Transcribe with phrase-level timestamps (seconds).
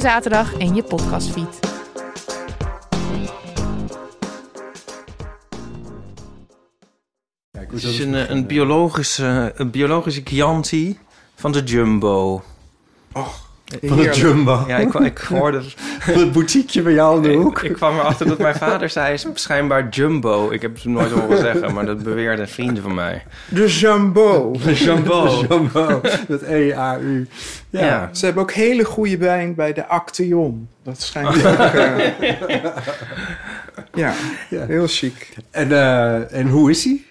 [0.00, 1.58] zaterdag in je podcastfeed.
[7.74, 10.98] Het is een, eh, een, biologische, een biologische Chianti
[11.34, 12.42] van de Jumbo.
[13.82, 14.64] Van de Jumbo.
[14.66, 15.62] Ja, ik, ik hoorde...
[15.98, 17.62] Het boutiqueje bij jou in de hoek.
[17.62, 20.50] Ik, ik kwam erachter dat mijn vader zei schijnbaar Jumbo.
[20.50, 23.22] Ik heb het nooit horen zeggen, maar dat beweerden vrienden van mij.
[23.48, 24.54] De Jumbo.
[24.74, 25.44] Jumbo.
[25.48, 26.00] Jumbo.
[26.28, 27.28] Met E-A-U.
[27.70, 27.80] Ja.
[27.80, 28.10] Ja.
[28.12, 30.68] Ze hebben ook hele goede wijn bij de Acteon.
[30.82, 31.34] Dat schijnt ook...
[31.54, 32.06] eh,
[33.94, 34.14] ja,
[34.50, 34.66] Ja.
[34.66, 35.36] heel chic.
[35.50, 37.02] En, eh, en hoe is hij?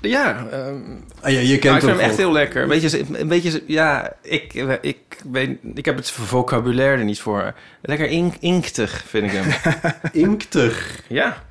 [0.00, 0.80] Ja, ehm,
[1.20, 2.62] Ah, ja, je nou, kent ik vind hem echt heel lekker.
[2.62, 4.98] Een beetje, een beetje ja, ik, ik,
[5.30, 7.54] weet, ik heb het vocabulaire er niet voor.
[7.82, 9.72] Lekker ink, inktig vind ik hem.
[10.28, 11.02] Inktig.
[11.08, 11.44] ja.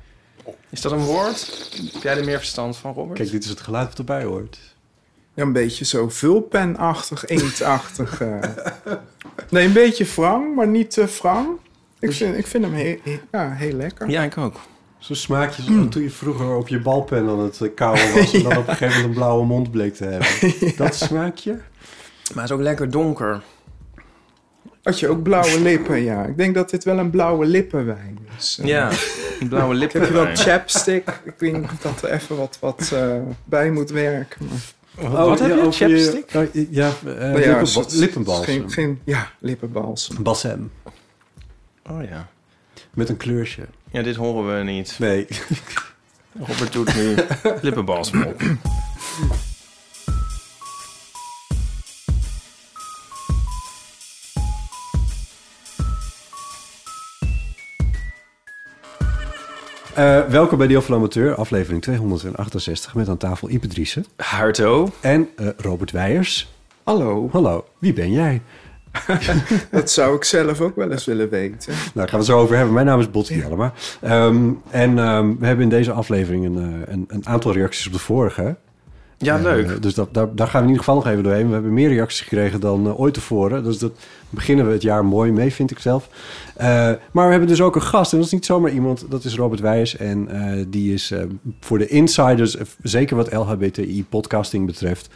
[0.70, 1.70] Is dat een woord?
[1.92, 3.18] Heb jij er meer verstand van, Robert?
[3.18, 4.58] Kijk, dit is het geluid wat erbij hoort.
[5.34, 8.20] Ja, een beetje zo vulpenachtig, inktachtig.
[8.20, 8.38] eh.
[9.50, 11.48] Nee, een beetje wrang, maar niet te wrang.
[11.98, 12.98] Ik vind, ik vind hem heel,
[13.32, 14.10] ja, heel lekker.
[14.10, 14.56] Ja, ik ook.
[14.98, 18.32] Zo'n smaakje zoals toen je vroeger op je balpen aan het eh, kauwen was...
[18.34, 20.28] en dan op een gegeven moment een blauwe mond bleek te hebben.
[20.76, 21.52] Dat smaakje?
[22.34, 23.42] Maar het is ook lekker donker.
[24.82, 26.24] Had je ook blauwe lippen, ja.
[26.24, 28.58] Ik denk dat dit wel een blauwe lippenwijn is.
[28.62, 28.90] Eh, Ja,
[29.40, 30.00] een blauwe Ik lippen.
[30.00, 31.20] heb wel chapstick.
[31.24, 34.46] Ik denk dat er even wat, wat eh, bij moet werken.
[35.02, 35.72] Maar, Wat heb je?
[35.72, 36.30] Chapstick?
[36.34, 38.44] oh, ja, eh Nou ja, lippenbalsem.
[38.44, 40.22] Geen, geen, ja, lippenbalsem.
[40.22, 40.70] Balsem.
[41.90, 42.28] Oh ja.
[42.96, 43.62] Met een kleurtje.
[43.90, 44.96] Ja, dit horen we niet.
[44.98, 45.26] Nee.
[46.38, 47.14] Robert doet nu
[47.62, 48.42] lippenbalsem op.
[59.94, 62.94] Eh, welkom bij Deel van Amateur, aflevering 268...
[62.94, 64.90] met aan tafel Ipe Driessen Harto.
[65.00, 66.54] en eh, Robert Weijers.
[66.82, 68.42] Hallo, Hallo, wie ben jij?
[69.70, 71.72] dat zou ik zelf ook wel eens willen weten.
[71.72, 72.74] Nou, daar gaan we het zo over hebben.
[72.74, 73.72] Mijn naam is Botti Jellema.
[74.00, 77.92] Ehm, en ehm, we hebben in deze aflevering een, eh, een, een aantal reacties op
[77.92, 78.56] de vorige.
[79.18, 79.82] Ja, Eh, leuk.
[79.82, 81.46] dus dat, daar, daar gaan we in ieder geval nog even doorheen.
[81.46, 83.64] We hebben meer reacties gekregen dan eh, ooit tevoren.
[83.64, 83.92] Dus dat
[84.30, 86.08] beginnen we het jaar mooi mee, vind ik zelf.
[86.56, 86.66] Eh,
[87.12, 88.12] maar we hebben dus ook een gast.
[88.12, 89.06] En dat is niet zomaar iemand.
[89.08, 89.96] Dat is Robert Wijs.
[89.96, 91.22] En eh, die is eh,
[91.60, 95.08] voor de insiders, zeker wat LHBTI-podcasting betreft...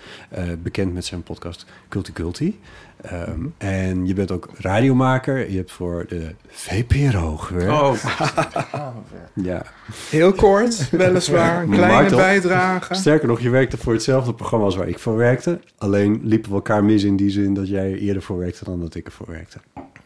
[0.62, 2.58] bekend met zijn podcast Culti Culti.
[3.02, 5.50] Ehm, En je bent ook radiomaker.
[5.50, 7.72] Je hebt voor de VPRO gewerkt.
[7.72, 7.92] Oh,
[9.34, 9.62] Ja.
[10.10, 11.62] Heel kort, weliswaar.
[11.62, 12.18] Een kleine toch?
[12.18, 12.94] bijdrage.
[12.94, 15.60] Sterker nog, je werkte voor hetzelfde programma als waar ik voor werkte.
[15.78, 18.94] Alleen liepen we elkaar mis in die zin dat jij eerder voor werkte dan dat
[18.94, 19.58] ik ervoor werkte.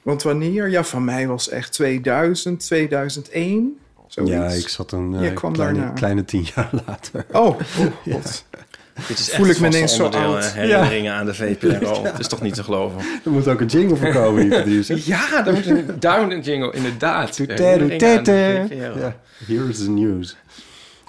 [0.03, 0.69] Want wanneer?
[0.69, 3.79] Ja, van mij was echt 2000, 2001.
[4.07, 4.33] Zoiets.
[4.33, 5.93] Ja, ik zat een Je eh, kwam kleine, daarna.
[5.95, 7.25] kleine tien jaar later.
[7.33, 7.57] Oh, oh
[8.13, 8.45] god.
[9.09, 10.53] dit is Voel echt ik me ineens zo oud.
[10.53, 12.03] hè, Herinneringen aan de VPRO.
[12.05, 13.01] Het is toch niet te geloven?
[13.25, 14.71] Er moet ook een jingle voor komen.
[15.05, 17.37] Ja, daar moet een down een jingle, inderdaad.
[17.37, 17.45] Ja,
[19.47, 20.37] here is the news.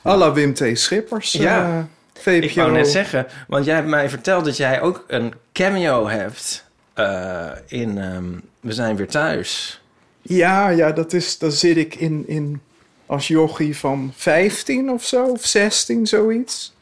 [0.05, 0.63] à la Wim T.
[0.73, 1.31] Schippers.
[1.31, 1.77] Ja.
[1.77, 1.83] eh,
[2.21, 2.31] VPRO.
[2.47, 6.64] Ik wou net zeggen, want jij hebt mij verteld dat jij ook een cameo hebt
[6.95, 9.81] eh, in ehm, We zijn weer thuis.
[10.21, 12.61] Ja, ja, dat is, dan zit ik in, in
[13.05, 16.73] als jochie van 15 of zo, of 16, zoiets.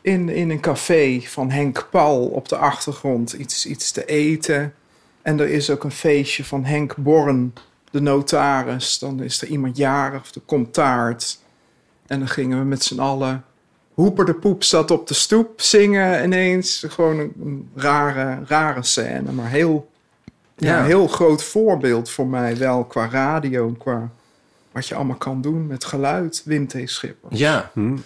[0.00, 4.74] In, in een café van Henk Paul op de achtergrond iets, iets te eten.
[5.22, 7.52] En er is ook een feestje van Henk Born,
[7.90, 8.98] de notaris.
[8.98, 11.38] Dan is er iemand jarig, of er komt taart.
[12.06, 13.44] En dan gingen we met z'n allen...
[13.94, 16.84] Hoeper de Poep zat op de stoep zingen ineens.
[16.88, 19.90] Gewoon een, een rare, rare scène, maar heel
[20.56, 20.78] ja, Ja.
[20.78, 24.10] een heel groot voorbeeld voor mij wel qua radio, qua
[24.72, 26.42] wat je allemaal kan doen met geluid.
[26.44, 26.76] Wim T.
[26.84, 27.38] Schippers.
[27.38, 27.70] Ja.
[27.72, 27.96] Hm.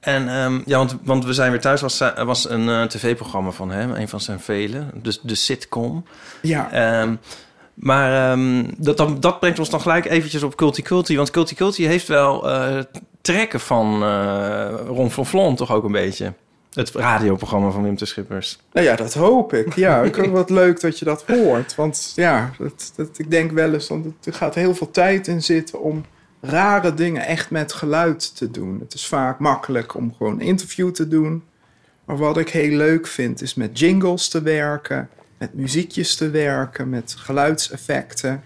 [0.00, 3.70] En ehm, ja, want, want We zijn weer thuis was, was een eh, tv-programma van
[3.70, 6.04] hem, een van zijn vele, dus de sitcom.
[6.42, 7.14] Ja, Ehm,
[7.74, 11.16] Maar ehm, dat, dat, dat brengt ons dan gelijk eventjes op Culti Culti.
[11.16, 12.78] Want Culti Culti heeft wel eh,
[13.26, 16.32] trekken van eh Ron van Vlon toch ook een beetje.
[16.72, 18.58] Het radioprogramma van Wim de Schippers.
[18.72, 19.74] Nou ja, dat hoop ik.
[19.74, 21.74] Ja, ik vind het wat leuk dat je dat hoort.
[21.74, 25.42] Want ja, dat, dat, ik denk wel eens, want er gaat heel veel tijd in
[25.42, 26.04] zitten om
[26.40, 28.80] rare dingen echt met geluid te doen.
[28.80, 31.42] Het is vaak makkelijk om gewoon een interview te doen.
[32.04, 35.08] Maar wat ik heel leuk vind, is met jingles te werken,
[35.38, 38.42] met muziekjes te werken, met geluidseffecten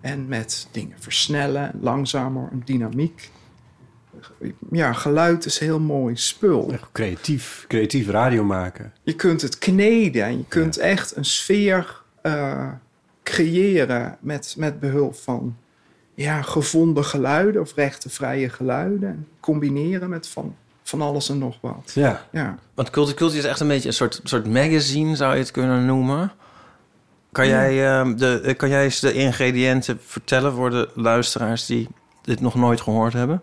[0.00, 3.30] en met dingen versnellen, langzamer, een dynamiek.
[4.70, 6.72] Ja, geluid is heel mooi spul.
[6.72, 8.92] Echt creatief, creatief radio maken.
[9.02, 12.68] Je kunt het kneden en je kunt echt een sfeer eh,
[13.22, 15.56] creëren met, met behulp van
[16.14, 19.08] ja, gevonden geluiden of rechtenvrije geluiden.
[19.08, 21.90] En combineren met van, van alles en nog wat.
[21.94, 22.26] Ja.
[22.32, 22.58] Ja.
[22.74, 25.86] Want Culti Culti is echt een beetje een soort, soort magazine, zou je het kunnen
[25.86, 26.32] noemen.
[27.32, 31.88] Kan, jij, ehm, de, eh, kan jij eens de ingrediënten vertellen voor de luisteraars die
[32.22, 33.42] dit nog nooit gehoord hebben?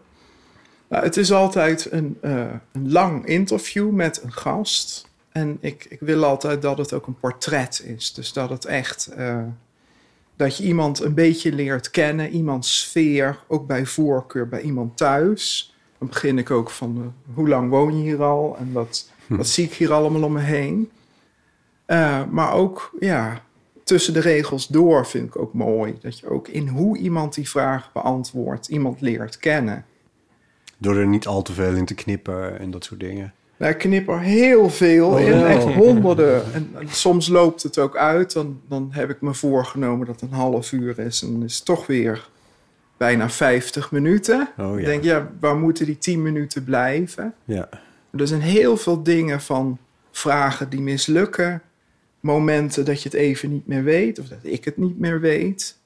[0.94, 5.08] Nou, het is altijd een, eh, een lang interview met een gast.
[5.32, 8.14] En ik, ik wil altijd dat het ook een portret is.
[8.14, 9.08] Dus dat het echt...
[9.08, 9.44] eh,
[10.36, 12.30] dat je iemand een beetje leert kennen.
[12.30, 15.76] Iemands sfeer, ook bij voorkeur bij iemand thuis.
[15.98, 16.98] Dan begin ik ook van...
[16.98, 18.56] eh, hoe lang woon je hier al?
[18.60, 20.92] En wat, wat zie ik hier allemaal om me heen?
[22.30, 23.42] Maar ook, ja...
[23.84, 25.98] Tussen de regels door vind ik ook mooi.
[26.02, 28.68] Dat je ook in hoe iemand die vraag beantwoordt...
[28.68, 29.86] iemand leert kennen.
[30.84, 33.34] Door er niet al te veel in te knippen en dat soort dingen.
[33.58, 36.54] Nou, ik knip er heel veel Oh, in, echt honderden.
[36.54, 38.34] En, en soms loopt het ook uit.
[38.34, 41.22] Dan, dan heb ik me voorgenomen dat het een half uur is.
[41.22, 42.30] En dan is het toch weer
[42.98, 44.50] bijna 50 minuten.
[44.58, 47.34] Oh Ik denk, ja, waar moeten die 10 minuten blijven?
[47.46, 47.70] Ja.
[48.18, 49.78] Er zijn heel veel dingen van
[50.12, 51.62] vragen die mislukken.
[52.20, 54.20] Momenten dat je het even niet meer weet.
[54.20, 55.78] Of dat ik het niet meer weet.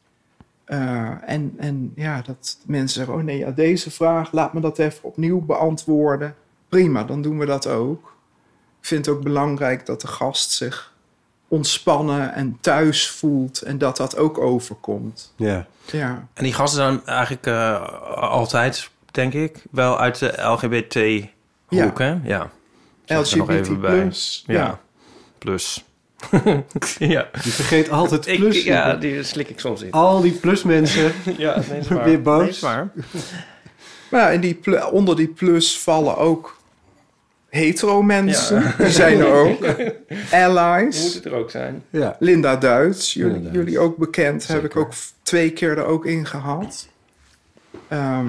[0.67, 4.79] Eh, en, en ja, dat mensen zeggen, oh nee, ja, deze vraag, laat me dat
[4.79, 6.35] even opnieuw beantwoorden.
[6.69, 8.15] Prima, dan doen we dat ook.
[8.79, 10.93] Ik vind het ook belangrijk dat de gast zich
[11.47, 15.33] ontspannen en thuis voelt en dat dat ook overkomt.
[15.35, 15.67] Ja.
[15.91, 17.81] Ja, En die gasten zijn eigenlijk eh,
[18.15, 22.17] altijd, denk ik, wel uit de LGBT-hoek, hè?
[22.23, 22.49] Ja.
[23.05, 23.81] Zet ik er nog even LGBT+.
[23.81, 24.11] bij.
[24.55, 24.63] Ja.
[24.63, 24.79] Ja.
[25.37, 25.85] Plus.
[26.99, 27.29] ja.
[27.43, 28.57] Je vergeet altijd plus.
[28.57, 29.91] Ik, ja, die slik ik soms in.
[29.91, 31.11] Al die plusmensen.
[31.37, 32.03] Ja, nee, is waar.
[32.03, 32.39] Weer boos?
[32.39, 32.91] Nee, is waar.
[34.11, 36.57] Maar ja, en die onder die plus vallen ook
[37.49, 38.61] hetero mensen.
[38.61, 38.75] Ja.
[38.77, 39.59] Die zijn er ook.
[39.59, 41.13] Moet Allies.
[41.13, 41.83] het er ook zijn.
[41.89, 42.15] Ja.
[42.19, 43.57] Linda Duits, jullie, Linda Duits.
[43.57, 44.91] jullie ook bekend, heb ik ook
[45.23, 46.87] twee keer er ook in gehad.
[47.87, 48.27] Ehm,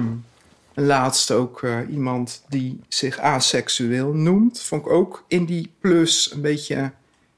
[0.73, 4.61] laatst ook eh, iemand die zich aseksueel noemt.
[4.61, 6.91] Vond ik ook in die plus een beetje...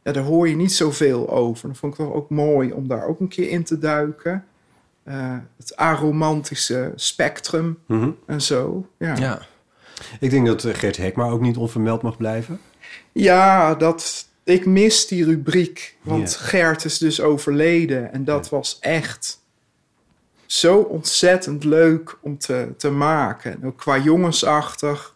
[0.04, 1.68] Ja, daar hoor je niet zoveel over.
[1.68, 4.46] Dat vond ik toch ook mooi om daar ook een keer in te duiken.
[5.04, 8.10] Eh, het aromantische spectrum Mhm.
[8.26, 8.88] en zo.
[8.98, 9.20] Ja, ja.
[9.20, 9.42] Ja.
[10.20, 12.60] Ik denk dat eh, Gert Hekma ook niet onvermeld mag blijven.
[13.78, 15.98] dat, ik mis die rubriek.
[16.02, 16.38] Want Ja.
[16.38, 18.14] Gert is dus overleden.
[18.14, 19.40] En dat was echt
[20.46, 23.52] zo ontzettend leuk om te, te maken.
[23.52, 25.11] En ook qua jongensachtig.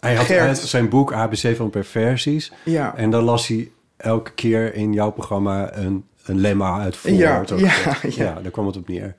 [0.00, 0.58] Hij had, Gert.
[0.58, 2.52] zijn boek ABC van Perversies.
[2.64, 7.10] Ja, En dan las hij elke keer in jouw programma een, een lemma uit voor.
[7.10, 7.96] Ja, ja, ja.
[8.02, 9.16] ja, daar kwam het op neer.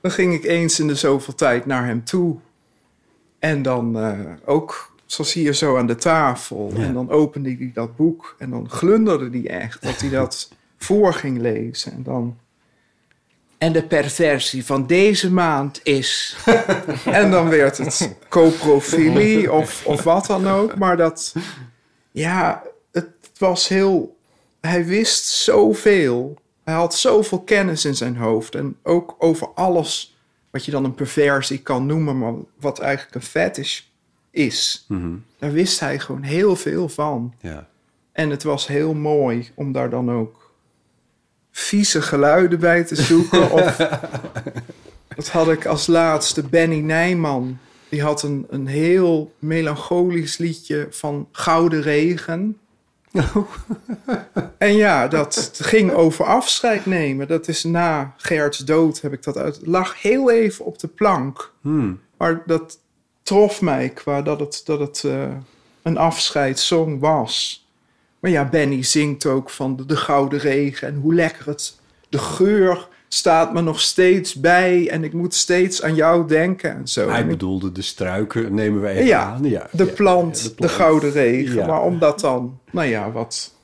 [0.00, 2.36] dan ging ik eens in de zoveel tijd naar hem toe.
[3.38, 6.72] En dan eh, ook, zoals hier zo aan de tafel.
[6.76, 6.82] Ja.
[6.82, 8.36] En dan opende hij dat boek.
[8.38, 11.92] En dan glunderde hij echt dat hij dat voor ging lezen.
[11.92, 12.36] En dan...
[13.62, 16.36] En de perversie van deze maand is...
[17.04, 20.78] en dan werd het coprofilie of, of wat dan ook.
[20.78, 21.34] Maar dat...
[22.10, 24.16] Ja, het was heel...
[24.60, 26.38] Hij wist zoveel.
[26.64, 28.54] Hij had zoveel kennis in zijn hoofd.
[28.54, 30.16] En ook over alles
[30.50, 32.18] wat je dan een perversie kan noemen...
[32.18, 33.80] maar wat eigenlijk een fetish
[34.30, 34.84] is.
[34.88, 35.14] Mhm.
[35.38, 37.34] Daar wist hij gewoon heel veel van.
[37.40, 37.68] Ja.
[38.12, 40.41] En het was heel mooi om daar dan ook
[41.52, 43.50] vieze geluiden bij te zoeken.
[43.50, 43.76] of
[45.16, 47.58] dat had ik als laatste Benny Nijman.
[47.88, 52.56] Die had een, een heel melancholisch liedje van Gouden Regen.
[54.58, 57.28] en ja, dat ging over afscheid nemen.
[57.28, 59.60] Dat is na Gerts dood heb ik dat uit.
[59.62, 61.52] Lag heel even op de plank.
[61.60, 62.00] Hmm.
[62.16, 62.78] Maar dat
[63.22, 65.28] trof mij qua dat het, dat het eh,
[65.82, 67.61] een afscheidssong was.
[68.22, 71.76] Maar ja, Benny zingt ook van de, de gouden regen en hoe lekker het...
[72.08, 76.88] De geur staat me nog steeds bij en ik moet steeds aan jou denken en
[76.88, 77.08] zo.
[77.08, 79.44] Hij bedoelde de struiken, nemen we even Ja, aan.
[79.44, 81.54] Ja, de ja, plant, de, gouden regen.
[81.54, 81.66] Ja.
[81.66, 83.54] Maar om dat dan, nou ja, wat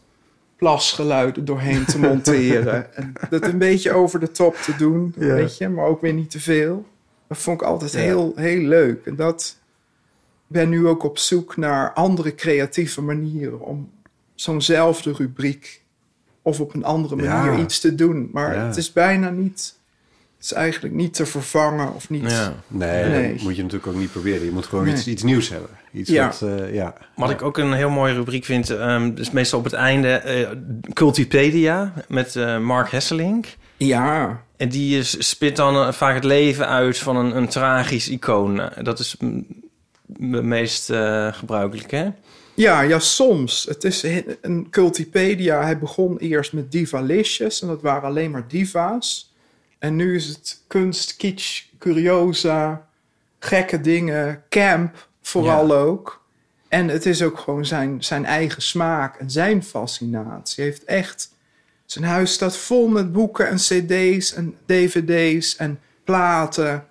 [0.57, 2.95] plasgeluiden doorheen te monteren.
[2.97, 6.31] en dat een beetje over de top te doen, weet je, maar ook weer niet
[6.31, 6.87] te veel.
[7.29, 9.07] Dat vond ik altijd heel, heel leuk.
[9.07, 9.57] En dat
[10.47, 13.91] ben nu ook op zoek naar andere creatieve manieren om
[14.41, 15.83] zo'nzelfde rubriek
[16.43, 17.59] of op een andere manier Ja.
[17.59, 18.29] iets te doen.
[18.33, 18.67] Maar Ja.
[18.67, 19.75] het is bijna niet,
[20.37, 22.31] het is eigenlijk niet te vervangen of niet.
[22.31, 22.55] Ja.
[22.69, 23.33] Nee, Nee.
[23.35, 24.45] dat moet je natuurlijk ook niet proberen.
[24.45, 24.95] Je moet gewoon Nee.
[24.95, 25.71] iets, iets nieuws hebben.
[25.93, 26.27] Iets Ja.
[26.27, 26.95] wat, eh, ja.
[27.17, 30.49] Wat ik ook een heel mooie rubriek vind, ehm dus meestal op het einde, eh,
[30.93, 33.47] Cultipedia met eh, Mark Hesselink.
[33.77, 38.09] Ja, En die is, spit dan eh, vaak het leven uit van een, een tragisch
[38.09, 38.61] icoon.
[38.61, 42.09] Eh, Dat is het meest eh gebruikelijk, hè?
[42.59, 43.65] Ja, ja, soms.
[43.65, 44.05] Het is
[44.41, 45.63] een cultipedia.
[45.63, 49.35] Hij begon eerst met divalicious en dat waren alleen maar diva's.
[49.79, 52.87] En nu is het kunst, kitsch, curiosa,
[53.39, 56.25] gekke dingen, camp vooral ook.
[56.69, 60.65] En het is ook gewoon zijn, zijn eigen smaak en zijn fascinatie.
[60.65, 61.37] Hij heeft echt...
[61.85, 66.87] Zijn huis staat vol met boeken en cd's en dvd's en platen.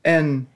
[0.00, 0.48] En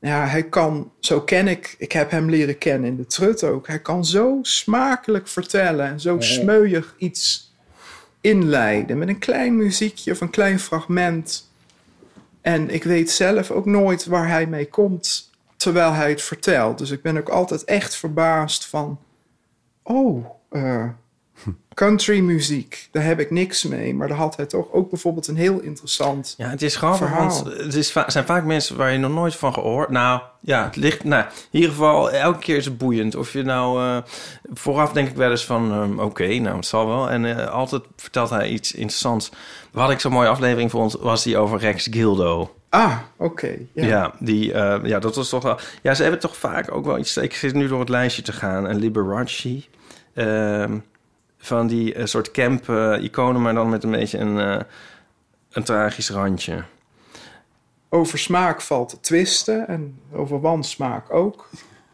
[0.00, 3.66] ja, hij kan, zo ken ik, ik heb hem leren kennen in de trut ook.
[3.66, 7.54] Hij kan zo smakelijk vertellen en zo smeuig iets
[8.20, 11.50] inleiden met een klein muziekje of een klein fragment.
[12.40, 16.78] En ik weet zelf ook nooit waar hij mee komt terwijl hij het vertelt.
[16.78, 19.00] Dus ik ben ook altijd echt verbaasd van,
[19.82, 20.88] oh, eh,
[21.74, 23.94] country muziek, daar heb ik niks mee.
[23.94, 27.28] Maar daar had hij toch ook bijvoorbeeld een heel interessant Ja, het is grappig, Verhaal.
[27.28, 29.90] want het is va- zijn vaak mensen waar je nog nooit van gehoord.
[29.90, 31.04] Nou, ja, het ligt.
[31.04, 33.14] Nou, in ieder geval, elke keer is het boeiend.
[33.14, 33.96] Of je nou eh,
[34.54, 37.10] vooraf denk ik wel eens van, ehm, oké, nou, het zal wel.
[37.10, 39.30] En eh, altijd vertelt hij iets interessants.
[39.72, 42.54] Wat ik zo'n mooie aflevering vond, was die over Rex Gildo.
[42.68, 43.56] Ah, oké.
[43.72, 44.14] Ja, ja.
[44.18, 45.58] die, eh, ja, dat was toch wel.
[45.82, 47.16] Ja, ze hebben toch vaak ook wel iets.
[47.16, 48.66] Ik zit nu door het lijstje te gaan.
[48.66, 49.62] En Liberace.
[50.14, 50.78] ehm,
[51.46, 54.60] van die eh, soort camp-iconen, maar dan met een beetje een, eh,
[55.50, 56.64] een tragisch randje.
[57.88, 61.48] Over smaak valt te twisten en over wansmaak ook.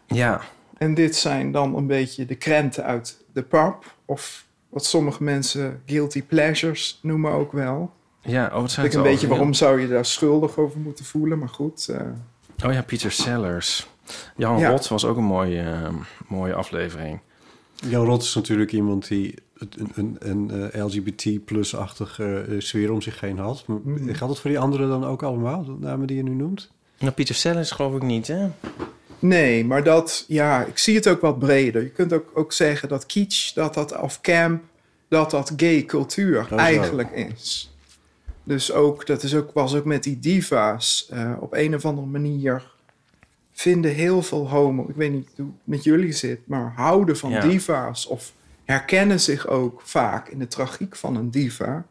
[0.07, 0.41] Ja,
[0.79, 3.95] En dit zijn dan een beetje de krenten uit de pap.
[4.05, 7.93] Of wat sommige mensen guilty pleasures noemen ook wel.
[8.21, 8.47] ja.
[8.53, 11.39] Oh, wat zijn Ik het een beetje waarom zou je daar schuldig over moeten voelen.
[11.39, 12.01] Maar goed, eh,
[12.65, 13.89] Oh ja, Peter Sellers.
[14.37, 14.69] Jan Ja.
[14.71, 15.89] Rot was ook een mooie, eh,
[16.29, 17.21] mooie aflevering.
[17.89, 23.03] Jan Rot is natuurlijk iemand die een, een, een eh, LGBT plus-achtige eh, sfeer om
[23.03, 23.65] zich heen had.
[23.67, 24.05] Mhm.
[24.05, 26.71] Geldt dat voor die anderen dan ook allemaal, de namen die je nu noemt?
[26.99, 28.49] Nou, Peter Sellers geloof ik niet, hè?
[29.19, 31.83] nee, maar dat, ja, ik zie het ook wat breder.
[31.83, 34.63] Je kunt ook, ook zeggen dat kitsch, dat dat of camp,
[35.09, 36.57] dat dat gay cultuur zo.
[36.57, 37.75] eigenlijk is.
[38.45, 41.07] Dus ook, dat is ook, was ook met die diva's.
[41.11, 42.72] eh, op een of andere manier
[43.53, 47.31] vinden heel veel homo, ik weet niet hoe het met jullie zit, maar houden van
[47.31, 47.41] Ja.
[47.41, 48.33] diva's of
[48.65, 51.85] herkennen zich ook vaak in de tragiek van een diva.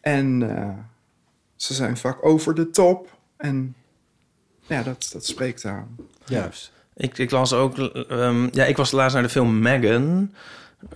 [0.00, 0.68] En eh,
[1.56, 3.74] ze zijn vaak over de top en
[4.66, 5.96] ja, dat, dat spreekt aan.
[6.24, 6.72] Juist.
[6.96, 7.78] Ik, ik las ook...
[7.78, 10.32] ehm, ja, ik was laatst naar de film Megan.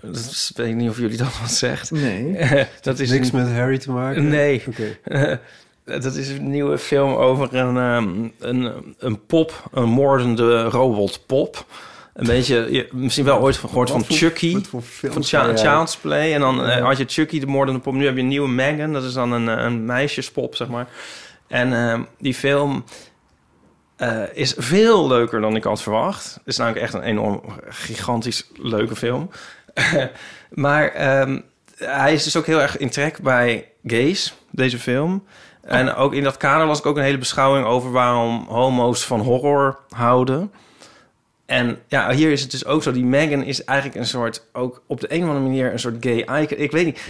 [0.01, 1.91] Dat is, weet ik niet of jullie dat wat zegt.
[1.91, 2.39] Nee.
[2.81, 4.29] dat is Niks een- met Harry te maken?
[4.29, 4.63] Nee.
[4.69, 4.99] Oké.
[5.85, 11.67] dat is een nieuwe film over een, ehm, een, een pop, een moordende robotpop.
[12.15, 14.65] Een beetje, je, misschien wel ooit gehoord van voor- Chucky.
[14.71, 16.35] Van jij- Child's Play.
[16.35, 17.95] En dan eh, had je Chucky, de moordende pop.
[17.95, 18.93] Nu heb je een nieuwe Megan.
[18.93, 20.89] Dat is dan een, eh, een meisjespop, zeg maar.
[21.47, 22.85] En ehm, die film
[23.97, 26.35] eh, is veel leuker dan ik had verwacht.
[26.35, 29.31] Het is namelijk echt een enorm gigantisch leuke film.
[30.51, 31.41] maar ehm,
[31.77, 35.25] hij is dus ook heel erg in trek bij gays, deze film.
[35.63, 39.21] En ook in dat kader las ik ook een hele beschouwing over waarom homo's van
[39.21, 40.53] horror houden.
[41.47, 42.93] En ja, hier is het dus ook zo.
[42.93, 45.97] Die Megan is eigenlijk een soort, ook op de een of andere manier, een soort
[46.01, 46.59] gay icon.
[46.59, 47.01] Ik weet niet,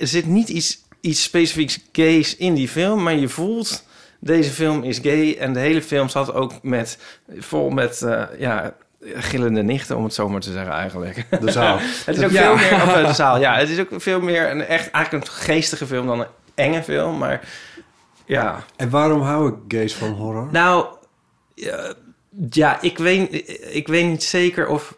[0.00, 3.84] er zit niet iets, iets specifieks gays in die film, maar je voelt,
[4.20, 5.36] deze film is gay.
[5.38, 6.98] En de hele film zat ook met,
[7.38, 8.74] vol met, eh, ja,
[9.14, 11.26] gillende nichten, om het zo maar te zeggen eigenlijk.
[11.40, 11.78] De zaal.
[12.06, 12.56] Het is ook Ja.
[12.56, 15.26] veel meer, of eh, de zaal, ja, het is ook veel meer een echt, eigenlijk
[15.26, 17.40] een geestige film dan een enge film, maar
[18.26, 18.64] ja.
[18.76, 20.48] En waarom hou ik gays van horror?
[20.52, 20.86] Nou,
[21.54, 21.94] ja,
[22.50, 23.32] ja, ik weet,
[23.74, 24.96] ik weet niet zeker of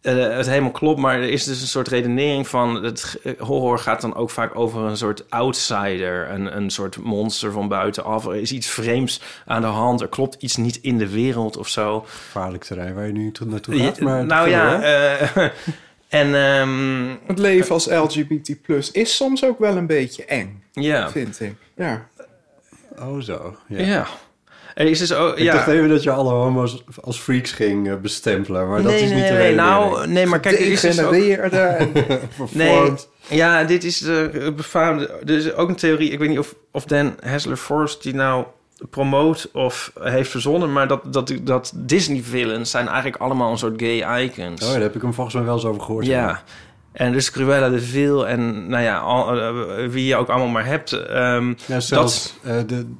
[0.00, 3.78] eh, het helemaal klopt, maar er is dus een soort redenering van het eh, horror
[3.78, 8.26] gaat dan ook vaak over een soort outsider, een, een soort monster van buitenaf.
[8.26, 11.68] Er is iets vreemds aan de hand, er klopt iets niet in de wereld of
[11.68, 12.00] zo.
[12.06, 13.96] Gevaarlijk terrein waar je nu toe- naartoe gaat.
[13.96, 15.36] Ja, Maar nou ja, eh,
[16.08, 18.56] en ehm, Het leven als LGBT
[18.92, 21.10] is soms ook wel een beetje eng, ja.
[21.10, 21.54] vind ik.
[21.76, 22.08] Ja.
[23.02, 23.56] Oh zo.
[23.68, 23.78] Ja.
[23.78, 24.06] Ja.
[24.74, 25.36] Er is dus ook...
[25.36, 25.52] Ik ja.
[25.52, 29.10] dacht even dat je alle homo's als freaks ging eh, bestempelen, maar dat nee, is
[29.10, 29.56] niet nee, de nee, reden.
[29.56, 31.12] nou, nee, maar kijk, er is dus ook...
[31.12, 31.92] En
[32.52, 32.92] Nee,
[33.28, 35.20] ja, dit is de befaamde...
[35.24, 38.44] Is ook een theorie, ik weet niet of, of Dan Hessler-Forst die nou
[38.90, 40.72] promoot of heeft verzonnen...
[40.72, 44.64] maar dat, dat, dat Disney-villains zijn eigenlijk allemaal een soort gay icons.
[44.64, 46.06] Oh, daar heb ik hem volgens mij wel eens over gehoord.
[46.06, 46.42] Ja.
[46.92, 50.66] En dus Cruella de Vil en nou ja, al, eh, wie je ook allemaal maar
[50.66, 50.92] hebt.
[50.92, 52.94] ehm, Ja, zelfs eh, de...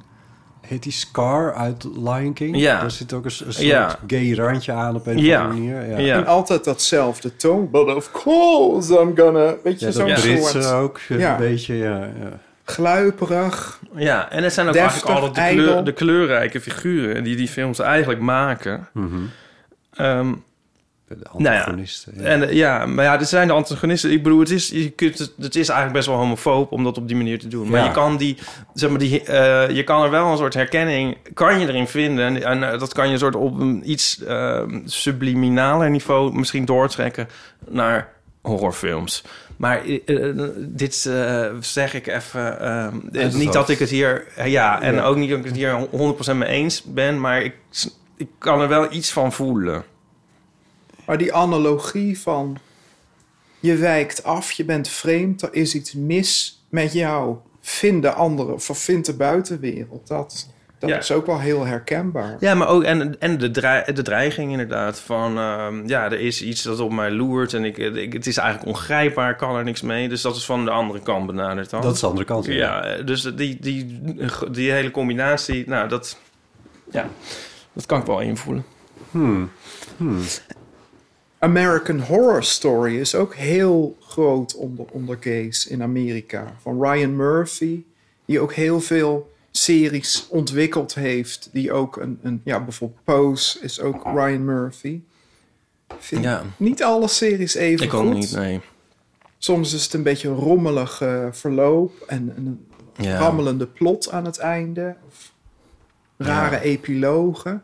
[0.61, 2.57] Heet die Scar uit Lion King?
[2.57, 2.79] Ja.
[2.79, 3.95] Daar zit ook een, een soort Ja.
[4.07, 5.41] gay randje aan op een of Ja.
[5.41, 5.89] andere manier.
[5.89, 5.97] Ja.
[5.97, 6.15] ja.
[6.15, 7.69] En altijd datzelfde toon.
[7.71, 9.55] But of course I'm gonna...
[9.63, 11.37] Weet je, Ja, zo'n dat Britse soort ook een Ja.
[11.37, 11.97] beetje, ja.
[11.97, 12.39] ja.
[12.63, 13.79] gluiperig.
[13.95, 17.47] Ja, en het zijn ook Deftig, eigenlijk altijd de, kleur, de kleurrijke figuren die die
[17.47, 18.87] films eigenlijk maken.
[18.93, 19.07] Mhm.
[19.93, 20.33] Ehm,
[21.09, 21.59] De Nou ja.
[21.59, 22.13] antagonisten.
[22.17, 22.23] ja.
[22.23, 24.11] en ja, maar ja, dit zijn de antagonisten.
[24.11, 26.97] Ik bedoel, het is, je kunt, het, het is eigenlijk best wel homofoob om dat
[26.97, 27.69] op die manier te doen.
[27.69, 27.85] Maar Ja.
[27.85, 28.37] je kan die,
[28.73, 32.25] zeg maar, die, eh, je kan er wel een soort herkenning, kan je erin vinden.
[32.25, 36.65] En, en eh, dat kan je een soort op een iets eh, subliminaler niveau misschien
[36.65, 37.27] doortrekken
[37.67, 38.11] naar
[38.41, 39.23] horrorfilms.
[39.57, 41.11] Maar eh, dit
[41.59, 42.61] zeg ik even.
[42.61, 44.25] eh, het niet dat ik het hier.
[44.45, 45.03] ja, en Ja.
[45.03, 47.19] ook niet dat ik het hier 100% mee eens ben.
[47.19, 47.53] Maar ik,
[48.17, 49.83] ik kan er wel iets van voelen.
[51.09, 52.57] Maar die analogie van...
[53.59, 57.35] Je wijkt af, je bent vreemd, er is iets mis met jou.
[57.61, 60.07] Vind de andere, of vind de buitenwereld.
[60.07, 60.47] Dat,
[60.79, 60.97] dat Ja.
[60.97, 62.37] is ook wel heel herkenbaar.
[62.39, 63.51] Ja, maar ook en, en de,
[63.93, 67.77] de dreiging inderdaad van ehm, ja, er is iets dat op mij loert en ik,
[67.77, 70.09] ik, het is eigenlijk ongrijpbaar, ik kan er niks mee.
[70.09, 71.81] Dus dat is van de andere kant benaderd dan.
[71.81, 72.45] Dat is de andere kant.
[72.45, 73.99] ja, dus die, die,
[74.51, 76.17] die hele combinatie, nou dat,
[76.91, 77.09] ja,
[77.73, 78.65] dat kan ik wel invoelen.
[79.11, 79.51] Hmm.
[79.97, 80.21] Hmm.
[81.39, 86.53] American Horror Story is ook heel groot onder, onder gays in Amerika.
[86.61, 87.83] Van Ryan Murphy,
[88.25, 91.49] die ook heel veel series ontwikkeld heeft.
[91.51, 95.01] Die ook een, een ja, bijvoorbeeld Pose is ook Ryan Murphy.
[95.99, 96.43] Vind Ja.
[96.57, 97.99] niet alle series even Ik goed.
[98.07, 98.61] ook niet, nee.
[99.37, 102.65] Soms is het een beetje een rommelig verloop en een
[102.95, 103.17] Ja.
[103.17, 104.95] rammelende plot aan het einde.
[105.07, 105.31] Of
[106.17, 106.61] rare Ja.
[106.61, 107.63] epilogen.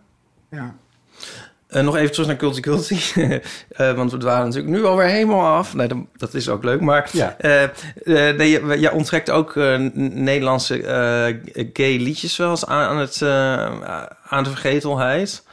[0.52, 0.76] Ja.
[1.76, 2.98] Eh, nog even terug naar Culty Culty.
[3.70, 5.74] Eh, want we dwalen natuurlijk nu alweer helemaal af.
[5.74, 6.82] Nee, dat, dat is ook leuk.
[6.82, 7.36] Maar Ja.
[7.38, 7.70] eh,
[8.06, 9.56] nee, je- jij onttrekt ook
[9.96, 10.84] Nederlandse
[11.74, 13.22] gay liedjes wel eens aan, aan, het,
[14.28, 15.44] aan de vergetelheid.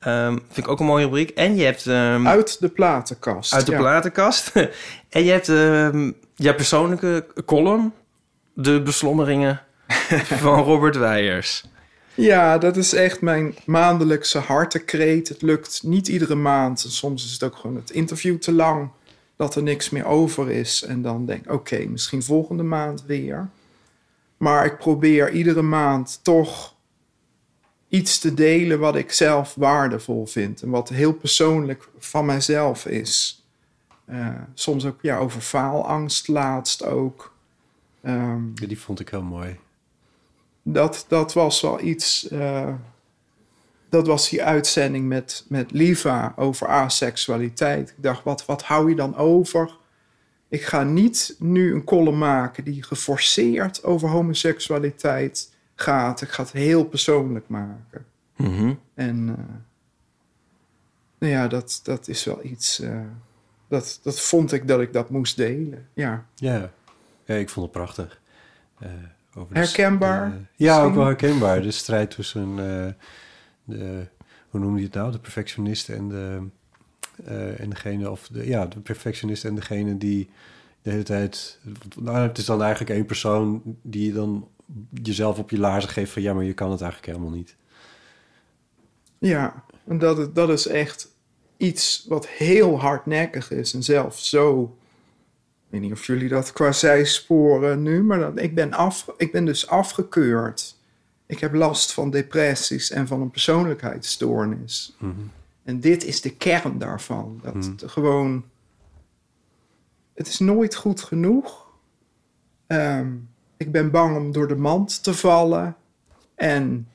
[0.00, 1.30] Ehm, vind ik ook een mooie rubriek.
[1.30, 3.54] En je hebt ehm, Uit de platenkast.
[3.54, 3.78] uit de ja.
[3.78, 4.52] platenkast.
[5.10, 7.92] en je hebt ehm jouw persoonlijke column.
[8.54, 9.60] De beslommeringen
[10.42, 11.64] van Robert Weijers.
[12.20, 15.28] Ja, dat is echt mijn maandelijkse hartekreet.
[15.28, 16.80] Het lukt niet iedere maand.
[16.88, 18.88] Soms is het ook gewoon het interview te lang.
[19.36, 20.82] Dat er niks meer over is.
[20.82, 23.48] En dan denk ik, oké, misschien volgende maand weer.
[24.36, 26.74] Maar ik probeer iedere maand toch
[27.88, 30.62] iets te delen wat ik zelf waardevol vind.
[30.62, 33.44] En wat heel persoonlijk van mijzelf is.
[34.04, 37.34] Eh, soms ook ja, over faalangst laatst ook.
[38.02, 39.58] Ehm, Die vond ik heel mooi.
[40.62, 42.28] Dat, dat was wel iets.
[42.28, 42.74] eh,
[43.88, 47.88] dat was die uitzending met, met Liva over aseksualiteit.
[47.88, 49.76] Ik dacht, wat, wat hou je dan over?
[50.48, 56.20] Ik ga niet nu een column maken die geforceerd over homoseksualiteit gaat.
[56.20, 58.06] Ik ga het heel persoonlijk maken.
[58.36, 58.74] Mhm.
[58.94, 59.44] En eh,
[61.18, 62.80] nou ja, dat, dat is wel iets.
[62.80, 63.00] eh,
[63.68, 65.88] dat, dat vond ik dat ik dat moest delen.
[65.94, 66.26] Ja.
[66.34, 66.70] Ja,
[67.24, 68.20] ja ik vond het prachtig.
[68.78, 68.90] Eh,
[69.36, 71.62] over Herkenbaar, de- ja, ook wel herkenbaar.
[71.62, 72.92] De strijd tussen eh,
[73.64, 74.06] de,
[74.48, 75.12] hoe noem je het nou?
[75.12, 76.40] De perfectionisten en de
[77.24, 80.30] eh, en degene of de ja, de perfectionist en degene die
[80.82, 81.58] de hele tijd.
[81.98, 84.48] Nou, het is dan eigenlijk één persoon die je dan
[85.02, 87.56] jezelf op je laarzen geeft van ja, maar je kan het eigenlijk helemaal niet.
[89.18, 91.08] Ja, en dat, dat is echt
[91.56, 93.74] iets wat heel hardnekkig is.
[93.74, 94.76] En zelf zo.
[95.70, 99.32] Ik weet niet of jullie dat qua zijsporen nu, maar dat, ik, ben af, ik
[99.32, 100.76] ben dus afgekeurd.
[101.26, 104.96] Ik heb last van depressies en van een persoonlijkheidsstoornis.
[105.62, 107.40] En dit is de kern daarvan.
[107.42, 108.44] Dat het gewoon.
[110.14, 111.66] Het is nooit goed genoeg.
[112.66, 113.12] Ehm,
[113.56, 115.76] ik ben bang om door de mand te vallen.
[116.34, 116.88] En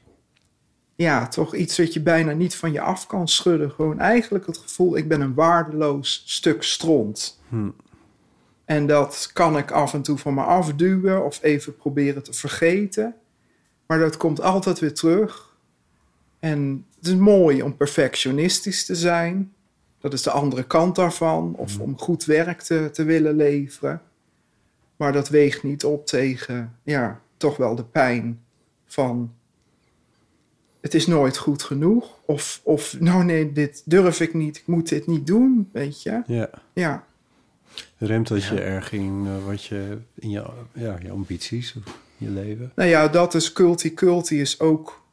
[0.96, 3.72] ja, toch iets wat je bijna niet van je af kan schudden.
[3.72, 7.40] Gewoon eigenlijk het gevoel, ik ben een waardeloos stuk stront.
[7.50, 7.70] Hm.
[8.65, 13.15] En dat kan ik af en toe van me afduwen of even proberen te vergeten.
[13.86, 15.58] Maar dat komt altijd weer terug.
[16.39, 19.54] En het is mooi om perfectionistisch te zijn.
[19.99, 21.56] Dat is de andere kant daarvan.
[21.58, 24.01] Of om goed werk te, te willen leveren.
[24.95, 28.43] Maar dat weegt niet op tegen, ja, toch wel de pijn
[28.86, 29.34] van
[30.86, 32.19] het is nooit goed genoeg.
[32.25, 34.58] Of, of nou nee, dit durf ik niet.
[34.58, 36.21] Ik moet dit niet doen, weet je.
[36.25, 36.49] Ja.
[36.73, 37.06] Ja,
[38.06, 42.30] Remt dat je erg in eh, wat je in je, ja, je ambities of je
[42.30, 42.72] leven.
[42.76, 43.94] nou ja, dat is Culty.
[43.94, 45.04] Culty is ook...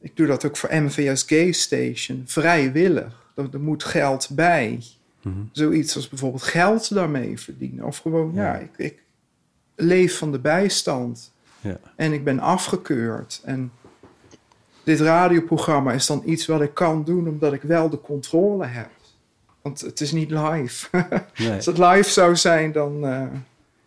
[0.00, 2.22] Ik doe dat ook voor MVS Gay Station.
[2.26, 3.32] Vrijwillig.
[3.34, 4.82] Er, er moet geld bij.
[5.22, 5.36] Mhm.
[5.52, 7.84] Zoiets als bijvoorbeeld geld daarmee verdienen.
[7.84, 9.02] Of gewoon, ja, ik, ik
[9.74, 11.32] leef van de bijstand.
[11.60, 11.80] Ja.
[11.96, 13.40] En ik ben afgekeurd.
[13.44, 13.72] En
[14.84, 17.28] dit radioprogramma is dan iets wat ik kan doen...
[17.28, 18.90] omdat ik wel de controle heb.
[19.66, 20.88] Want het is niet live.
[21.36, 21.52] Nee.
[21.52, 23.26] Als het live zou zijn, dan eh,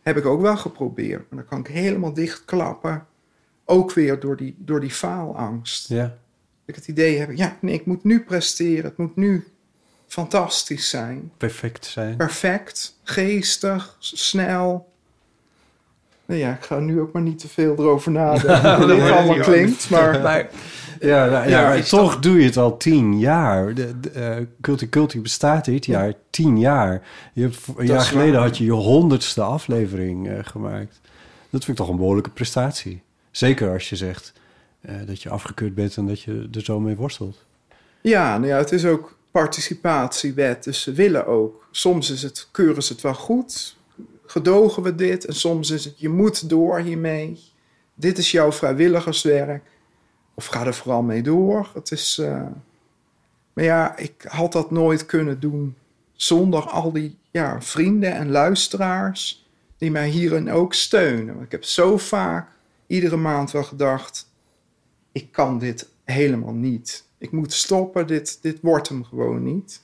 [0.02, 1.20] heb ik ook wel geprobeerd.
[1.30, 3.06] Maar dan kan ik helemaal dichtklappen.
[3.66, 5.90] Ook weer door die, door die faalangst.
[5.90, 6.18] Ja.
[6.66, 8.84] Ik het idee heb, ja, nee, ik moet nu presteren.
[8.84, 9.48] Het moet nu
[10.08, 11.32] fantastisch zijn.
[11.38, 12.16] Perfect zijn.
[12.16, 14.92] Perfect, geestig, snel.
[16.26, 18.76] Nou ja, ik ga nu ook maar niet te veel erover nadenken.
[18.78, 20.22] hoe dit allemaal klinkt, maar...
[20.22, 20.50] Maar
[21.00, 23.74] Ja, nou, ja, Ja, maar toch doe je het al tien jaar.
[23.74, 27.08] De, de, eh, Culti Culti bestaat dit jaar tien jaar.
[27.34, 28.42] Je hebt, een jaar geleden waar.
[28.42, 31.00] had je je honderdste aflevering eh, gemaakt.
[31.50, 33.02] Dat vind ik toch een behoorlijke prestatie.
[33.32, 34.34] Zeker als je zegt
[34.82, 37.46] eh, dat je afgekeurd bent en dat je er zo mee worstelt.
[38.02, 41.68] Ja, nou ja, het is ook participatiewet, dus ze willen ook.
[41.72, 43.78] Soms is het, keuren ze het wel goed,
[44.26, 45.26] gedogen we dit.
[45.26, 47.40] En soms is het, je moet door hiermee.
[47.94, 49.64] Dit is jouw vrijwilligerswerk.
[50.40, 51.72] Of ga er vooral mee door.
[51.74, 52.46] Het is, eh,
[53.54, 55.76] maar ja, ik had dat nooit kunnen doen
[56.14, 61.34] zonder al die ja, vrienden en luisteraars die mij hierin ook steunen.
[61.34, 62.50] Want ik heb zo vaak
[62.88, 64.32] iedere maand wel gedacht,
[65.12, 67.06] ik kan dit helemaal niet.
[67.18, 69.82] Ik moet stoppen, dit, dit wordt hem gewoon niet.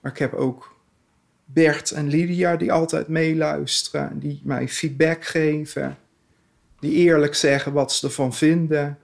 [0.00, 0.76] Maar ik heb ook
[1.44, 5.98] Bert en Lydia die altijd meeluisteren, en die mij feedback geven,
[6.80, 8.98] die eerlijk zeggen wat ze ervan vinden.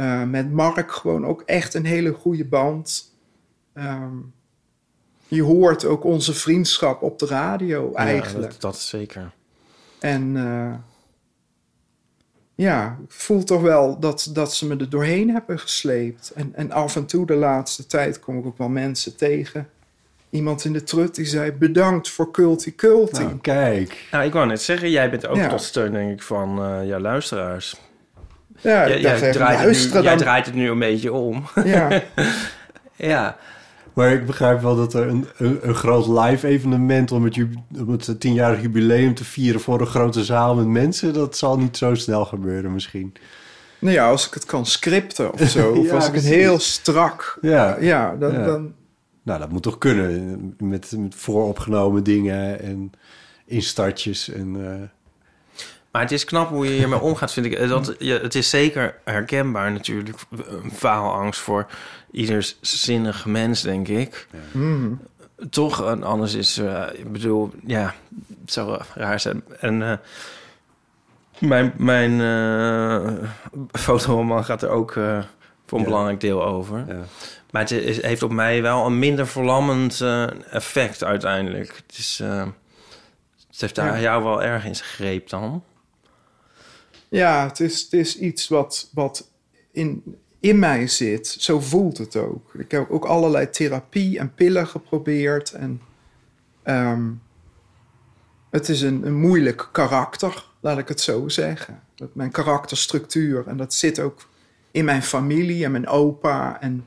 [0.00, 3.14] Eh, met Mark gewoon ook echt een hele goede band.
[3.72, 4.16] Ehm,
[5.28, 8.46] je hoort ook onze vriendschap op de radio eigenlijk.
[8.46, 9.32] Ja, dat, dat zeker.
[9.98, 10.74] En eh,
[12.54, 16.32] ja, ik voel toch wel dat, dat ze me er doorheen hebben gesleept.
[16.34, 19.68] En, en af en toe de laatste tijd kom ik ook wel mensen tegen.
[20.30, 23.22] Iemand in de trut die zei bedankt voor Culti Culti.
[23.22, 24.08] Nou, kijk.
[24.10, 25.48] Nou, ik wou net zeggen, jij bent ook Ja.
[25.48, 27.89] tot steun, denk ik, van eh, jouw luisteraars.
[28.60, 31.44] Ja, jij, even, draait het nu, jij draait het nu een beetje om.
[31.64, 32.02] Ja,
[32.96, 33.36] ja.
[33.94, 37.38] Maar ik begrijp wel dat er een, een, een groot live evenement om het,
[37.78, 41.76] om het tienjarig jubileum te vieren voor een grote zaal met mensen, dat zal niet
[41.76, 43.12] zo snel gebeuren misschien.
[43.78, 45.72] nou ja, als ik het kan scripten of zo.
[45.80, 47.38] Of als ik het heel strak...
[47.40, 47.76] Ja.
[47.80, 48.32] Ja, dan...
[48.32, 48.44] Ja.
[48.44, 48.74] dan
[49.22, 52.92] Nou, dat moet toch kunnen met, met vooropgenomen dingen en
[53.46, 54.88] instartjes en eh,
[55.90, 57.52] Maar het is knap hoe je hiermee omgaat, vind ik.
[57.52, 60.18] Eh, Dat, je, het is zeker herkenbaar natuurlijk.
[60.46, 61.66] Een faalangst voor
[62.10, 64.26] ieders zinnig mens, denk ik.
[64.52, 64.92] mhm.
[65.50, 66.58] Toch, en anders is...
[66.58, 67.94] eh, ik bedoel, ja,
[68.40, 69.42] het zou raar zijn.
[69.60, 69.92] En eh,
[71.38, 73.28] mijn, mijn eh
[73.72, 75.18] fotoroman gaat er ook eh,
[75.66, 75.90] voor een Ja.
[75.90, 76.84] belangrijk deel over.
[76.88, 76.94] ja.
[77.50, 81.82] Maar het is, heeft op mij wel een minder verlammend eh, effect uiteindelijk.
[81.86, 82.44] Het, is, eh,
[83.50, 84.00] het heeft daar Ja.
[84.00, 85.62] jou wel erg in zijn greep dan.
[87.10, 89.30] Ja, het is, het is iets wat, wat
[89.72, 91.26] in, in mij zit.
[91.26, 92.54] Zo voelt het ook.
[92.54, 95.52] Ik heb ook allerlei therapie en pillen geprobeerd.
[95.52, 95.80] En
[96.62, 97.10] ehm,
[98.50, 101.82] het is een, een moeilijk karakter, laat ik het zo zeggen.
[101.94, 104.28] Dat mijn karakterstructuur, en dat zit ook
[104.70, 106.84] in mijn familie en mijn opa en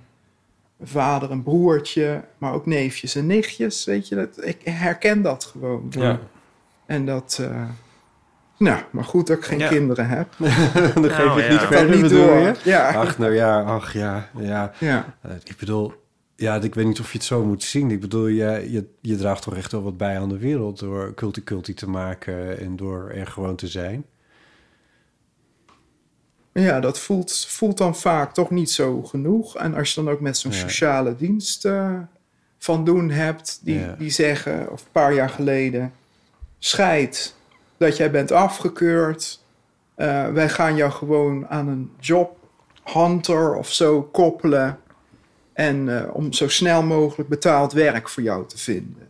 [0.77, 3.86] mijn vader en broertje, maar ook neefjes en nichtjes.
[3.86, 5.88] Weet je, dat, ik herken dat gewoon.
[5.89, 6.19] Ja.
[6.86, 7.38] En dat.
[7.41, 7.69] eh,
[8.63, 9.67] nou, maar goed dat ik geen Ja.
[9.67, 10.28] kinderen heb.
[10.38, 11.52] dan geef Nou, het ja.
[11.52, 12.39] niet verder, niet bedoel door.
[12.39, 12.54] je?
[12.63, 12.93] Ja.
[12.93, 14.71] Ach, nou ja, ach ja, ja.
[14.80, 15.15] Ja.
[15.21, 15.93] Eh, ik bedoel,
[16.36, 17.91] ja, ik weet niet of je het zo moet zien.
[17.91, 21.13] Ik bedoel, je, je, je draagt toch echt wel wat bij aan de wereld door
[21.13, 24.06] culti-culti te maken en door er gewoon te zijn.
[26.54, 29.56] Ja, dat voelt, voelt dan vaak toch niet zo genoeg.
[29.58, 30.58] En als je dan ook met zo'n Ja.
[30.58, 31.97] sociale dienst eh,
[32.58, 33.95] van doen hebt, die, Ja.
[33.97, 35.91] die zeggen, of een paar jaar geleden,
[36.60, 37.36] scheid
[37.84, 39.43] dat jij bent afgekeurd.
[39.96, 42.38] Eh, wij gaan jou gewoon aan een job
[42.84, 44.80] hunter of zo koppelen.
[45.54, 49.08] En eh, om zo snel mogelijk betaald werk voor jou te vinden.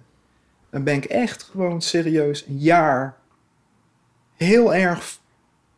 [0.69, 3.17] Dan ben ik echt gewoon serieus een jaar
[4.35, 5.19] heel erg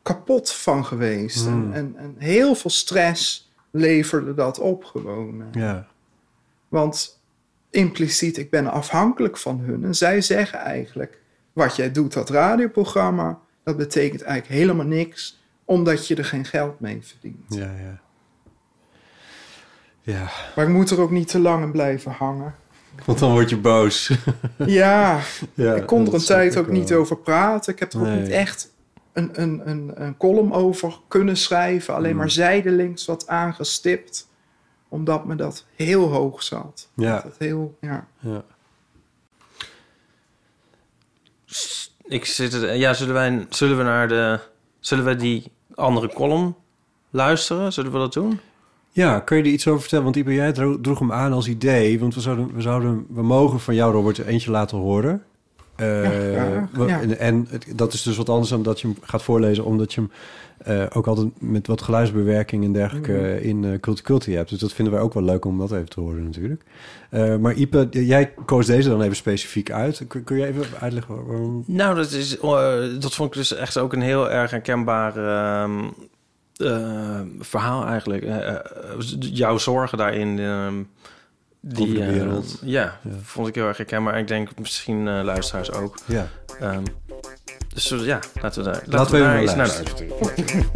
[0.01, 1.45] kapot van geweest.
[1.45, 1.73] Hmm.
[1.73, 5.43] En, en, en heel veel stress leverde dat op gewoon.
[6.67, 7.19] Want
[7.69, 9.83] impliciet, ik ben afhankelijk van hun.
[9.83, 11.19] En zij zeggen eigenlijk,
[11.55, 16.79] wat jij doet, dat radioprogramma, dat betekent eigenlijk helemaal niks, omdat je er geen geld
[16.79, 17.45] mee verdient.
[17.47, 17.99] ja, ja.
[20.01, 22.55] Ja, Maar ik moet er ook niet te lang in blijven hangen.
[23.05, 24.11] want dan word je boos.
[24.65, 25.19] Ja,
[25.53, 26.75] ja, ik kon er een tijd ook wel.
[26.75, 27.73] niet over praten.
[27.73, 28.71] Ik heb er ook niet echt
[29.13, 31.93] een, een, een, een column over kunnen schrijven.
[31.95, 32.17] Alleen Mm.
[32.17, 34.27] maar zijdelings wat aangestipt.
[34.89, 36.89] Omdat me dat heel hoog zat.
[36.95, 38.07] Ja, Dat heel, ja.
[38.19, 38.43] ja.
[42.07, 44.39] Ik zit er, ja, zullen, wij, zullen we naar de...
[44.79, 46.55] Zullen we die andere column
[47.09, 47.73] luisteren?
[47.73, 48.39] Zullen we dat doen?
[48.91, 50.03] Ja, kun je er iets over vertellen?
[50.03, 51.99] Want Ipe, jij dro- droeg hem aan als idee.
[51.99, 55.23] Want we zouden, we zouden, we mogen van jou, Robert, er eentje laten horen.
[55.75, 56.69] Eh, ja.
[57.01, 60.01] En, en dat is dus wat anders dan dat je hem gaat voorlezen, omdat je
[60.01, 60.11] hem
[60.65, 63.47] eh, ook altijd met wat geluidsbewerking en dergelijke Mhm.
[63.47, 64.49] in uh, Culti hebt.
[64.49, 66.63] Dus dat vinden wij ook wel leuk om dat even te horen natuurlijk.
[67.09, 70.05] Eh, maar Ipe, jij koos deze dan even specifiek uit.
[70.07, 71.63] Kun, kun je even uitleggen waar- waarom?
[71.67, 72.29] Nou, dat, is,
[72.99, 75.83] dat vond ik dus echt ook een heel erg herkenbaar ehm,
[76.55, 78.25] eh, verhaal eigenlijk.
[79.19, 80.39] Jouw zorgen daarin.
[80.39, 80.73] ehm,
[81.67, 82.59] die, wereld.
[82.63, 83.09] ja, Ja.
[83.21, 84.13] vond ik heel erg herkenbaar.
[84.13, 85.97] En ik denk misschien luisteraars ook.
[86.05, 86.27] Ja,
[86.59, 86.83] Ehm,
[87.75, 90.67] dus zullen- ja, laten we daar, laten Laten we daar eens naar luisteren.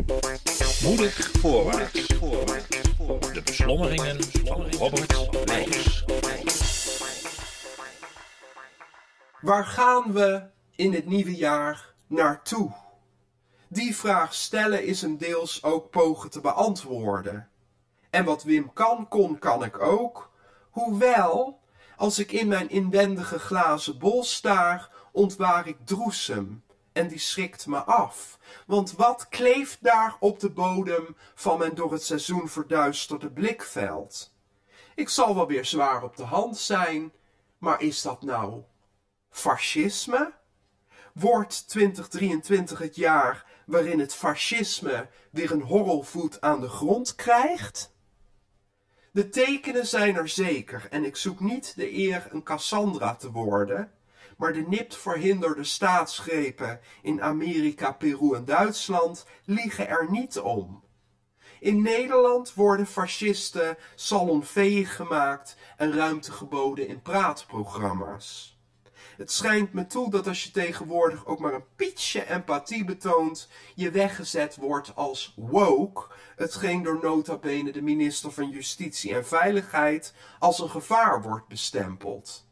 [0.84, 2.08] Moedig voorwaarts.
[3.34, 5.28] De beslommeringen van Robert.
[9.42, 10.44] Waar gaan we
[10.76, 12.72] in het nieuwe jaar naartoe?
[13.68, 17.50] Die vraag stellen is een deels ook pogen te beantwoorden.
[18.10, 20.32] En wat Wim kan, kon, kan ik ook.
[20.70, 21.60] Hoewel,
[21.98, 26.64] als ik in mijn inwendige glazen bol staar, ontwaar ik droesem.
[27.00, 28.40] En die schrikt me af.
[28.66, 34.34] Want wat kleeft daar op de bodem van mijn door het seizoen verduisterde blikveld?
[34.96, 37.12] Ik zal wel weer zwaar op de hand zijn,
[37.58, 38.64] maar is dat nou
[39.30, 40.34] fascisme?
[41.14, 47.94] Wordt 2023 het jaar waarin het fascisme weer een horrelvoet aan de grond krijgt?
[49.12, 53.92] De tekenen zijn er zeker en ik zoek niet de eer een Cassandra te worden,
[54.40, 60.84] maar de nipt verhinderde staatsgrepen in Amerika, Peru en Duitsland liegen er niet om.
[61.60, 68.58] In Nederland worden fascisten salonveeg gemaakt en ruimte geboden in praatprogramma's.
[69.18, 73.92] Het schijnt me toe dat als je tegenwoordig ook maar een pietje empathie betoont, je
[73.92, 80.60] weggezet wordt als woke, hetgeen door nota bene de minister van Justitie en Veiligheid als
[80.60, 82.48] een gevaar wordt bestempeld.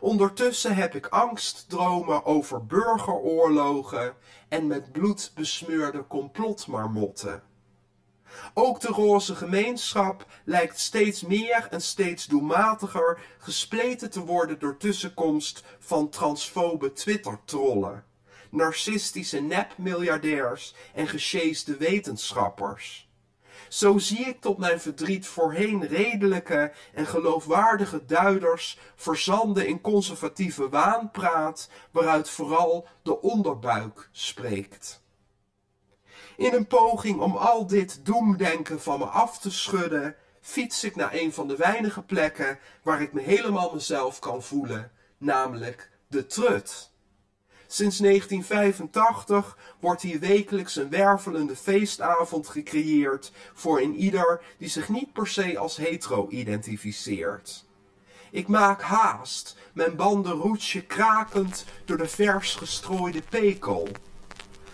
[0.00, 4.14] Ondertussen heb ik angstdromen over burgeroorlogen
[4.48, 7.42] en met bloed besmeurde complotmarmotten.
[8.54, 15.64] Ook de roze gemeenschap lijkt steeds meer en steeds doelmatiger gespleten te worden door tussenkomst
[15.78, 18.04] van transfobe Twitter-trollen,
[18.50, 23.09] narcistische nep-miljardairs en gesjeesde wetenschappers.
[23.70, 31.70] Zo zie ik tot mijn verdriet voorheen redelijke en geloofwaardige duiders verzanden in conservatieve waanpraat,
[31.90, 35.02] waaruit vooral de onderbuik spreekt.
[36.36, 41.14] In een poging om al dit doemdenken van me af te schudden, fiets ik naar
[41.14, 46.89] een van de weinige plekken waar ik me helemaal mezelf kan voelen, namelijk de trut.
[47.72, 55.12] Sinds 1985 wordt hier wekelijks een wervelende feestavond gecreëerd voor een ieder die zich niet
[55.12, 57.64] per se als hetero identificeert.
[58.30, 63.88] Ik maak haast, mijn bandenroetje krakend door de vers gestrooide pekel.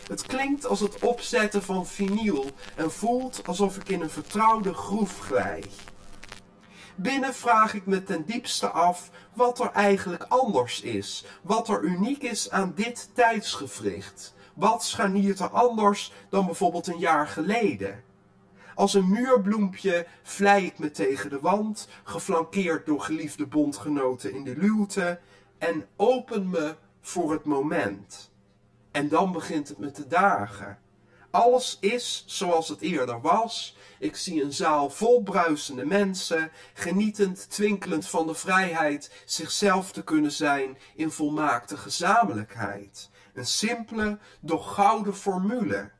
[0.07, 5.19] Het klinkt als het opzetten van vinyl en voelt alsof ik in een vertrouwde groef
[5.21, 5.65] glij.
[6.99, 12.23] Binnen vraag ik me ten diepste af wat er eigenlijk anders is, wat er uniek
[12.23, 14.35] is aan dit tijdsgevricht.
[14.55, 18.05] Wat scharniert er anders dan bijvoorbeeld een jaar geleden?
[18.75, 24.57] Als een muurbloempje vlei ik me tegen de wand, geflankeerd door geliefde bondgenoten in de
[24.57, 25.21] luwte,
[25.59, 28.31] en open me voor het moment.
[28.91, 30.79] En dan begint het me te dagen.
[31.37, 33.77] Alles is zoals het eerder was.
[33.99, 40.33] Ik zie een zaal vol bruisende mensen, genietend, twinkelend van de vrijheid zichzelf te kunnen
[40.33, 43.11] zijn in volmaakte gezamenlijkheid.
[43.35, 45.91] Een simpele, doch gouden formule.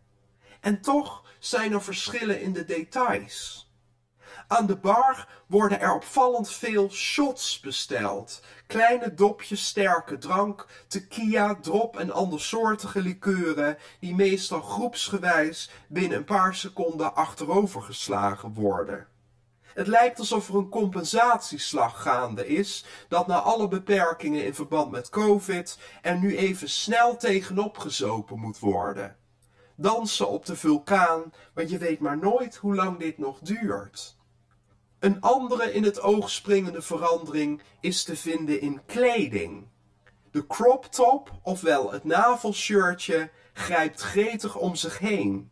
[0.61, 3.66] En toch zijn er verschillen in de details.
[4.49, 8.43] Aan de bar worden er opvallend veel shots besteld.
[8.67, 16.55] Kleine dopjes sterke drank, tequila, drop en andersoortige likeuren die meestal groepsgewijs binnen een paar
[16.55, 19.07] seconden achterovergeslagen worden.
[19.63, 25.09] Het lijkt alsof er een compensatieslag gaande is, dat na alle beperkingen in verband met
[25.09, 29.17] COVID er nu even snel tegenop gezopen moet worden.
[29.77, 34.16] Dansen op de vulkaan, want je weet maar nooit hoe lang dit nog duurt.
[35.07, 39.67] Een andere in het oog springende verandering is te vinden in kleding.
[40.31, 45.51] De crop top, ofwel het navelshirtje, grijpt gretig om zich heen.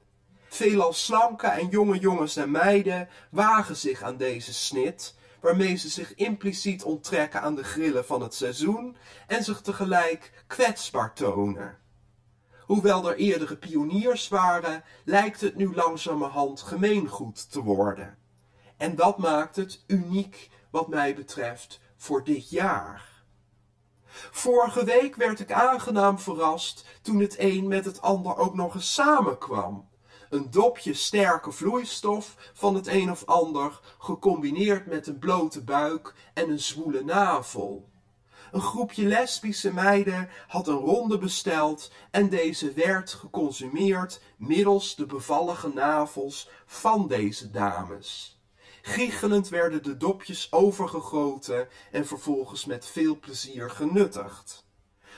[0.48, 6.14] Veelal slanke en jonge jongens en meiden wagen zich aan deze snit, waarmee ze zich
[6.14, 11.78] impliciet onttrekken aan de grillen van het seizoen en zich tegelijk kwetsbaar tonen.
[12.60, 18.22] Hoewel er eerdere pioniers waren, lijkt het nu langzamerhand gemeengoed te worden.
[18.76, 23.12] En dat maakt het uniek wat mij betreft voor dit jaar.
[24.30, 28.94] Vorige week werd ik aangenaam verrast toen het een met het ander ook nog eens
[28.94, 29.88] samenkwam.
[30.30, 36.50] Een dopje sterke vloeistof van het een of ander, gecombineerd met een blote buik en
[36.50, 37.88] een zwoele navel.
[38.52, 45.68] Een groepje lesbische meiden had een ronde besteld en deze werd geconsumeerd middels de bevallige
[45.68, 48.33] navels van deze dames.
[48.86, 54.64] Giechelend werden de dopjes overgegoten en vervolgens met veel plezier genuttigd.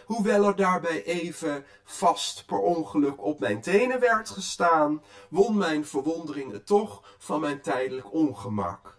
[0.04, 6.52] Hoewel er daarbij even vast per ongeluk op mijn tenen werd gestaan, won mijn verwondering
[6.52, 8.98] het toch van mijn tijdelijk ongemak.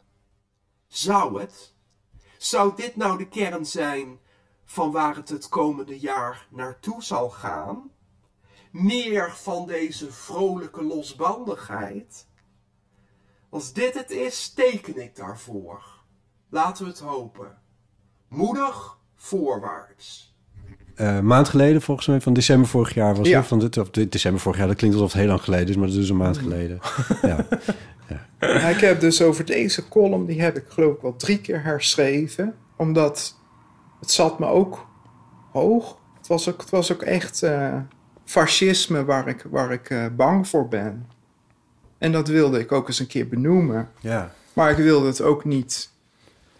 [0.87, 1.73] Zou het?
[2.37, 4.19] Zou dit nou de kern zijn
[4.65, 7.91] van waar het het komende jaar naartoe zal gaan?
[8.71, 12.27] Meer van deze vrolijke losbandigheid?
[13.49, 15.83] Als dit het is, teken ik daarvoor.
[16.49, 17.57] Laten we het hopen.
[18.27, 20.35] Moedig voorwaarts.
[20.95, 23.37] Eh, maand geleden, volgens mij, van december vorig jaar was Ja.
[23.37, 23.47] het.
[23.47, 25.75] Van dit, of dit december vorig jaar, dat klinkt alsof het heel lang geleden is,
[25.75, 26.79] maar dat is dus een maand geleden.
[27.21, 27.45] ja.
[28.39, 31.63] Ja, ik heb dus over deze column, die heb ik geloof ik wel drie keer
[31.63, 32.55] herschreven.
[32.75, 33.35] Omdat
[33.99, 34.87] het zat me ook
[35.51, 35.97] hoog.
[36.17, 37.79] Het was ook, het was ook echt eh,
[38.25, 41.07] fascisme waar ik, waar ik eh, bang voor ben.
[41.97, 43.89] En dat wilde ik ook eens een keer benoemen.
[43.99, 44.31] Ja.
[44.53, 45.89] Maar ik wilde het ook niet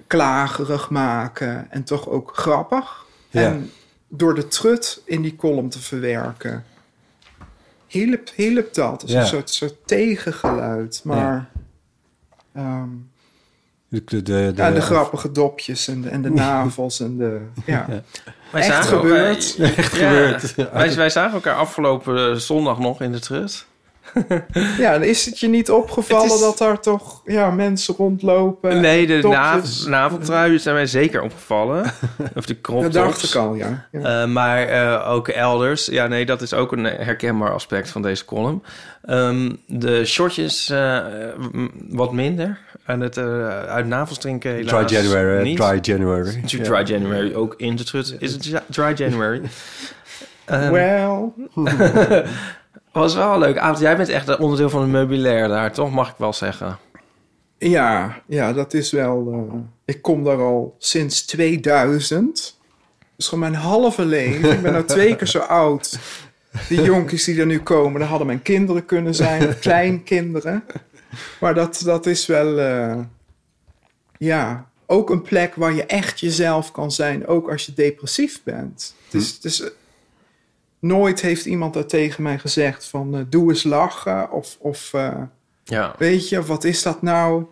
[0.08, 3.06] klagerig maken en toch ook grappig.
[3.30, 3.42] Ja.
[3.42, 3.72] En
[4.08, 6.66] door de trut in die column te verwerken,
[7.88, 9.02] hielp, hielp dat.
[9.02, 9.20] Dus Ja.
[9.22, 11.02] een soort, soort tegengeluid.
[11.04, 11.50] Maar
[12.54, 12.90] ehm,
[13.90, 17.42] De, de, de, ja, de grappige dopjes en de, en de navels en de...
[17.66, 17.86] Ja.
[18.52, 19.56] Wij Echt zagen gebeurd.
[19.58, 20.56] Elkaar, Echt ja, gebeurd.
[20.72, 23.66] Wij, wij zagen elkaar afgelopen eh, zondag nog in de trut.
[24.78, 28.82] ja, dan is het je niet opgevallen is- dat daar toch ja, mensen rondlopen?
[28.82, 31.86] nee, de nav naveltruien zijn mij zeker opgevallen.
[32.36, 33.88] of de crop Dat dacht ik al, ja.
[33.92, 34.22] ja.
[34.22, 35.86] Eh, maar eh, ook elders.
[35.86, 38.64] Ja, nee, dat is ook een herkenbaar aspect van deze column.
[39.06, 40.98] Ehm, de shortjes eh,
[41.52, 42.60] m- wat minder.
[42.86, 45.44] En het eh, uit navels drinken helaas Dry January.
[45.44, 45.58] niet.
[45.58, 46.42] Dry January.
[46.46, 48.16] Dry January, ook in de trut.
[48.20, 49.42] Is het Dry January?
[50.46, 51.34] Ehm, Well,
[52.98, 53.58] was wel leuk.
[53.58, 55.92] Aad, jij bent echt een onderdeel van het meubilair daar, toch?
[55.92, 56.78] Mag ik wel zeggen.
[57.58, 59.32] Ja, ja, dat is wel.
[59.52, 62.58] eh, ik kom daar al sinds 2000.
[63.16, 64.52] Dus gewoon mijn halve leven.
[64.52, 66.00] Ik ben nou twee keer zo oud.
[66.70, 70.64] Die jonkies die er nu komen, dat hadden mijn kinderen kunnen zijn, kleinkinderen.
[71.40, 72.60] Maar dat, dat is wel.
[72.60, 72.98] eh,
[74.18, 78.96] ja, ook een plek waar je echt jezelf kan zijn, ook als je depressief bent.
[79.06, 79.64] Het is, het is,
[80.80, 84.58] nooit heeft iemand dat tegen mij gezegd van eh, doe eens lachen of.
[84.60, 85.22] of eh,
[85.64, 85.96] Ja.
[85.98, 87.46] Weet je, wat is dat nou?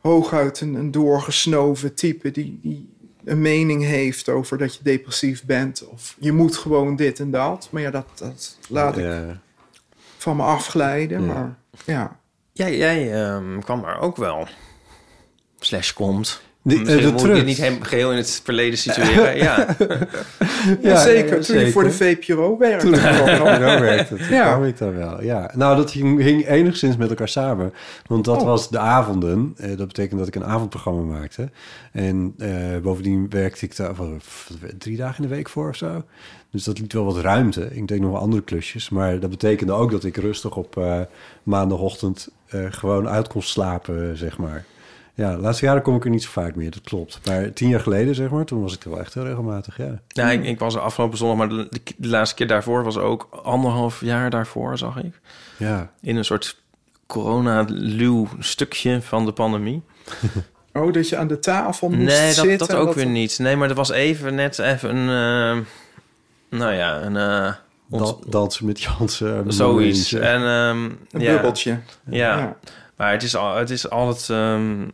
[0.00, 2.94] Hooguit een, een doorgesnoven type die, die
[3.24, 5.86] een mening heeft over dat je depressief bent.
[5.88, 7.68] Of je moet gewoon dit en dat.
[7.70, 9.40] Maar ja, dat, dat laat ik Ja.
[10.16, 11.24] van me afglijden.
[11.24, 11.32] Ja.
[11.32, 12.18] Maar ja,
[12.52, 14.48] Jij, jij ehm, kwam er ook wel.
[15.58, 16.42] Slash komt.
[16.68, 17.44] Die- eh, de moet ik trut.
[17.44, 19.36] niet hem geheel in het verleden situeren.
[19.46, 19.76] ja.
[20.82, 21.40] ja, zeker.
[21.40, 21.90] toen je voor de.
[21.90, 22.86] VPRO werkte.
[22.86, 23.48] Toen ook nog.
[23.48, 23.80] ja.
[23.80, 24.18] werkt het.
[24.20, 24.30] Ja.
[24.34, 24.46] Ja.
[24.52, 25.22] kwam ik dan wel.
[25.22, 25.50] Ja.
[25.54, 27.72] Nou, dat hing, hing enigszins met elkaar samen.
[28.06, 28.46] Want dat Oh.
[28.46, 29.54] was de avonden.
[29.56, 31.50] Eh, dat betekent dat ik een avondprogramma maakte.
[31.92, 32.50] En eh,
[32.82, 33.94] bovendien werkte ik daar
[34.78, 36.04] drie dagen in de week voor of zo.
[36.50, 37.68] Dus dat liet wel wat ruimte.
[37.72, 38.88] Ik deed nog wel andere klusjes.
[38.88, 41.00] Maar dat betekende ook dat ik rustig op eh,
[41.42, 44.64] maandagochtend eh, gewoon uit kon slapen, zeg maar.
[45.16, 47.20] Ja, de laatste jaren kom ik er niet zo vaak meer, dat klopt.
[47.24, 50.00] Maar tien jaar geleden, zeg maar, toen was ik er wel echt heel regelmatig, ja.
[50.08, 53.28] Ja, ik, ik was er afgelopen zondag, maar de, de laatste keer daarvoor was ook
[53.42, 55.20] anderhalf jaar daarvoor, zag ik.
[55.56, 56.62] Ja, In een soort
[57.06, 59.82] corona-luw stukje van de pandemie.
[60.72, 62.68] Oh, dat je aan de tafel moest Nee, dat, zitten.
[62.68, 63.38] dat ook weer niet.
[63.38, 65.08] Nee, maar er was even net even een...
[65.58, 67.16] eh, nou ja, een...
[67.16, 67.52] eh,
[68.28, 69.52] dansen met Jansen.
[69.52, 70.12] zoiets.
[70.12, 70.18] momentje.
[70.18, 71.78] En, ehm, Een ja, bubbeltje.
[72.10, 72.38] Ja.
[72.38, 72.56] Ja.
[72.96, 74.88] maar het is, al, het is altijd, ehm,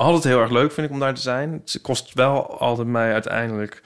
[0.00, 1.52] altijd heel erg leuk, vind ik, om daar te zijn.
[1.52, 3.82] Het kost wel altijd mij uiteindelijk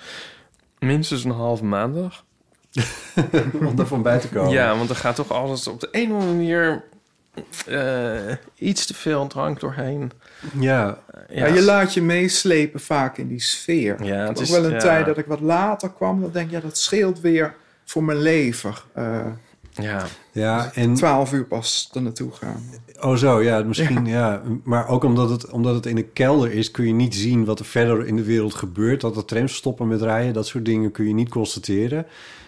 [0.79, 2.25] minstens een halve maandag.
[3.69, 4.53] om daarvan bij te komen.
[4.53, 6.85] Ja, want er gaat toch altijd op de een of andere manier...
[7.67, 10.11] eh, iets te veel drank doorheen.
[10.59, 10.99] Ja.
[11.29, 11.47] Ja.
[11.47, 14.05] je laat je meeslepen vaak in die sfeer.
[14.05, 14.79] Ja, het ook is- wel een ja.
[14.79, 16.21] tijd dat ik wat later kwam.
[16.21, 17.55] Dan denk ja, dat scheelt weer
[17.85, 18.83] voor mijn lever.
[18.93, 19.27] Eh
[19.71, 20.07] Ja.
[20.33, 20.95] Ja, en...
[20.95, 22.65] Twaalf uur pas er naartoe gaan.
[23.05, 24.43] Oh zo, ja, misschien, ja.
[24.65, 26.71] Maar ook omdat het, omdat het in een kelder is...
[26.71, 29.01] kun je niet zien wat er verder in de wereld gebeurt.
[29.01, 32.07] Dat de trams stoppen met rijden, dat soort dingen kun je niet constateren.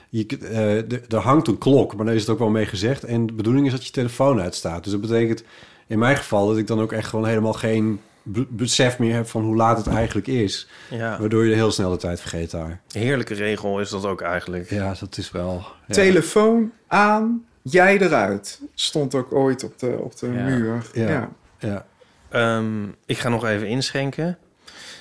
[0.09, 0.77] Je, eh,
[1.13, 3.05] er- hangt een klok, maar daar is het ook wel mee gezegd.
[3.05, 4.83] En de bedoeling is dat je telefoon uitstaat.
[4.83, 5.43] Dus dat betekent
[5.87, 9.27] in mijn geval dat ik dan ook echt gewoon helemaal geen be- besef meer heb...
[9.29, 10.69] van hoe laat het eigenlijk is.
[10.91, 11.17] Ja.
[11.21, 12.81] Waardoor je de heel snel de tijd vergeet daar.
[12.93, 14.71] Heerlijke regel is dat ook eigenlijk.
[14.71, 15.65] Ja, dat is wel...
[15.87, 15.95] ja.
[15.95, 18.61] Telefoon aan, jij eruit.
[18.75, 20.43] Stond ook ooit op de, op de Ja.
[20.45, 20.87] muur.
[20.93, 21.09] Ja.
[21.09, 21.29] Ja.
[21.59, 21.87] Ja.
[22.29, 24.39] Ehm, ik ga nog even inschenken.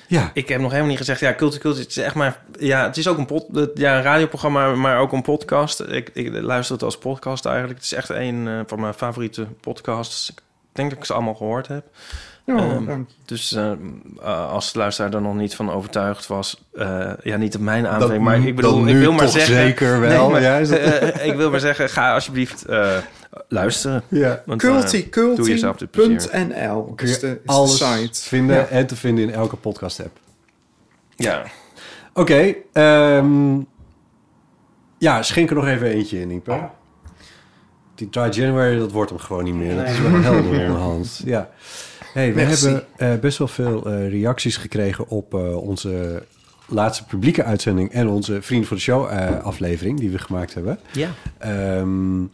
[0.08, 0.30] Ja.
[0.34, 2.96] Ik heb nog helemaal niet gezegd, ja, Culture Culture, het is echt maar, ja, het
[2.96, 5.80] is ook een, pod, ja, een radioprogramma, maar ook een podcast.
[5.80, 7.74] Ik, ik luister het als podcast eigenlijk.
[7.74, 10.30] Het is echt een eh, van mijn favoriete podcasts.
[10.30, 10.42] Ik
[10.76, 11.84] denk dat ik ze allemaal gehoord heb.
[12.46, 13.70] Oh, Ehm, dus eh,
[14.22, 17.86] eh, als de luisteraar er nog niet van overtuigd was, eh, ja, niet op mijn
[17.86, 20.78] aanbeveling, maar ik bedoel, ik wil maar toch zeggen, zeker wel, maar, ja, is dat-
[20.78, 22.96] eh, ik wil maar zeggen, ga alsjeblieft eh,
[23.48, 24.02] luisteren.
[24.08, 24.42] Ja.
[24.46, 25.76] Want, eh, Culti, doe jezelf
[26.96, 28.28] Kun is de, is de alles site.
[28.28, 28.66] vinden Ja.
[28.66, 30.18] en te vinden in elke podcast-app.
[31.16, 31.42] Ja.
[32.14, 33.58] Oké, ehm,
[34.98, 36.68] ja, schenk er nog even eentje in, Ipe.
[37.96, 39.76] Die Dry January, dat wordt hem gewoon niet meer.
[39.76, 41.20] Dat is wel helder onderhand.
[41.24, 41.50] Ja.
[42.12, 42.66] Hey, we Merci.
[42.66, 46.22] hebben eh, best wel veel eh, reacties gekregen op eh, onze
[46.66, 47.92] laatste publieke uitzending...
[47.92, 49.08] en onze Vrienden voor de Show
[49.42, 50.78] aflevering die we gemaakt hebben.
[50.92, 51.10] Ja.
[51.38, 52.24] Ehm,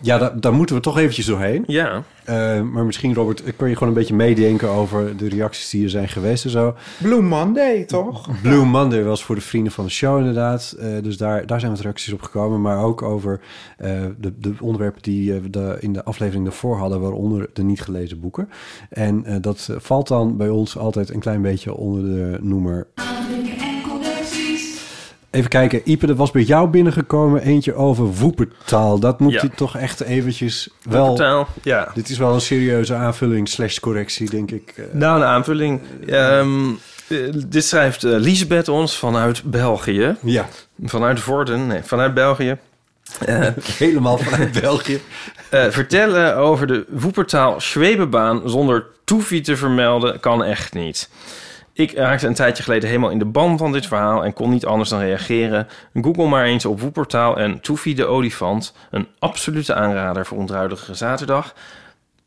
[0.00, 1.64] ja, daar, daar moeten we toch eventjes doorheen.
[1.66, 2.02] Ja.
[2.24, 5.90] Eh, maar misschien, Robert, kun je gewoon een beetje meedenken over de reacties die er
[5.90, 6.74] zijn geweest en zo.
[7.02, 8.40] Blue Monday, toch?
[8.42, 10.76] Blue Monday was voor de vrienden van de show inderdaad.
[10.78, 12.60] Eh, dus daar, daar zijn wat reacties op gekomen.
[12.60, 13.40] Maar ook over
[13.76, 17.00] eh, de, de onderwerpen die we de, in de aflevering daarvoor hadden...
[17.00, 18.48] waaronder de niet gelezen boeken.
[18.88, 22.86] En eh, dat valt dan bij ons altijd een klein beetje onder de noemer...
[25.34, 28.98] Even kijken, Ipe, er was bij jou binnengekomen eentje over woepertaal.
[28.98, 29.40] Dat moet Ja.
[29.42, 31.06] je toch echt eventjes wel...
[31.06, 31.90] Woepertaal, ja.
[31.94, 34.72] Dit is wel een serieuze aanvulling slash correctie, denk ik.
[34.76, 34.84] eh.
[34.92, 35.80] Nou, een aanvulling.
[36.06, 36.68] Ehm,
[37.08, 40.16] eh, dit schrijft eh, Lisbeth ons vanuit België.
[40.22, 40.48] Ja.
[40.84, 42.56] Vanuit Vorden, nee, vanuit België.
[43.78, 45.00] Helemaal vanuit België.
[45.50, 51.08] vertellen over de woepertaal Schwebebaan zonder toefie te vermelden kan echt niet.
[51.76, 54.66] Ik raakte een tijdje geleden helemaal in de ban van dit verhaal en kon niet
[54.66, 55.68] anders dan reageren.
[55.94, 58.74] Google maar eens op woepertaal en Toefie de olifant.
[58.90, 61.54] Een absolute aanrader voor ontruidige zaterdag.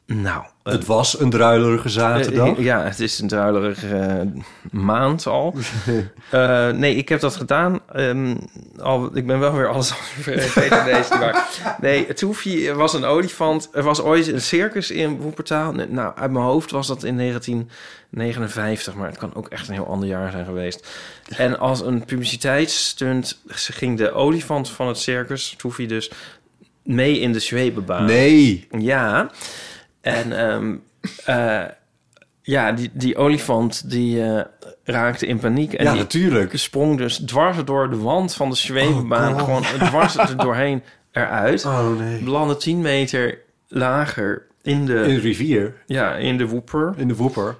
[0.06, 2.58] Nou, Het was een druilerige zaterdag.
[2.58, 4.42] Eh, ja, het is een druilerige eh,
[4.72, 5.56] maand al.
[6.32, 7.80] Eh, nee, ik heb dat gedaan.
[7.94, 8.36] Ehm,
[8.78, 11.48] al, ik ben wel weer alles vergeten deze waar.
[11.82, 13.70] Nee, Toefie was een olifant.
[13.74, 15.72] Er was ooit een circus in Woepertaal.
[15.72, 19.88] Nou, uit mijn hoofd was dat in 1959, maar het kan ook echt een heel
[19.88, 20.88] ander jaar zijn geweest.
[21.38, 26.12] En als een publiciteitsstunt ging de olifant van het circus, Toefie dus,
[26.84, 28.06] mee in de zwebebaan.
[28.06, 28.68] Nee.
[28.78, 29.32] Ja.
[30.16, 30.76] En ehm,
[31.26, 31.70] eh,
[32.42, 34.46] ja, die, die olifant die eh,
[34.84, 35.74] raakte in paniek.
[35.74, 36.58] En Ja, die natuurlijk.
[36.58, 39.34] sprong dus dwars door de wand van de zwebebaan.
[39.34, 41.66] Oh, gewoon dwars er doorheen eruit.
[41.66, 42.24] Oh nee.
[42.24, 45.74] Belandde 10 meter lager in de, In de rivier.
[45.86, 46.94] ja, in de woeper.
[46.98, 47.56] In de woeper.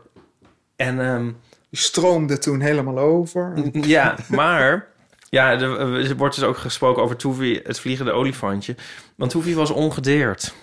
[0.76, 1.26] En ehm,
[1.70, 3.54] Die stroomde toen helemaal over.
[3.72, 4.88] ja, maar...
[5.30, 5.80] Ja, er,
[6.10, 8.76] er wordt dus ook gesproken over Toefie, het vliegende olifantje.
[9.16, 10.54] Want Toefie was ongedeerd.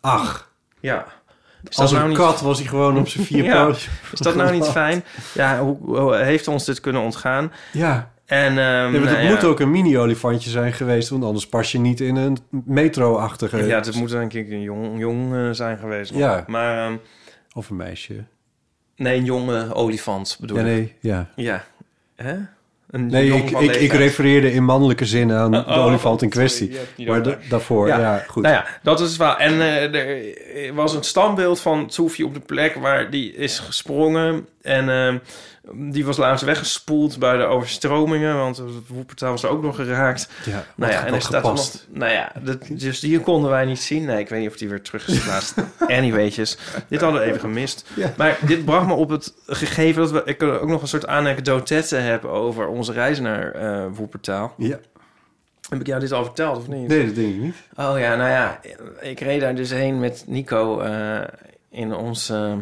[0.00, 0.50] Ach.
[0.80, 1.06] Ja.
[1.68, 3.64] Is Als een nou niet- kat was hij gewoon op zijn vier Ja.
[3.64, 3.88] pootjes.
[4.12, 5.04] Is dat nou niet fijn?
[5.34, 7.52] Ja, hoe, hoe heeft ons dit kunnen ontgaan?
[7.72, 8.10] Ja.
[8.26, 9.28] En, Ja, nou ja.
[9.28, 13.66] moet ook een mini-olifantje zijn geweest, want anders pas je niet in een metro-achtige...
[13.66, 16.10] Ja, het moet denk ik een jong, jong eh, zijn geweest.
[16.10, 16.20] nog.
[16.20, 16.44] Ja.
[16.46, 16.96] Maar, ehm,
[17.52, 18.24] Of een meisje.
[18.96, 20.68] nee, een jonge olifant bedoel Ja, ik.
[20.70, 21.28] nee, ja.
[21.36, 21.64] Ja.
[22.16, 22.36] Hè?
[22.90, 26.76] Een Nee, ik, ik, refereerde in mannelijke zin aan de Oh, olifant in kwestie.
[27.06, 28.42] maar daarvoor, ja, goed.
[28.42, 29.36] Nou ja, dat is wel.
[29.36, 34.46] En eh, er was een standbeeld van Soefie op de plek waar die is gesprongen.
[34.62, 35.14] En eh,
[35.72, 40.28] die was laatst weggespoeld bij de overstromingen, want het woepertaal was er ook nog geraakt.
[40.44, 41.70] Ja, nou ja, en er staat nog.
[41.88, 44.04] Nou ja, dat, dus die konden wij niet zien.
[44.04, 45.54] Nee, ik weet niet of die weer terug is geplaatst.
[45.98, 46.58] Anyway'tjes,
[46.88, 47.84] dit hadden we even gemist.
[47.94, 48.12] Ja.
[48.16, 51.96] Maar dit bracht me op het gegeven dat we, ik ook nog een soort anekdotette
[51.96, 54.54] heb over onze reis naar eh Woepertaal.
[54.56, 54.78] Ja.
[55.68, 56.88] Heb ik jou dit al verteld of niet?
[56.88, 57.54] Nee, dat denk ik niet.
[57.76, 58.60] Oh ja, nou ja,
[59.00, 61.20] ik reed daar dus heen met Nico eh,
[61.70, 62.52] in ons uh,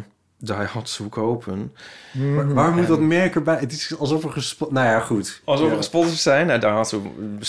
[0.41, 1.73] Daihatsu Kopen.
[2.13, 3.57] Waar, waar moet dat merk erbij?
[3.59, 4.71] Het is alsof er gespot...
[4.71, 5.41] Nou ja, goed.
[5.45, 5.71] Alsof Ja.
[5.71, 6.47] we gesponsord zijn.
[6.47, 6.97] Nou, Daihatsu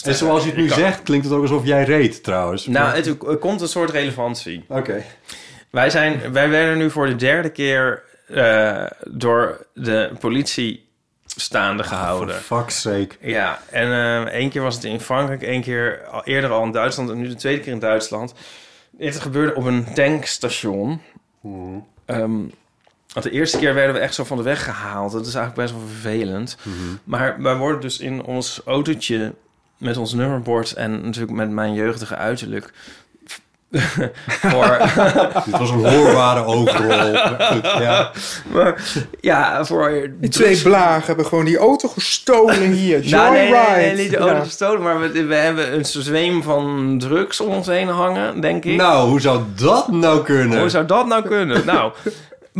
[0.05, 2.67] En zoals je het nu kan- zegt, klinkt het ook alsof jij reed, trouwens.
[2.67, 4.65] Nou, het, er komt een soort relevantie.
[4.69, 5.05] Oké.
[5.71, 10.89] Wij, zijn, wij werden nu voor de derde keer eh, door de politie
[11.27, 12.35] staande gehouden.
[12.35, 13.09] For fuck's sake.
[13.21, 16.73] Ja, en eh één keer was het in Frankrijk, één keer al eerder al in
[16.73, 18.35] Duitsland en nu de tweede keer in Duitsland.
[18.91, 21.01] Dit gebeurde op een tankstation.
[22.07, 22.41] Ehm,
[23.13, 25.13] want de eerste keer werden we echt zo van de weg gehaald.
[25.13, 26.57] Dat is eigenlijk best wel vervelend.
[27.05, 29.33] Maar wij worden dus in ons autootje
[29.79, 32.73] met ons nummerbord en natuurlijk met mijn jeugdige uiterlijk.
[34.27, 34.79] voor,
[35.45, 37.13] Dit was een hoorbare overrol.
[37.83, 38.11] Ja.
[38.53, 38.83] maar,
[39.21, 43.01] ja, voor Die twee blagen hebben gewoon die auto gestolen hier.
[43.11, 44.43] Nou, nee, nee, nee, niet de auto Ja.
[44.45, 48.77] gestolen, maar we, we hebben een zweem van drugs om ons heen hangen, denk ik.
[48.77, 50.59] Nou, hoe zou dat nou kunnen?
[50.61, 51.67] Hoe zou dat nou kunnen?
[51.67, 51.93] nou,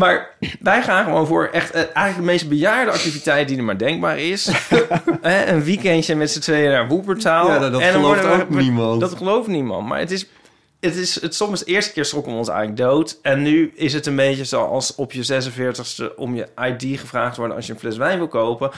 [0.01, 0.29] maar
[0.61, 4.19] wij gaan gewoon voor echt eh, eigenlijk de meest bejaarde activiteit die er maar denkbaar
[4.19, 4.51] is.
[5.23, 7.49] Hè, een weekendje met z'n tweeën naar Woepertaal.
[7.49, 9.01] Ja, dat- gelooft we- ook niemand.
[9.01, 9.89] Dat gelooft niemand.
[9.89, 10.27] Maar het is...
[10.81, 13.19] Het is het, soms de eerste keer schrokken we ons eigenlijk dood.
[13.23, 17.57] En nu is het een beetje zoals op je 46ste om je ID gevraagd worden
[17.57, 18.71] als je een fles wijn wil kopen.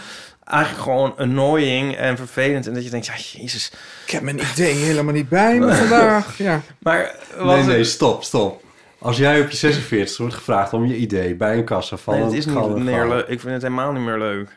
[0.45, 2.67] Eigenlijk gewoon annoying en vervelend.
[2.67, 3.73] En dat je denkt, ja, jezus.
[4.07, 6.39] Ik heb mijn idee helemaal niet bij me vandaag.
[6.39, 6.61] Ja.
[6.79, 8.63] Maar Nee, was nee, stop, stop.
[9.03, 12.25] Als jij op je 46 wordt gevraagd om je idee bij een kassa van Nee,
[12.25, 13.27] het is niet meer leuk.
[13.27, 14.49] Ik vind het helemaal niet meer leuk.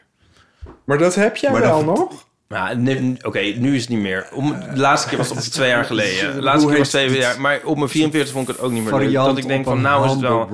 [0.84, 2.26] Maar dat heb jij Maar wel dat- nog?
[2.48, 4.28] Ja, nee, oké, nu is het niet meer.
[4.34, 6.34] Om, de laatste keer was het twee jaar geleden.
[6.36, 7.42] De laatste keer was twee jaar.
[7.42, 9.14] Maar op mijn 44 vond ik het ook niet meer leuk.
[9.14, 10.50] Dat ik denk van, nou is het wel...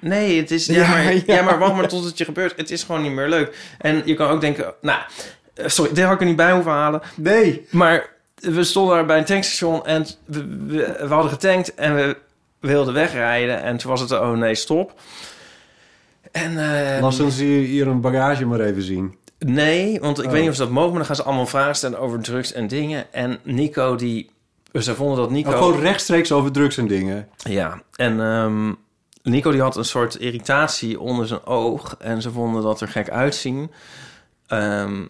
[0.00, 0.66] Nee, het is...
[0.66, 1.22] Ja, Ja, maar, ja.
[1.26, 1.42] ja.
[1.42, 2.56] maar wacht maar tot het je gebeurt.
[2.56, 3.56] Het is gewoon niet meer leuk.
[3.78, 4.74] En je kan ook denken...
[4.80, 5.00] Nou,
[5.54, 7.00] eh, sorry, dit had ik er niet bij hoeven halen.
[7.16, 7.66] Nee.
[7.70, 12.16] Maar we stonden daar bij een tankstation en we, we, we hadden getankt en we
[12.62, 13.62] wilden wegrijden.
[13.62, 15.00] En toen was het, oh nee, stop.
[16.32, 19.14] En, eh, Laat ons hier hier een bagage maar even zien.
[19.38, 20.30] Nee, want ik Oh.
[20.30, 22.52] weet niet of ze dat mogen, maar dan gaan ze allemaal vragen stellen over drugs
[22.52, 23.12] en dingen.
[23.12, 24.30] En Nico, die.
[24.72, 25.50] Ze vonden dat Nico.
[25.50, 27.28] Oh, gewoon rechtstreeks over drugs en dingen.
[27.36, 28.72] Ja, en ehm,
[29.22, 31.96] Nico die had een soort irritatie onder zijn oog.
[31.98, 33.70] En ze vonden dat er gek uitzien.
[34.46, 35.02] Ehm,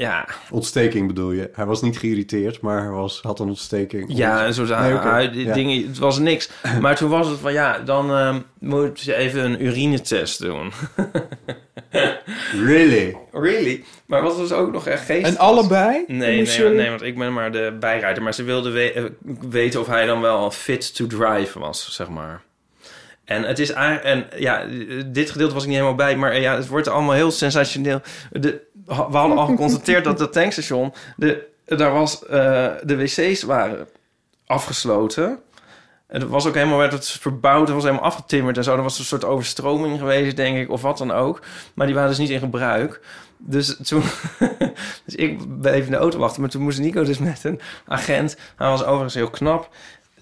[0.00, 1.50] ja, Ontsteking bedoel je.
[1.52, 4.04] Hij was niet geïrriteerd, maar hij was, had een ontsteking.
[4.16, 5.52] ja, en zo Nee, Ja.
[5.54, 5.86] dingen.
[5.86, 6.50] Het was niks.
[6.80, 10.72] Maar toen was het van ja, dan ehm, moet je even een urinetest doen.
[12.66, 13.16] Really?
[13.32, 13.84] really?
[14.06, 15.28] Maar was ook nog echt geestig.
[15.34, 16.04] En allebei?
[16.06, 18.22] Nee, nee, je- nee, want ik ben maar de bijrijder.
[18.22, 19.04] Maar ze wilden we- eh,
[19.50, 22.42] weten of hij dan wel fit to drive was, zeg maar.
[23.24, 24.04] En het is eigenlijk...
[24.34, 24.66] En ja,
[25.06, 26.16] dit gedeelte was ik niet helemaal bij.
[26.16, 28.00] Maar ja, het wordt allemaal heel sensationeel.
[28.32, 28.60] De,
[28.96, 30.92] we hadden al geconstateerd dat dat tankstation...
[31.16, 32.26] De, daar was...
[32.26, 33.88] eh, de wc's waren
[34.46, 35.38] afgesloten.
[36.06, 36.78] En het was ook helemaal...
[36.78, 37.66] werd het verbouwd.
[37.66, 38.76] Het was helemaal afgetimmerd en zo.
[38.76, 40.70] Er was een soort overstroming geweest, denk ik.
[40.70, 41.40] Of wat dan ook.
[41.74, 43.00] Maar die waren dus niet in gebruik.
[43.36, 44.02] Dus toen...
[45.04, 46.40] dus ik bleef in de auto wachten.
[46.40, 48.36] Maar toen moest Nico dus met een agent...
[48.56, 49.70] Hij was overigens heel knap.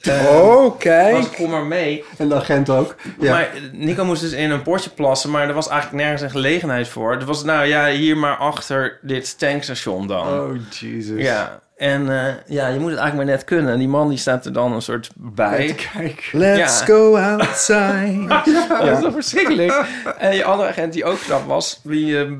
[0.00, 1.16] Eh, Oh, kijk.
[1.16, 2.04] was, kom maar mee.
[2.18, 2.94] En de agent ook.
[3.20, 3.32] Ja.
[3.32, 6.88] Maar Nico moest dus in een potje plassen, maar er was eigenlijk nergens een gelegenheid
[6.88, 7.12] voor.
[7.12, 10.26] Er was, nou ja, hier maar achter dit tankstation dan.
[10.26, 11.22] Oh, Jesus.
[11.22, 13.72] Ja, en eh, ja, je moet het eigenlijk maar net kunnen.
[13.72, 15.74] En die man die staat er dan een soort bij.
[15.92, 16.28] Kijk.
[16.32, 16.84] Let's Ja.
[16.84, 18.24] go outside.
[18.68, 19.84] Ja, dat is toch verschrikkelijk.
[20.18, 22.30] En die andere agent die ook knap was, die eh,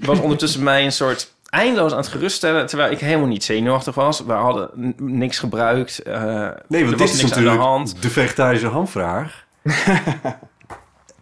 [0.00, 4.20] was ondertussen mij een soort eindeloos aan het geruststellen, terwijl ik helemaal niet zenuwachtig was.
[4.24, 5.98] We hadden niks gebruikt.
[5.98, 8.02] eh, Nee, want was dit is aan de natuurlijk hand.
[8.02, 9.44] de vegetarische hamvraag.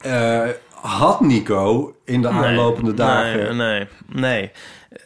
[0.00, 3.56] Eh, had Nico in de aanlopende dagen...
[3.56, 4.50] Nee, nee, nee.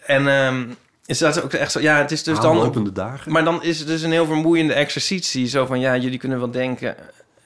[0.07, 0.65] En ehm
[1.07, 1.81] is dat ook echt zo?
[1.81, 2.51] Ja, het is dus dan...
[2.57, 3.33] aanlopende dagen?
[3.33, 5.47] Maar dan is het dus een heel vermoeiende exercitie.
[5.47, 6.97] Zo van, ja, jullie kunnen wel denken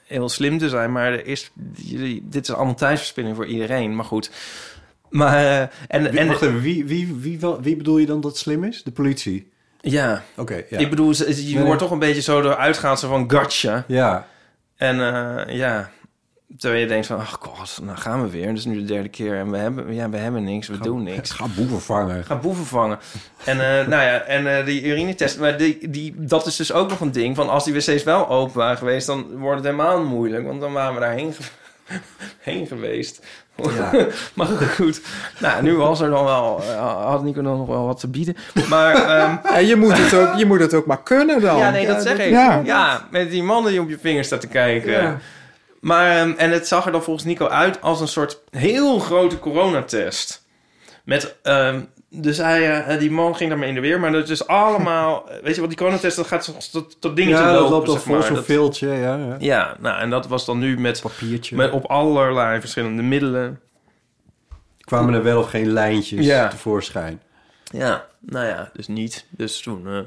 [0.05, 0.91] heel slim te zijn...
[0.91, 3.95] maar er is, jullie, dit is allemaal tijdverspilling voor iedereen.
[3.95, 4.31] Maar goed.
[5.13, 8.37] Maar, eh, en, Wie, en, wacht even, wie, wie, wie, wie bedoel je dan dat
[8.37, 8.83] slim is?
[8.83, 9.51] De politie?
[9.81, 10.77] ja, Oké, ja.
[10.77, 11.63] ik bedoel, je Nee.
[11.63, 13.83] wordt toch een beetje zo eruit gaan zo van gotcha.
[13.87, 14.27] Ja,
[14.75, 15.89] En eh, ja,
[16.57, 18.51] terwijl je denkt van, ach god, nou gaan we weer.
[18.51, 21.31] Is nu de derde keer en we hebben, ja, we hebben niks, we doen niks.
[21.31, 22.23] ga boeven vangen.
[22.25, 22.99] Ga boeven vangen.
[23.45, 26.89] En eh, nou ja, en eh, die urinetest, maar die, die, dat is dus ook
[26.89, 30.03] nog een ding van als die wc's wel open waren geweest, dan wordt het helemaal
[30.03, 31.43] moeilijk, want dan waren we daarheen ge-
[32.51, 33.25] heen geweest.
[33.55, 33.91] Ja.
[34.33, 35.01] maar goed,
[35.39, 38.37] nou, nu was er dan wel, eh, had Nico dan nog wel wat te bieden.
[38.69, 41.57] Maar ehm, Ja, je, moet het ook, je moet het ook maar kunnen dan.
[41.57, 42.29] ja, nee, dat zeg ik.
[42.29, 42.61] Ja.
[42.63, 43.07] Ja.
[43.11, 44.91] met die man die op je vinger staat te kijken.
[44.91, 45.19] Ja.
[45.79, 49.39] Maar, ehm, en het zag er dan volgens Nico uit als een soort heel grote
[49.39, 50.45] coronatest.
[51.03, 51.81] Met, ehm,
[52.15, 55.55] dus hij, eh, die man ging daarmee in de weer, maar dat is allemaal, weet
[55.55, 58.23] je wat, die coronatest, dat gaat tot, tot, tot dingetje ja, dat loopt maar.
[58.23, 58.87] zo'n viltje.
[58.87, 59.35] Ja, ja.
[59.39, 61.55] Ja, nou, en dat was dan nu met, Papiertje.
[61.55, 63.59] met op allerlei verschillende middelen.
[64.79, 66.47] Kwamen er wel of geen lijntjes Ja.
[66.47, 67.21] tevoorschijn.
[67.63, 69.25] Ja, nou ja, dus niet.
[69.29, 69.99] Dus toen eh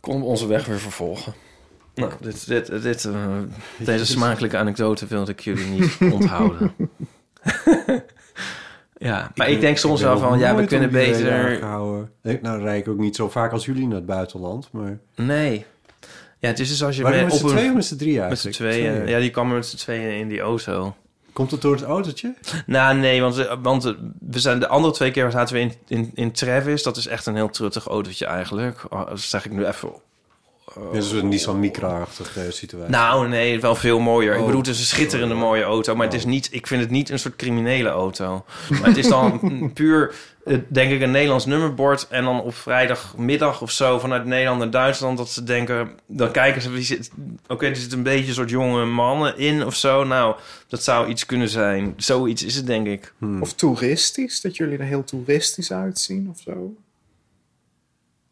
[0.00, 1.34] konden we onze weg weer vervolgen.
[1.94, 3.14] Nou, dit, dit, dit, eh,
[3.78, 6.74] deze smakelijke anekdote wilde ik jullie niet onthouden.
[9.04, 11.52] Ja, maar ik, denk soms wel van, ja, we kunnen beter...
[12.22, 14.98] Ik, nou, rijd ik ook niet zo vaak als jullie naar het buitenland, maar...
[15.16, 15.64] Nee.
[16.38, 18.50] Ja, het is dus als je met z'n tweeën of met z'n drieën Met z'n
[18.50, 19.08] tweeën.
[19.08, 20.94] Ja, die kwam met z'n tweeën in die auto.
[21.34, 22.34] Komt het door het autootje?
[22.66, 25.72] Nou, nee, want, eh, want eh, we zijn de andere twee keer zaten we in,
[25.86, 26.82] in, in Travis.
[26.82, 28.84] Dat is echt een heel truttig autootje eigenlijk.
[28.88, 29.92] Oh, dat zeg ik nu even.
[30.74, 32.90] Ja, dat is een Nissan Micra-achtige situatie.
[32.90, 34.32] Nou, nee, wel veel mooier.
[34.32, 34.44] Ik Oh.
[34.44, 35.94] bedoel, het is een schitterende mooie auto.
[35.94, 38.44] Maar het is niet, ik vind het niet een soort criminele auto.
[38.70, 39.40] Maar het is dan
[39.74, 40.14] puur,
[40.44, 42.06] eh, denk ik, een Nederlands nummerbord.
[42.08, 45.18] En dan op vrijdagmiddag of zo vanuit Nederland naar Duitsland...
[45.18, 47.10] dat ze denken, dan kijken ze, wie zit...
[47.46, 50.04] Oké, er zit een beetje een soort jonge mannen in of zo.
[50.04, 50.36] Nou,
[50.68, 51.94] dat zou iets kunnen zijn.
[51.96, 53.12] Zoiets is het, denk ik.
[53.40, 56.74] Of toeristisch, dat jullie er heel toeristisch uitzien of zo.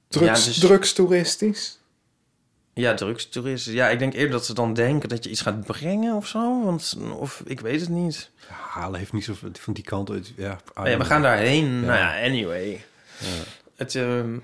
[0.08, 1.80] Drugs, Ja, dus- Drugstoeristisch.
[2.74, 3.72] Ja, drugstoeristen.
[3.72, 6.64] Ja, ik denk eerder dat ze dan denken dat je iets gaat brengen of zo.
[6.64, 8.30] Want, of ik weet het niet.
[8.70, 10.32] Halen heeft niet zo van die kant uit.
[10.36, 11.64] Ja, ja, we gaan daarheen.
[11.80, 11.80] Ja.
[11.86, 12.84] Nou ja, anyway.
[13.76, 14.36] Het, ehm,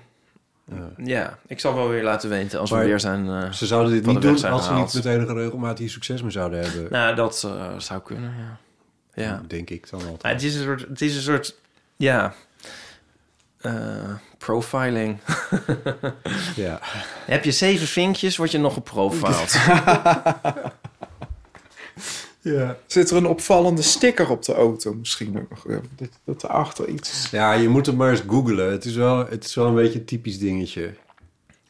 [0.97, 1.37] ja.
[1.47, 3.29] ik zal wel weer laten weten als Maar we weer zijn.
[3.29, 6.31] eh, Ze zouden dit niet doen als ze niet met enige regelmaat hier succes mee
[6.31, 6.87] zouden hebben.
[6.91, 8.57] Nou, dat eh, zou kunnen, ja.
[9.23, 9.43] Ja.
[9.47, 10.33] Denk ik dan altijd.
[10.33, 11.55] Het is een soort, het is een soort,
[11.95, 12.33] ja,
[13.61, 13.73] eh,
[14.37, 15.17] profiling.
[16.55, 16.79] ja.
[17.25, 19.59] Heb je zeven vinkjes, word je nog geprofiled.
[22.41, 22.77] Ja.
[22.87, 25.81] Zit er een opvallende sticker op de auto misschien ook nog?
[25.95, 27.27] Dat, dat erachter iets...
[27.31, 28.71] Ja, je moet het maar eens googlen.
[28.71, 30.93] Het is wel, het is wel een beetje een typisch dingetje.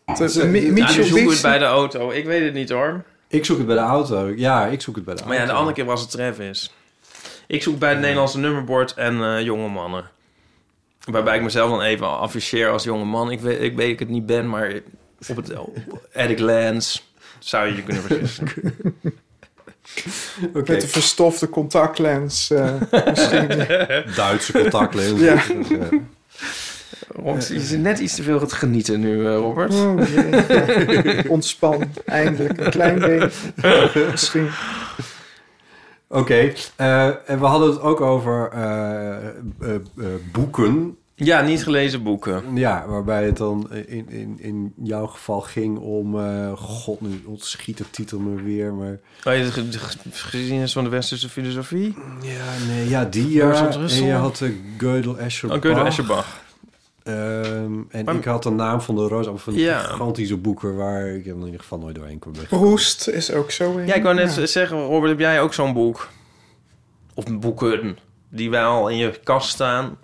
[0.06, 2.12] Het Ja, nu zoeken we het bij de auto.
[2.12, 3.04] Ik weet het niet hoor.
[3.28, 4.34] Ik zoek het bij de auto.
[4.36, 5.54] Ja, ik zoek het bij de Maar ja, auto.
[5.54, 6.74] de andere keer was het Travis.
[7.48, 10.10] Ik zoek bij het Nederlandse nummerbord en eh, jonge mannen.
[11.12, 13.32] Waarbij ik mezelf dan even afficheer als jonge man.
[13.32, 14.74] Ik weet, ik weet dat ik het niet ben, maar
[15.28, 15.70] op het at
[16.18, 17.00] a glance
[17.40, 18.48] zou je je kunnen vergissen.
[20.54, 20.72] Oké.
[20.72, 22.74] Met een verstofte contactlens eh,
[23.10, 23.48] misschien.
[24.16, 25.20] Duitse contactlens.
[25.20, 25.44] Ja.
[25.70, 25.90] Ja.
[27.08, 29.74] Rob, je zit net iets te veel te genieten nu, eh, Robert.
[29.74, 30.00] Oh.
[31.32, 32.60] Ontspan, eindelijk.
[32.60, 34.06] Een klein beetje.
[34.12, 34.50] Misschien.
[36.12, 40.98] Oké, eh, en we hadden het ook over eh, eh, eh, boeken.
[41.26, 42.44] Ja, niet gelezen boeken.
[42.56, 46.20] Ja, waarbij het dan in, in, in jouw geval ging om...
[46.20, 49.00] eh, God, nu ontschiet de titel me weer, maar...
[49.26, 49.80] Oh, je de, de
[50.12, 51.96] geschiedenis van de westerse filosofie?
[52.22, 53.48] Ja, nee, ja, die ja.
[53.48, 56.42] Bertrand En je had de Gödel Escher Oh, Gödel Escherbach.
[57.04, 57.16] Ehm,
[57.90, 59.80] en Maar- ik had de naam van de roos, of van die Ja.
[59.80, 62.34] gigantische boeken waar ik in ieder geval nooit doorheen kon.
[62.48, 63.88] Proest is ook zo in.
[63.88, 64.46] Ja, ik wou net Ja.
[64.46, 66.10] zeggen, Robert, heb jij ook zo'n boek?
[67.14, 67.98] Of boeken
[68.30, 69.98] die wel in je kast staan?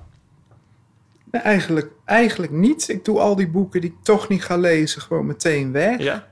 [1.36, 2.90] Nee, eigenlijk, eigenlijk niet.
[2.90, 6.00] Ik doe al die boeken die ik toch niet ga lezen gewoon meteen weg.
[6.00, 6.28] Ja?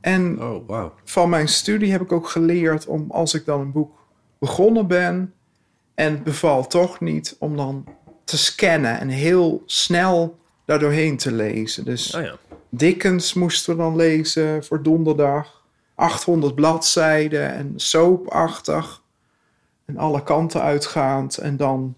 [0.00, 0.92] En Oh, wauw.
[1.04, 3.92] van mijn studie heb ik ook geleerd om als ik dan een boek
[4.38, 5.34] begonnen ben
[5.94, 7.84] en het bevalt toch niet, om dan
[8.24, 11.84] te scannen en heel snel daar doorheen te lezen.
[11.84, 12.34] Dus Oh ja.
[12.70, 15.64] Dickens moesten we dan lezen voor donderdag.
[15.94, 19.02] 800 bladzijden en soapachtig.
[19.84, 21.36] En alle kanten uitgaand.
[21.36, 21.94] En dan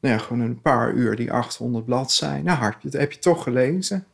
[0.00, 2.44] nou ja, gewoon een paar uur die 800 bladzijden.
[2.44, 4.06] Nou, heb je, heb je toch gelezen.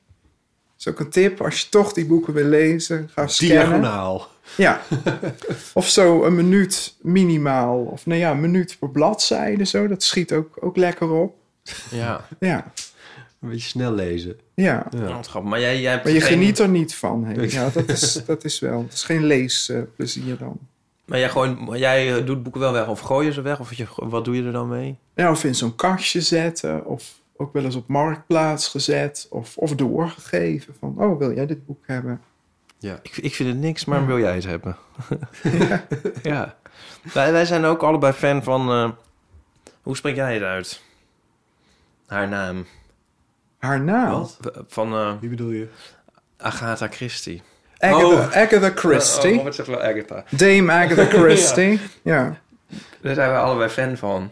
[0.76, 1.40] Dat is ook een tip.
[1.40, 3.56] Als je toch die boeken wil lezen, ga scannen.
[3.56, 4.28] Diagonaal.
[4.56, 4.80] Ja.
[5.72, 7.78] of zo een minuut minimaal.
[7.80, 9.64] Of nou ja, een minuut per bladzijde.
[9.64, 9.86] Zo.
[9.88, 11.36] Dat schiet ook, ook lekker op.
[11.90, 12.26] Ja.
[12.40, 12.72] Ja.
[13.40, 14.36] Een beetje snel lezen.
[14.54, 14.86] Ja.
[14.96, 15.42] Oh, grappig.
[15.50, 17.24] Maar jij, jij hebt Maar je geen- geniet er niet van.
[17.24, 17.42] Hè?
[17.46, 18.82] Ja, dat is, dat is wel.
[18.82, 20.58] Het is geen leesplezier dan.
[21.04, 23.60] Maar jij, gooit, maar jij eh, doet boeken wel weg of gooi je ze weg?
[23.60, 24.98] Of je, wat doe je er dan mee?
[25.14, 26.86] Ja, of in zo'n kastje zetten.
[26.86, 29.26] Of ook wel eens op marktplaats gezet.
[29.30, 30.74] Of, of doorgegeven.
[30.78, 32.20] Van, oh, wil jij dit boek hebben?
[32.78, 32.98] Ja.
[33.02, 34.76] Ik, ik vind het niks, maar wil jij het hebben?
[36.22, 36.56] ja.
[37.12, 38.70] Wij, wij zijn ook allebei fan van...
[38.70, 38.90] eh,
[39.82, 40.82] hoe spreek jij het uit?
[42.06, 42.66] Haar naam.
[43.58, 44.28] Haar naam?
[44.68, 45.68] Van eh, Wie bedoel je?
[46.36, 47.42] Agatha Christie.
[47.84, 48.36] Agatha, Oh.
[48.36, 49.38] Agatha Christie.
[49.38, 50.24] Oh, zegt wel Agatha.
[50.30, 51.80] Dame Agatha Christie.
[52.02, 52.36] ja.
[53.00, 54.30] Daar zijn we allebei fan van.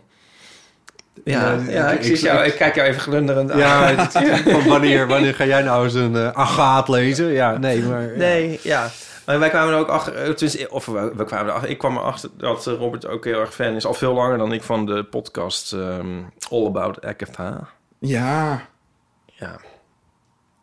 [1.25, 3.59] Ja, Ja, ja, ik- ik, zie ik- jou, ik kijk jou even glunderend aan.
[3.59, 4.09] Ja,
[4.51, 7.27] van wanneer, wanneer ga jij nou eens een eh agaat lezen?
[7.27, 8.03] Ja, nee, maar...
[8.03, 8.17] ja.
[8.17, 8.89] Nee, ja.
[9.27, 12.31] Maar wij kwamen er ook achter, eh, of we, we kwamen erachter, ik kwam erachter
[12.37, 15.05] dat eh, Robert ook heel erg fan is, al veel langer dan ik van de
[15.05, 17.69] podcast ehm, All About Agatha.
[17.99, 18.63] Ja.
[19.27, 19.57] Ja.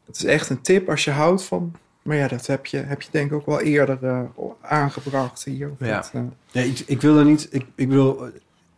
[0.05, 1.75] Het is echt een tip als je houdt van...
[2.09, 4.19] Maar ja, dat heb je, heb je denk ik ook wel eerder eh,
[4.61, 5.69] aangebracht hier.
[5.79, 5.95] Of Ja.
[5.95, 7.47] dat, eh, Nee, ik, ik wil er niet...
[7.51, 8.21] Ik, ik bedoel,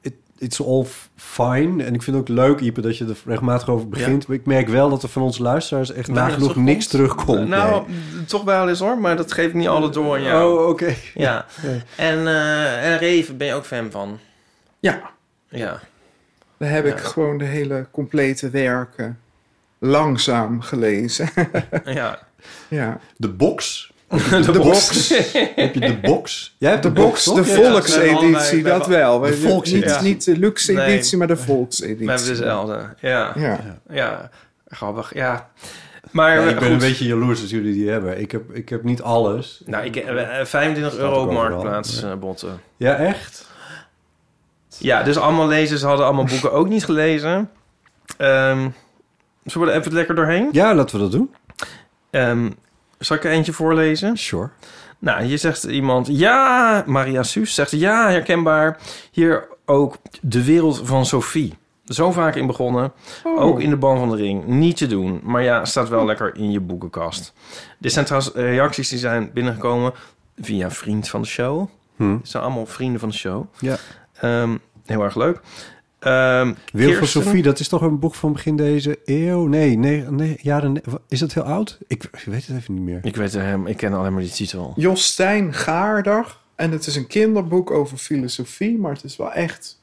[0.01, 1.83] het, it's all fine.
[1.83, 4.27] En ik vind het ook leuk, Ipe, dat je er regelmatig over begint.
[4.27, 6.65] Maar ik merk wel dat er van onze luisteraars echt Nou, nagenoeg terugkomt.
[6.65, 7.47] niks terugkomt.
[7.47, 7.83] Nou,
[8.27, 10.59] toch wel eens hoor, maar dat geef ik niet altijd door aan jou.
[10.59, 10.93] Oh, oké.
[11.13, 11.45] Ja.
[11.63, 11.81] Nee.
[11.97, 14.19] En, eh en Reven ben je ook fan van?
[14.79, 15.01] Ja,
[15.49, 15.79] Ja.
[16.57, 19.19] daar heb ik gewoon de hele complete werken
[19.79, 21.29] langzaam gelezen.
[21.85, 22.19] Ja.
[22.67, 22.99] ja.
[23.17, 23.89] De box.
[24.45, 25.09] De, box.
[25.55, 26.55] Heb je de box?
[26.57, 29.19] Jij hebt De box, de we volkseditie, we dat wel.
[29.19, 29.91] De We- volkseditie.
[29.91, 30.85] Niet, niet de luxe Nee.
[30.85, 32.07] editie, maar de We volkseditie.
[32.09, 32.93] hebben dezelfde.
[32.99, 33.31] Ja.
[33.35, 33.59] Ja.
[33.89, 34.29] Ja.
[34.67, 35.49] Grappig, ja.
[36.11, 36.71] Maar Ja, eh, ik ben goed.
[36.71, 38.19] een beetje jaloers als jullie die hebben.
[38.19, 39.61] Ik heb, ik heb niet alles.
[39.65, 41.49] Nou, ik, eh, 25 Snap euro ik op ook wel.
[41.49, 42.61] Marktplaats eh, botten.
[42.77, 43.47] Ja, echt?
[44.77, 47.49] Ja, dus allemaal lezers hadden allemaal boeken ook niet gelezen.
[48.17, 48.69] Ehm
[49.45, 50.49] zullen we er even lekker doorheen?
[50.51, 51.29] Ja, laten we dat doen.
[52.11, 52.49] Ehm,
[52.99, 54.17] zal ik er eentje voorlezen?
[54.17, 54.49] Sure.
[54.99, 56.07] Nou, hier zegt iemand...
[56.07, 57.71] Ja, Maria Suus zegt...
[57.71, 58.77] Ja, herkenbaar.
[59.11, 61.57] Hier ook de wereld van Sophie.
[61.85, 62.91] Zo vaak in begonnen.
[63.23, 63.41] Oh.
[63.41, 64.45] Ook in de ban van de ring.
[64.45, 65.19] Niet te doen.
[65.23, 67.33] Maar ja, staat wel lekker in je boekenkast.
[67.77, 69.93] Dit zijn trouwens reacties die zijn binnengekomen...
[70.41, 71.69] via vriend van de show.
[71.95, 72.11] Hm.
[72.11, 73.45] Het zijn allemaal vrienden van de show.
[73.59, 73.75] Ja.
[74.19, 75.39] Ehm, heel erg leuk.
[76.01, 79.47] Ehm Wil van Kirsten- Sophie, dat is toch een boek van begin deze eeuw?
[79.47, 80.81] Nee, nee, nee jaren...
[81.07, 81.77] Is dat heel oud?
[81.87, 82.99] Ik, ik weet het even niet meer.
[83.03, 84.73] Ik weet hem, ik ken alleen maar die titel.
[84.75, 86.37] Jostijn Gaarder.
[86.55, 89.81] En het is een kinderboek over filosofie, maar het is wel echt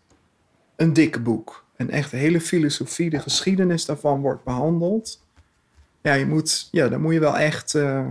[0.77, 1.65] een dik boek.
[1.77, 5.23] En echt de hele filosofie, de geschiedenis daarvan wordt behandeld.
[6.03, 8.07] Ja, je moet, ja daar moet je wel echt eh,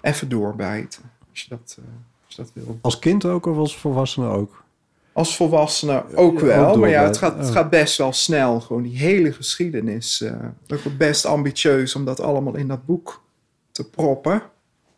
[0.00, 1.02] even doorbijten.
[1.30, 1.84] Als je, dat, eh,
[2.26, 2.78] als je dat wil.
[2.80, 4.64] Als kind ook of als volwassene ook?
[5.20, 6.68] Als volwassene ook wel.
[6.68, 8.60] ook maar ja, het gaat, het gaat best wel snel.
[8.60, 10.20] Gewoon die hele geschiedenis.
[10.20, 10.32] eh
[10.66, 13.22] ook best ambitieus om dat allemaal in dat boek
[13.70, 14.42] te proppen.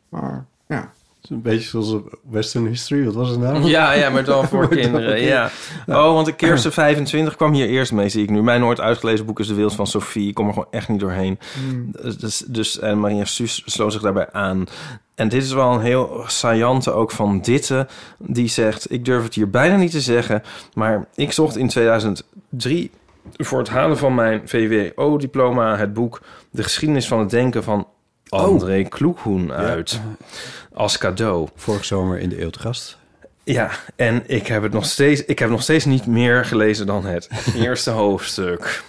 [0.08, 0.92] Maar ja.
[1.22, 3.04] Is een beetje zoals Western History.
[3.04, 3.64] Wat was het nou?
[3.64, 5.20] Ja, ja, maar dan voor kinderen.
[5.20, 5.50] Ja.
[5.86, 8.42] Oh, want de Kirsten 25 kwam hier eerst mee, zie ik nu.
[8.42, 10.28] Mijn nooit uitgelezen boek is De Wereld van Sophie.
[10.28, 11.38] Ik kom er gewoon echt niet doorheen.
[12.00, 14.66] Dus, dus, dus, en Maria Suus sloot zich daarbij aan.
[15.14, 17.86] En dit is wel een heel saillante ook van Ditte.
[18.18, 20.42] Die zegt, ik durf het hier bijna niet te zeggen...
[20.74, 22.90] maar ik zocht in 2003
[23.32, 25.76] voor het halen van mijn VWO-diploma...
[25.76, 27.86] het boek De geschiedenis van het denken van
[28.40, 30.00] André Kloekhoen uit.
[30.72, 31.48] Als cadeau.
[31.56, 32.98] Vorig zomer in de Eeuw te gast.
[33.44, 37.04] Ja, en ik heb het nog steeds, ik heb nog steeds niet meer gelezen dan
[37.04, 38.82] het eerste hoofdstuk.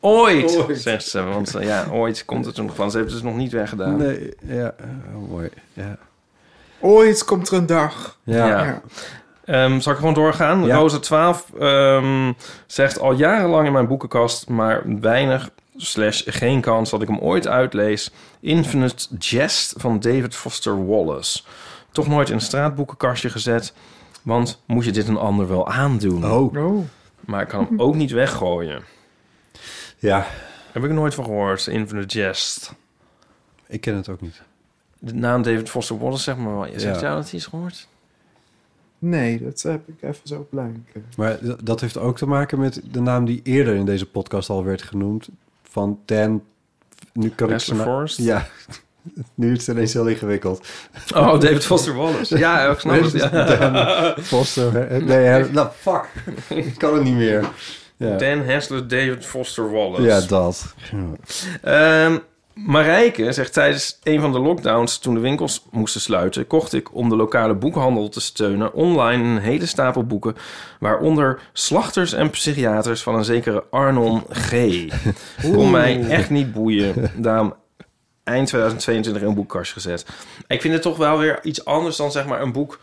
[0.00, 0.78] Ooit, Ooit.
[0.78, 1.22] zegt ze.
[1.22, 2.90] Want eh, ja, ooit komt het er nog van.
[2.90, 3.96] Ze heeft het dus nog niet weggedaan.
[3.96, 4.74] Nee, ja,
[5.14, 5.48] oh, mooi.
[5.72, 5.96] Ja.
[6.80, 8.18] Ooit komt er een dag.
[8.22, 8.46] Ja.
[8.46, 8.80] Ja.
[9.44, 10.64] Ehm, zal ik gewoon doorgaan?
[10.64, 10.76] Ja.
[10.76, 12.32] Rosa 12 ehm,
[12.66, 17.46] zegt al jarenlang in mijn boekenkast, maar weinig slash geen kans dat ik hem ooit
[17.48, 18.10] uitlees.
[18.40, 21.42] Infinite Jest van David Foster Wallace.
[21.92, 23.72] Toch nooit in een straatboekenkastje gezet,
[24.22, 26.24] want moet je dit een ander wel aandoen?
[26.30, 26.84] Oh, Oh.
[27.20, 28.82] Maar ik kan hem ook niet weggooien.
[29.98, 30.26] ja.
[30.72, 32.72] Heb ik er nooit van gehoord, Infinite Jest.
[33.66, 34.42] Ik ken het ook niet.
[34.98, 36.66] De naam David Foster Wallace, zeg maar wel.
[36.66, 37.06] Je zegt Ja.
[37.06, 37.88] jou dat hij is gehoord?
[38.98, 40.76] Nee, dat heb ik even zo blank.
[41.16, 44.64] Maar dat heeft ook te maken met de naam die eerder in deze podcast al
[44.64, 45.28] werd genoemd.
[45.74, 46.42] Van Dan...
[47.12, 48.18] Nu kan ik Forrest?
[48.18, 48.46] Ja.
[49.34, 50.66] Nu is het ineens heel ingewikkeld.
[51.14, 52.38] Oh, David Foster Wallace.
[52.38, 53.12] Ja, ik snap het.
[53.12, 53.28] Ja.
[53.56, 55.02] Dan Foster...
[55.02, 56.08] Nee, nou, fuck.
[56.48, 57.48] Ik kan het niet meer.
[57.96, 60.02] Ja, Dan Hessler, David Foster Wallace.
[60.02, 60.74] ja dat.
[61.62, 62.16] Ehm,
[62.54, 67.08] Marijke zegt tijdens een van de lockdowns, toen de winkels moesten sluiten, kocht ik om
[67.08, 70.36] de lokale boekhandel te steunen online een hele stapel boeken,
[70.80, 74.52] waaronder Slachters en Psychiaters van een zekere Arnon G.
[75.52, 77.10] Kon mij echt niet boeien.
[77.16, 77.54] Daarom
[78.24, 80.06] eind 2022 in een boekkastje gezet.
[80.46, 82.80] Ik vind het toch wel weer iets anders dan zeg maar een boek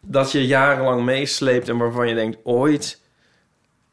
[0.00, 3.00] dat je jarenlang meesleept en waarvan je denkt ooit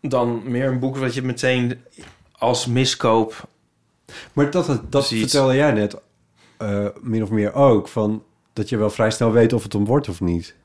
[0.02, 1.84] dan meer een boek wat je meteen
[2.32, 3.48] als miskoop
[4.34, 5.20] Maar dat, dat Precies.
[5.20, 5.96] vertelde jij net
[6.58, 7.88] eh, min of meer ook.
[7.88, 10.56] Van dat je wel vrij snel weet of het een wordt of niet.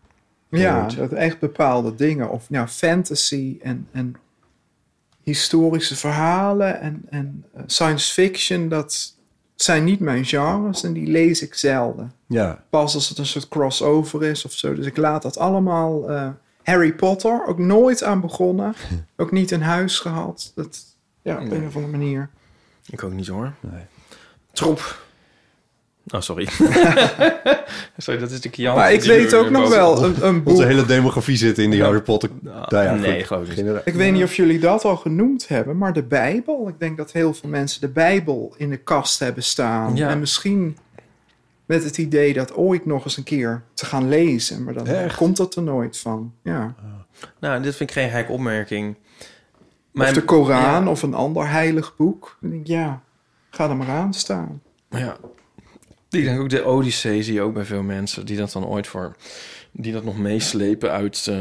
[0.49, 2.31] Ja, dat echt bepaalde dingen.
[2.31, 4.15] Of ja, fantasy en, en
[5.23, 8.69] historische verhalen en, en eh, science fiction.
[8.69, 9.15] Dat
[9.55, 12.13] zijn niet mijn genres en die lees ik zelden.
[12.27, 14.75] Ja, Pas als het een soort crossover is of zo.
[14.75, 16.11] Dus ik laat dat allemaal...
[16.11, 16.29] eh,
[16.63, 18.75] Harry Potter, ook nooit aan begonnen.
[19.17, 20.53] ook niet in huis gehad.
[20.55, 20.85] Dat,
[21.23, 22.31] ja, op een of andere manier.
[22.91, 23.53] Ik ook niet hoor.
[23.61, 23.83] Nee.
[24.53, 25.07] Troep.
[26.11, 26.49] Oh, sorry.
[27.97, 28.77] sorry, dat is de Kian.
[28.77, 30.53] Maar ik weet ook nog wel een, een boek.
[30.53, 32.31] onze hele demografie zit in die Harry Potter.
[32.43, 33.27] Nou ja, nee, goed.
[33.27, 33.67] geloof ik niet.
[33.67, 36.69] Geen- Ik weet niet of jullie dat al genoemd hebben, maar de Bijbel.
[36.69, 39.97] Ik denk dat heel veel mensen de Bijbel in de kast hebben staan.
[39.97, 40.09] Ja.
[40.09, 40.77] En misschien
[41.67, 44.65] met het idee dat ooit nog eens een keer te gaan lezen.
[44.65, 45.17] Maar dan Echt?
[45.17, 46.33] komt dat er nooit van.
[46.43, 46.75] Ja.
[47.41, 48.97] Nou, dit vind ik geen gekke opmerking.
[49.95, 50.91] Of de Koran ja.
[50.91, 52.37] of een ander heilig boek.
[52.41, 53.03] Dan denk ik, ja,
[53.51, 54.63] ga er maar aan staan.
[54.91, 55.17] Ja.
[56.11, 58.87] Ik denk ook de Odyssee zie je ook bij veel mensen die dat dan ooit
[58.87, 59.17] voor...
[59.73, 61.35] die dat nog meeslepen uit eh,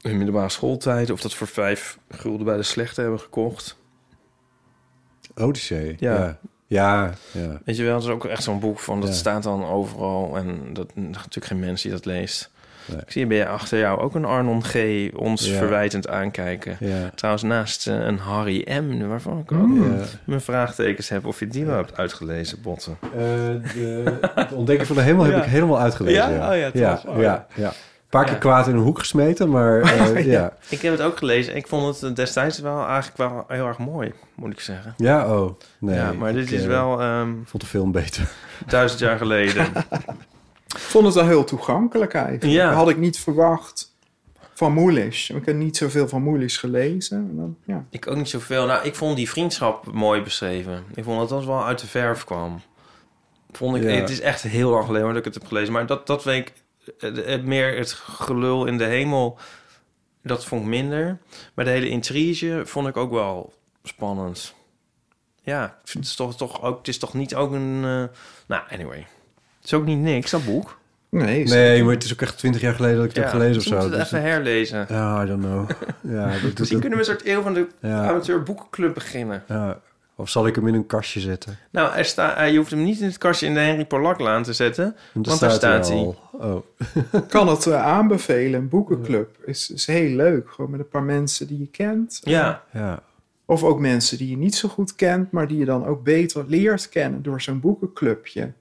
[0.00, 1.10] hun middelbare schooltijd...
[1.10, 3.78] of dat voor vijf gulden bij de slechte hebben gekocht.
[5.34, 5.96] Odyssee.
[5.98, 6.14] Ja.
[6.18, 6.38] Ja.
[6.66, 7.60] Ja, ja.
[7.64, 9.00] Weet je wel, dat is ook echt zo'n boek van...
[9.00, 9.14] dat Ja.
[9.14, 12.50] staat dan overal en dat natuurlijk geen mens die dat leest.
[12.88, 13.00] Nee.
[13.00, 14.74] Ik zie bij achter jou ook een Arnon G.
[15.14, 15.56] ons Ja.
[15.56, 16.76] verwijtend aankijken.
[16.80, 17.10] Ja.
[17.14, 19.08] Trouwens, naast eh, een Harry M.
[19.08, 19.94] waarvan ik ook Mm.
[20.00, 21.26] eh, mijn vraagtekens heb...
[21.26, 22.96] of je die wel hebt uitgelezen, Botten.
[23.02, 23.10] Eh,
[23.74, 25.42] de, het ontdekken van de hemel heb Ja.
[25.42, 26.30] ik helemaal uitgelezen.
[26.32, 26.50] Ja?
[26.50, 27.02] Oh ja, ja?
[27.06, 27.66] Oh ja, ja.
[27.68, 28.38] Een paar keer Ja.
[28.40, 29.80] kwaad in een hoek gesmeten, maar
[30.14, 30.52] eh, ja.
[30.68, 31.56] Ik heb het ook gelezen.
[31.56, 34.94] Ik vond het destijds wel eigenlijk wel heel erg mooi, moet ik zeggen.
[34.96, 35.58] Ja, oh.
[35.78, 38.28] Nee, ja, maar dit ik, is wel ehm, vond de film beter.
[38.66, 39.66] duizend jaar geleden.
[40.68, 42.44] Ik vond het wel heel toegankelijk eigenlijk.
[42.44, 42.72] Ja.
[42.72, 43.96] Had ik niet verwacht
[44.54, 45.30] van Moelish.
[45.30, 47.16] Ik heb niet zoveel van Moelish gelezen.
[47.16, 47.84] En dan, ja.
[47.90, 48.66] ik ook niet zoveel.
[48.66, 50.84] Nou, ik vond die vriendschap mooi beschreven.
[50.94, 52.60] Ik vond dat dat wel uit de verf kwam.
[53.52, 53.88] Vond ik, Ja.
[53.88, 55.72] Het is echt heel lang geleden dat ik het heb gelezen.
[55.72, 56.52] Maar dat, dat weet ik,
[56.98, 59.38] het, het meer het gelul in de hemel,
[60.22, 61.18] dat vond ik minder.
[61.54, 63.52] Maar de hele intrige vond ik ook wel
[63.82, 64.54] spannend.
[65.42, 67.80] Ja, het is toch, toch ook, het is toch niet ook een...
[67.84, 68.16] eh,
[68.46, 69.06] nou, anyway.
[69.68, 70.78] Het is ook niet niks, dat boek.
[71.10, 73.56] Nee, Nee, maar het is ook echt twintig jaar geleden dat ik het heb gelezen
[73.56, 73.80] of dus we zo.
[73.80, 74.86] moeten het Dus even herlezen.
[74.88, 75.70] Ja, I don't know.
[76.00, 78.08] Ja, dat, dat, Misschien kunnen we een soort eeuw van de Ja.
[78.08, 79.42] amateur boekenclub beginnen.
[79.48, 79.80] ja.
[80.14, 81.58] Of zal ik hem in een kastje zetten?
[81.70, 84.52] Nou, er sta, je hoeft hem niet in het kastje in de Henry Polaklaan te
[84.52, 84.96] zetten.
[85.12, 86.14] Want Want daar staat hij.
[86.32, 86.56] Oh.
[87.28, 88.60] Kan het eh, aanbevelen.
[88.60, 90.50] Een boekenclub is, is heel leuk.
[90.50, 92.20] Gewoon met een paar mensen die je kent.
[92.22, 93.02] Ja, Ja.
[93.44, 96.44] Of ook mensen die je niet zo goed kent, maar die je dan ook beter
[96.48, 98.52] leert kennen door zo'n boekenclubje.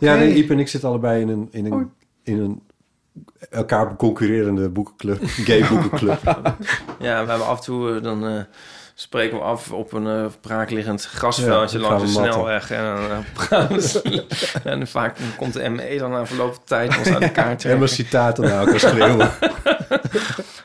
[0.00, 1.82] Ja, nee, Iep en ik zitten allebei in een, in een, Oh.
[2.22, 2.62] in een
[3.50, 5.18] elkaar concurrerende boekenclub.
[5.48, 6.20] Gay boekenclub.
[6.98, 8.40] ja, we hebben af en toe, eh, dan eh,
[8.94, 12.70] spreken we af op een eh braakliggend grasveldje Ja, langs de snelweg.
[12.70, 13.70] En, dan,
[14.80, 17.88] en vaak komt de ME dan na verloop van tijd ons aan elkaar trekken.
[17.88, 19.30] citaten naar elkaar schreeuwen.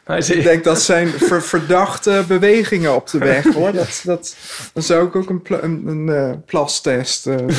[0.07, 3.71] Ik denk dat zijn ver- verdachte bewegingen op de weg hoor.
[3.71, 4.35] Dat, dat,
[4.73, 7.49] dan zou ik ook een, pla- een, een eh, plastest doen.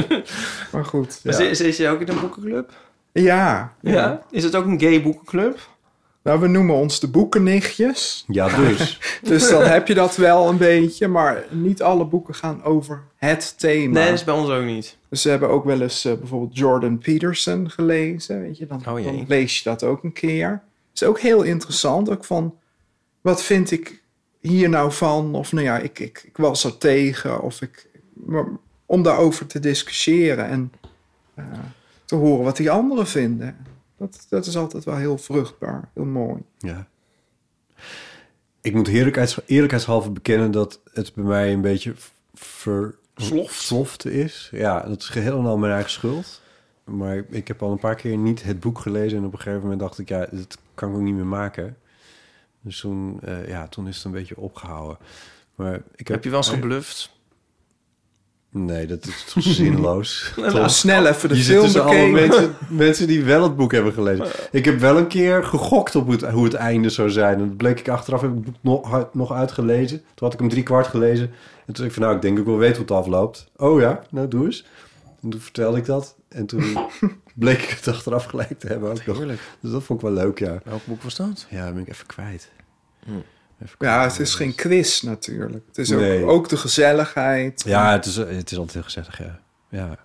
[0.72, 1.20] maar goed.
[1.22, 1.32] Ja.
[1.32, 2.70] zit, zit je ook in een boekenclub?
[3.12, 4.22] Ja, Ja.
[4.30, 5.58] Is het ook een gay boekenclub?
[6.22, 8.24] Nou, we noemen ons de boekennichtjes.
[8.28, 8.98] Ja, dus.
[9.22, 13.54] Dus dan heb je dat wel een beetje, maar niet alle boeken gaan over het
[13.58, 13.92] thema.
[13.92, 14.96] Nee, dat is bij ons ook niet.
[15.08, 18.40] Dus we hebben ook wel eens eh, bijvoorbeeld Jordan Peterson gelezen.
[18.40, 20.62] Weet je, dan, Oh dan lees je dat ook een keer.
[21.00, 22.10] Is ook heel interessant.
[22.10, 22.58] Ook van,
[23.20, 24.02] wat vind ik
[24.40, 25.34] hier nou van?
[25.34, 27.40] Of nou ja, ik, ik, ik was er tegen.
[27.40, 28.46] Of ik, maar
[28.86, 30.72] om daarover te discussiëren en
[31.34, 31.44] eh,
[32.04, 33.56] te horen wat die anderen vinden.
[33.96, 36.42] Dat, dat is altijd wel heel vruchtbaar, heel mooi.
[36.58, 36.88] Ja.
[38.60, 41.94] Ik moet eerlijkheids, eerlijkheidshalve bekennen dat het bij mij een beetje
[42.34, 44.48] versloft is.
[44.52, 46.40] Ja, dat is geheel en al mijn eigen schuld.
[46.84, 49.18] Maar ik heb al een paar keer niet het boek gelezen...
[49.18, 51.76] en op een gegeven moment dacht ik, ja, dat kan ik ook niet meer maken.
[52.60, 54.98] Dus toen, eh, ja, toen is het een beetje opgehouden.
[55.54, 57.16] Maar ik heb, Heb je wel eens gebluft?
[58.50, 60.32] Nee, dat is toch zinloos.
[60.36, 62.28] Nou, snel even de Je zit film allemaal bekeken.
[62.28, 64.26] mensen, mensen die wel het boek hebben gelezen.
[64.50, 67.38] Ik heb wel een keer gegokt op het, hoe het einde zou zijn.
[67.38, 69.98] En dat bleek ik achteraf, heb ik het boek nog, nog uitgelezen.
[69.98, 71.26] Toen had ik hem drie kwart gelezen.
[71.26, 73.50] En toen zei ik van, nou, ik denk ik wel weet hoe het afloopt.
[73.56, 74.66] Oh ja, nou doe eens.
[75.22, 76.16] En toen vertelde ik dat.
[76.28, 76.78] En toen
[77.38, 78.90] bleek ik het achteraf gelijk te hebben.
[78.90, 79.18] Ook nog.
[79.60, 80.58] Dus dat vond ik wel leuk, ja.
[80.64, 81.46] Welk boek was dat?
[81.50, 82.50] Ja, dat ben ik even kwijt.
[83.04, 83.10] Hm.
[83.62, 83.94] Even kwijt.
[83.94, 85.64] Ja, het is geen quiz natuurlijk.
[85.66, 86.24] Het is ook, Nee.
[86.24, 87.62] ook de gezelligheid.
[87.66, 89.38] Ja, het is, het is altijd heel gezellig, ja.
[89.70, 89.96] Ja,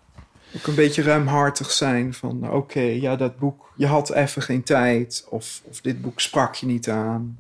[0.56, 5.26] Ook een beetje ruimhartig zijn van, oké, ja, dat boek, je had even geen tijd.
[5.30, 7.40] Of, of dit boek sprak je niet aan.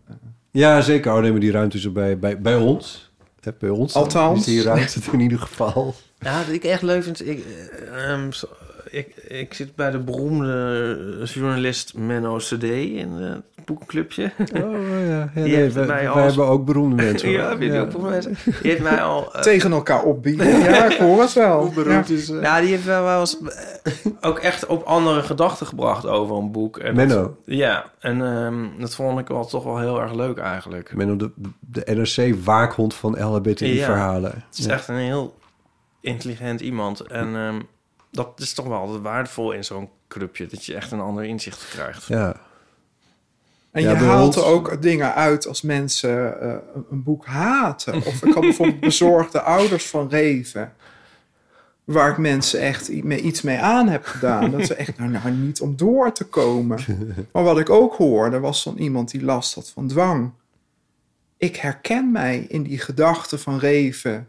[0.51, 1.13] ja zeker.
[1.13, 3.11] Oh, nee, maar die ruimte is er bij, bij, bij ons.
[3.41, 3.93] Hè, Bij ons.
[3.93, 4.39] Althans.
[4.39, 5.95] Is die ruimte in ieder geval.
[6.19, 7.27] Ja, wat ik echt leuk vind...
[7.27, 8.47] Ik, eh, ehm, zo-
[8.93, 14.31] ik, ik zit bij de beroemde journalist Menno CD in het boekenclubje.
[14.53, 14.71] Oh
[15.07, 17.29] ja, ja nee, heeft wij, mij wij als- hebben ook beroemde mensen.
[17.39, 18.35] ja, weet je ook wel mensen.
[18.43, 19.33] Die heeft mij al...
[19.33, 20.47] eh, Tegen elkaar opbieden.
[20.59, 21.61] Ja, ik hoor het wel.
[21.61, 22.29] Hoe beroemd is...
[22.29, 26.35] eh, Nou, die heeft wel wel eens eh, ook echt op andere gedachten gebracht over
[26.35, 26.77] een boek.
[26.77, 27.21] En Menno.
[27.21, 30.95] dat- ja, en ehm, dat vond ik wel toch wel heel erg leuk eigenlijk.
[30.95, 34.31] Menno, de, de NRC-waakhond van LHBTI-verhalen.
[34.49, 35.35] Het is echt een heel
[36.01, 37.01] intelligent iemand.
[37.01, 37.59] En ehm,
[38.13, 40.47] dat is toch wel altijd waardevol in zo'n clubje.
[40.47, 42.05] Dat je echt een ander inzicht krijgt.
[42.05, 42.35] Ja.
[43.71, 46.55] En Ja, je haalt er ook dingen uit als mensen eh,
[46.89, 47.95] een- boek haten.
[47.95, 50.73] Of ik had bijvoorbeeld bezorgde ouders van Reven.
[51.83, 54.51] waar ik mensen echt iets mee aan heb gedaan.
[54.51, 56.79] dat ze echt, nou, nou niet om door te komen.
[57.31, 60.31] Maar wat ik ook hoorde, was van iemand die last had van dwang.
[61.37, 64.27] Ik herken mij in die gedachte van Reven.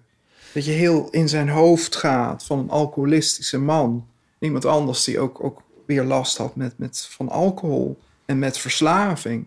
[0.54, 4.06] Dat je heel in zijn hoofd gaat van een alcoholistische man.
[4.38, 9.46] Iemand anders die ook, ook weer last had met, met, van alcohol en met verslaving.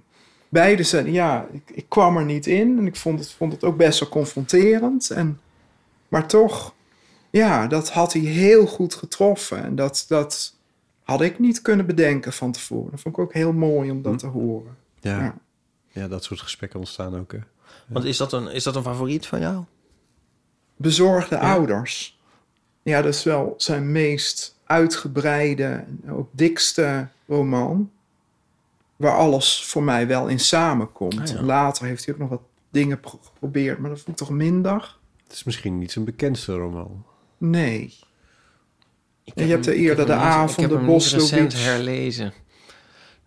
[0.50, 3.64] Beide zijn, ja, ik, ik kwam er niet in en ik vond het, vond het
[3.64, 5.10] ook best wel confronterend.
[5.10, 5.40] En,
[6.08, 6.74] maar toch,
[7.30, 9.64] ja, dat had hij heel goed getroffen.
[9.64, 10.56] En dat, dat
[11.04, 12.92] had ik niet kunnen bedenken van tevoren.
[12.92, 14.78] Dat vond ik ook heel mooi om dat te horen.
[15.00, 15.20] Ja.
[15.20, 15.38] Ja.
[15.88, 17.32] ja, dat soort gesprekken ontstaan ook.
[17.32, 17.40] Hè.
[17.88, 19.64] Want is dat, een, is dat een favoriet van jou?
[20.78, 22.20] Bezorgde ouders.
[22.84, 27.92] Ja, dat is wel zijn meest uitgebreide en ook dikste roman.
[28.96, 31.20] Waar alles voor mij wel in samenkomt.
[31.20, 31.42] Ah, ja.
[31.42, 34.98] Later heeft hij ook nog wat dingen pro- geprobeerd, maar dat vond ik toch minder.
[35.24, 37.04] Het is misschien niet zijn bekendste roman.
[37.38, 37.94] Nee.
[39.24, 41.54] Ik En je hebt er eerder de hem niet- avond Ik de heb hem recent
[41.54, 42.34] herlezen.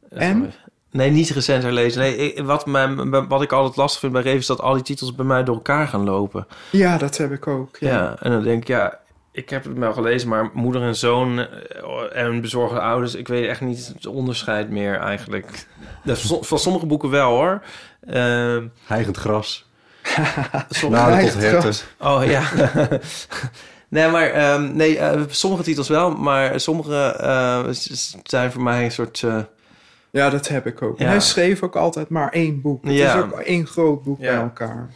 [0.09, 0.53] En?
[0.93, 2.01] Nee, niet recent herlezen.
[2.01, 2.95] Nee, ik- wat, mij,
[3.29, 5.55] wat ik altijd lastig vind bij Reven is dat al die titels bij mij door
[5.55, 6.47] elkaar gaan lopen.
[6.71, 7.77] Ja, dat heb ik ook.
[7.81, 8.17] Ja, Ja.
[8.21, 8.99] en dan denk ik, ja,
[9.33, 13.49] ik heb het wel gelezen, maar moeder en zoon eh, en bezorgde ouders, ik weet
[13.49, 15.67] echt niet het onderscheid meer eigenlijk.
[16.05, 17.63] Dat Van van sommige boeken wel hoor.
[18.07, 19.69] Ehm Hijgend gras.
[20.91, 21.75] Naden tot herten.
[21.99, 22.43] Oh ja.
[23.89, 27.59] nee, maar ehm, nee, eh, sommige titels wel, maar sommige eh,
[28.25, 29.23] zijn voor mij een soort.
[29.23, 29.37] eh,
[30.11, 30.99] Ja, dat heb ik ook.
[30.99, 31.07] Ja.
[31.07, 32.85] hij schreef ook altijd maar één boek.
[32.85, 33.15] Het Ja.
[33.17, 34.33] is ook één groot boek Ja.
[34.33, 34.89] bij elkaar.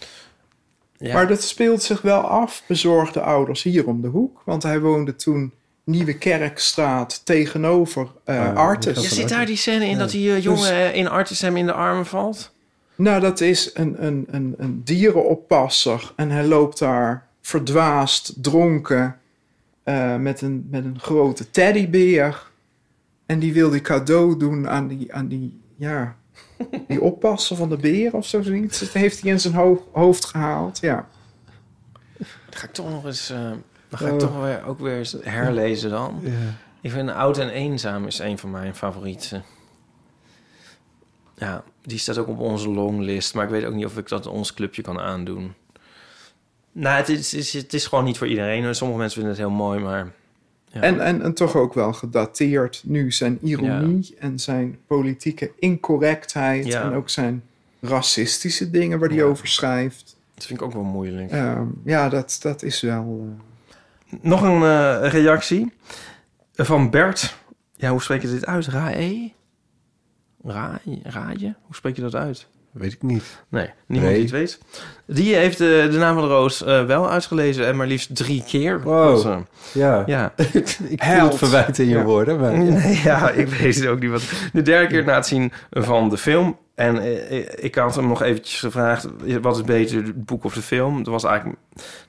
[0.97, 1.12] ja.
[1.15, 4.43] Maar dat speelt zich wel af, bezorgde ouders, hier om de hoek.
[4.45, 5.53] Want hij woonde toen
[5.85, 9.03] Nieuwe Kerkstraat tegenover eh Ah, Artis.
[9.03, 11.57] Ja, zit daar die scène in dat die eh, jongen Dus- eh, in Artis hem
[11.57, 12.53] in de armen valt?
[12.95, 16.12] Nou, dat is een, een, een, een dierenoppasser.
[16.17, 19.17] En hij loopt daar verdwaasd, dronken,
[19.83, 22.47] eh, met, een, met een grote teddybeer.
[23.27, 26.16] En die wil die cadeau doen aan die, aan die, ja,
[26.89, 28.79] die oppasser van de beer of zo zoiets.
[28.81, 31.09] Dat heeft hij in zijn ho- hoofd gehaald, ja.
[32.18, 32.27] Dan
[32.61, 33.31] ga ik toch nog eens.
[33.31, 33.51] eh,
[33.91, 34.18] ga ik Oh.
[34.18, 36.20] toch weer, ook weer eens herlezen dan.
[36.22, 36.31] Ja.
[36.81, 39.45] Ik vind Oud en Eenzaam is een van mijn favorieten.
[41.37, 43.35] Ja, die staat ook op onze longlist.
[43.35, 45.55] Maar ik weet ook niet of ik dat ons clubje kan aandoen.
[46.72, 48.75] Nou, het is, het is, het is gewoon niet voor iedereen.
[48.75, 50.12] Sommige mensen vinden het heel mooi, maar...
[50.75, 50.81] Ja.
[50.81, 56.66] En, en, en toch ook wel gedateerd nu zijn ironie en zijn politieke incorrectheid.
[56.66, 56.83] Ja.
[56.83, 57.43] En ook zijn
[57.81, 60.16] racistische dingen waar hij over schrijft.
[60.35, 61.31] Dat vind ik ook wel moeilijk.
[61.31, 63.27] Ehm, ja, dat, dat is wel...
[64.11, 65.72] eh, Nog een eh, reactie
[66.55, 67.37] van Bert.
[67.77, 68.66] Ja, hoe spreek je dit uit?
[68.66, 69.33] Rae?
[70.45, 71.55] Ra Raaje?
[71.62, 72.47] Hoe spreek je dat uit?
[72.75, 73.25] Weet ik niet.
[73.49, 74.25] Nee, niemand Nee.
[74.25, 74.59] die het weet.
[75.07, 78.45] Die heeft eh, de naam van de roos eh, wel uitgelezen en maar liefst drie
[78.47, 78.83] keer.
[78.83, 79.14] Wow.
[79.14, 79.37] Dus, eh,
[79.72, 80.33] Ja, ja.
[80.89, 82.03] ik voel het verwijt in je Ja.
[82.05, 82.41] woorden.
[82.41, 82.59] Maar...
[82.59, 84.11] Nee, ja, ik weet het ook niet.
[84.11, 84.22] Wat.
[84.53, 86.57] De derde keer na het zien van de film.
[86.75, 87.03] En
[87.64, 89.07] ik had hem nog eventjes gevraagd...
[89.41, 90.97] wat is beter, het boek of de film?
[91.03, 91.59] Dat was eigenlijk...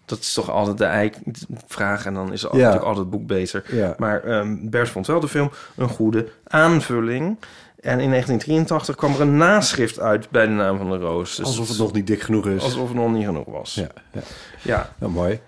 [0.06, 2.06] Dat is toch altijd de eikvraag.
[2.06, 2.48] En dan is Ja.
[2.52, 3.64] natuurlijk altijd het boek beter.
[3.72, 3.94] Ja.
[3.98, 7.38] Maar ehm Bert vond wel de film een goede aanvulling.
[7.86, 11.36] En in 1983 kwam er een naschrift uit bij de naam van de roos.
[11.36, 12.64] Dus Alsof het nog niet dik genoeg is.
[12.64, 13.74] alsof het nog niet genoeg was.
[13.74, 14.22] Ja, ja.
[14.62, 14.90] ja.
[15.00, 15.40] ja, mooi.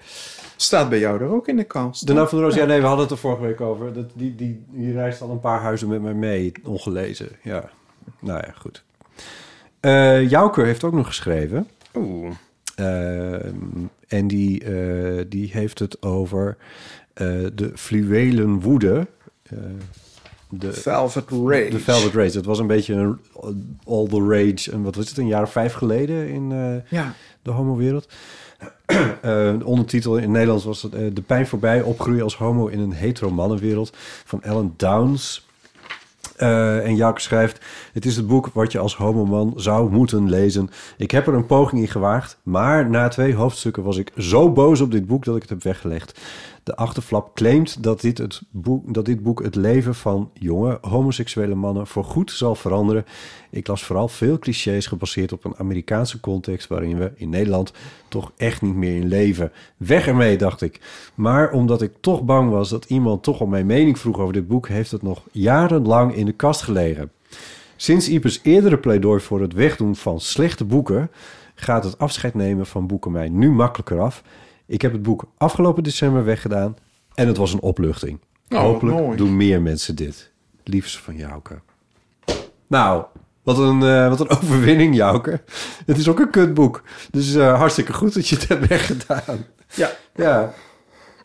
[0.55, 2.07] Staat bij jou er ook in de kast.
[2.07, 3.93] De naam van de Roos, ja nee, we hadden het er vorige week over.
[3.93, 7.29] Dat, die, die, die reist al een paar huizen met mij mee, ongelezen.
[7.43, 7.69] Ja,
[8.19, 8.83] nou ja, goed.
[9.79, 11.67] Eh Jouker heeft ook nog geschreven.
[11.95, 12.31] Oeh.
[12.75, 13.55] Ehm,
[14.07, 16.57] en die, eh, die heeft het over
[17.13, 19.07] eh, de fluwelen woede.
[20.53, 21.69] Eh, de, Velvet Rage.
[21.69, 22.31] de Velvet Rage.
[22.33, 23.19] Dat was een beetje een
[23.85, 24.71] all the rage.
[24.71, 27.13] En wat was het, een jaar of vijf geleden in eh, Ja.
[27.41, 28.07] de homowereld.
[28.87, 32.79] Eh de ondertitel in Nederlands was het, eh, De pijn voorbij, opgroeien als homo in
[32.79, 33.93] een hetero mannenwereld
[34.25, 35.45] van Ellen Downs.
[36.35, 40.69] Eh, en Jouke schrijft: Het is het boek wat je als homoman zou moeten lezen.
[40.97, 44.81] Ik heb er een poging in gewaagd, maar na twee hoofdstukken was ik zo boos
[44.81, 46.19] op dit boek dat ik het heb weggelegd.
[46.67, 51.55] De achterflap claimt dat dit, het boek, dat dit boek het leven van jonge homoseksuele
[51.55, 53.05] mannen voorgoed zal veranderen.
[53.49, 57.73] Ik las vooral veel clichés gebaseerd op een Amerikaanse context waarin we in Nederland
[58.07, 59.51] toch echt niet meer in leven.
[59.77, 60.79] Weg ermee, dacht ik.
[61.15, 64.47] Maar omdat ik toch bang was dat iemand toch om mijn mening vroeg over dit
[64.47, 67.11] boek, heeft het nog jarenlang in de kast gelegen.
[67.75, 71.11] Sinds Ipes eerdere pleidooi voor het wegdoen van slechte boeken,
[71.55, 74.23] gaat het afscheid nemen van boeken mij nu makkelijker af.
[74.67, 76.75] Ik heb het boek afgelopen december weggedaan
[77.13, 78.19] en het was een opluchting.
[78.49, 80.31] Oh, Hopelijk doen meer mensen dit.
[80.63, 81.59] Liefst van Jouke.
[82.67, 83.03] Nou,
[83.43, 85.41] wat een, eh, wat een overwinning, Jouke.
[85.85, 86.83] Het is ook een kutboek.
[87.11, 89.45] Dus eh, hartstikke goed dat je het hebt weggedaan.
[89.73, 89.89] Ja.
[90.15, 90.53] Ja.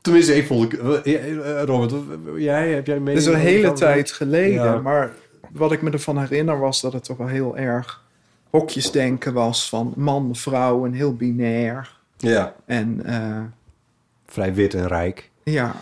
[0.00, 0.78] Tenminste, ik vond...
[0.78, 1.92] eh, eh, Robert,
[2.36, 3.14] jij, heb jij mee?
[3.14, 4.78] Het is een hele tijd geleden, Ja.
[4.80, 5.10] maar
[5.52, 8.04] wat ik me ervan herinner was dat het toch wel heel erg
[8.50, 12.00] hokjesdenken was van man, vrouw en heel binair.
[12.30, 12.54] Ja.
[12.64, 13.40] En eh,
[14.26, 15.30] Vrij wit en rijk.
[15.44, 15.74] ja,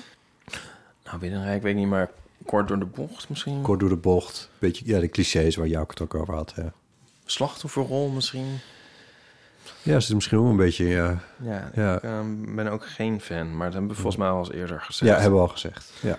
[1.05, 2.11] Nou, Binnenrijk weet ik niet, maar
[2.47, 3.63] kort door de bocht misschien.
[3.63, 4.51] Kort door de bocht.
[4.59, 6.55] Beetje, ja, de clichés waar Jouke het ook over had.
[6.55, 6.65] Hè.
[7.25, 8.59] Slachtofferrol misschien.
[9.83, 10.87] Ja, ze is misschien ook een beetje...
[10.87, 11.97] Ja, Ja, Ja.
[11.97, 14.81] ik ehm, ben ook geen fan, maar dat hebben we volgens mij al eens eerder
[14.81, 15.13] gezegd.
[15.13, 15.93] ja hebben we al gezegd.
[16.01, 16.19] Ja.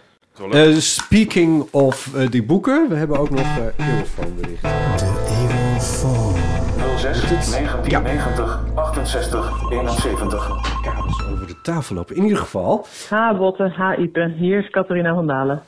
[0.52, 6.61] Eh, speaking of eh, die boeken, we hebben ook nog uh, Eeuwenfoon-berichten.
[6.82, 10.82] 06 1990 68 71.
[10.82, 12.16] Kabels over de tafel lopen.
[12.16, 12.86] In ieder geval...
[13.10, 15.62] Ha Botte, ha Ipe, hier is Catharina van Dalen.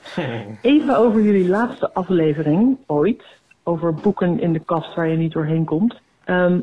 [0.61, 3.24] Even over jullie laatste aflevering ooit,
[3.64, 6.01] over boeken in de kast waar je niet doorheen komt.
[6.24, 6.59] Ehm,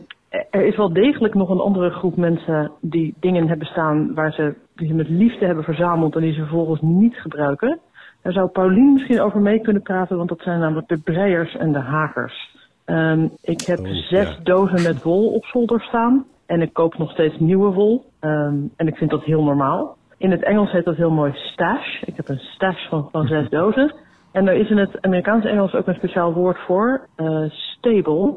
[0.50, 4.54] er is wel degelijk nog een andere groep mensen die dingen hebben staan waar ze,
[4.76, 7.78] die ze met liefde hebben verzameld en die ze vervolgens niet gebruiken.
[8.22, 11.72] Daar zou Paulien misschien over mee kunnen praten, want dat zijn namelijk de breiers en
[11.72, 12.58] de hakers.
[12.90, 17.38] Ehm, ik heb zes dozen met wol op zolder staan en ik koop nog steeds
[17.38, 18.04] nieuwe wol.
[18.20, 19.96] Ehm, en ik vind dat heel normaal.
[20.16, 22.02] In het Engels heet dat heel mooi stash.
[22.02, 23.94] Ik heb een stash van, van zes dozen.
[24.32, 28.36] En er is in het Amerikaanse Engels ook een speciaal woord voor, eh, stable.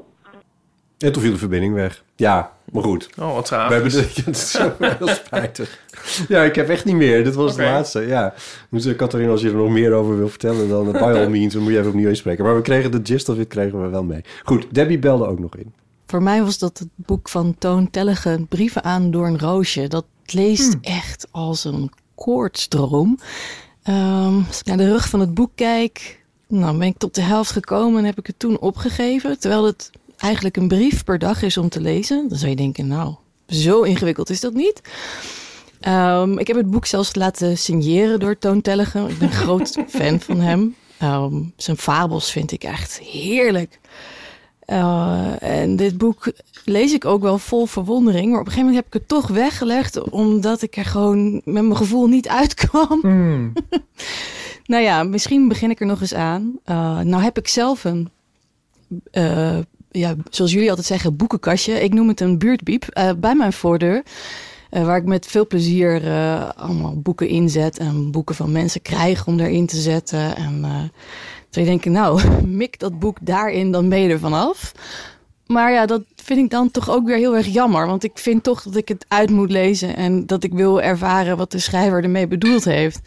[1.03, 2.03] En toen viel de verbinding weg.
[2.15, 3.09] Ja, maar goed.
[3.19, 3.69] Oh, wat We traag.
[3.69, 5.79] hebben de, het is zo heel spijtig.
[6.27, 7.23] Ja, ik heb echt niet meer.
[7.23, 7.99] Dit was de laatste.
[7.99, 8.33] Ja.
[8.69, 11.27] Dus uh, Catharina, als je er nog meer over wil vertellen, dan uh, by all
[11.37, 12.43] means, dan moet je even opnieuw inspreken.
[12.43, 14.21] Maar we kregen de gist of it kregen we wel mee.
[14.43, 15.73] Goed, Debbie belde ook nog in.
[16.07, 19.87] Voor mij was dat het boek van Toon Tellegen, Brieven aan door een roosje.
[19.87, 23.19] Dat leest echt als een koortsdroom.
[23.89, 27.21] Um, als ik naar de rug van het boek kijk, nou ben ik tot de
[27.21, 29.39] helft gekomen en heb ik het toen opgegeven.
[29.39, 29.89] Terwijl het
[30.24, 32.30] eigenlijk een brief per dag is om te lezen.
[32.30, 33.15] Dan zou je denken, nou,
[33.47, 34.82] zo ingewikkeld is dat niet.
[35.88, 39.09] Um, ik heb het boek zelfs laten signeren door Toon Tellegen.
[39.09, 40.76] Ik ben een groot fan van hem.
[41.03, 43.80] Um, zijn fabels vind ik echt heerlijk.
[44.67, 46.32] Uh, en dit boek
[46.65, 48.32] lees ik ook wel vol verwondering.
[48.32, 50.09] Maar op een gegeven moment heb ik het toch weggelegd.
[50.09, 52.99] Omdat ik er gewoon met mijn gevoel niet uitkwam.
[53.01, 53.53] Mm.
[54.65, 56.59] nou ja, misschien begin ik er nog eens aan.
[56.65, 58.09] Uh, nou heb ik zelf een...
[59.11, 59.57] Uh,
[59.93, 61.83] ja, zoals jullie altijd zeggen, boekenkastje.
[61.83, 64.03] Ik noem het een buurtbiep uh, bij mijn voordeur.
[64.71, 67.77] Uh, waar ik met veel plezier uh, allemaal boeken inzet.
[67.77, 70.35] En boeken van mensen krijg om erin te zetten.
[70.35, 70.91] En
[71.49, 74.71] toen denk ik, nou, mik dat boek daarin, dan ben je er vanaf.
[75.47, 77.87] Maar ja, dat vind ik dan toch ook weer heel erg jammer.
[77.87, 79.95] Want ik vind toch dat ik het uit moet lezen.
[79.95, 82.99] En dat ik wil ervaren wat de schrijver ermee bedoeld heeft.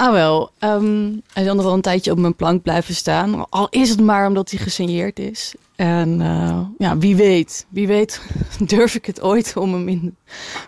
[0.00, 3.50] Ah wel, um, hij zal nog wel een tijdje op mijn plank blijven staan.
[3.50, 5.54] Al is het maar omdat hij gesigneerd is.
[5.76, 8.22] En uh, ja, wie weet, wie weet
[8.66, 10.16] durf ik het ooit om hem in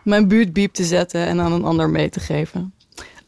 [0.04, 2.72] mijn buurtbiep te zetten en aan een ander mee te geven.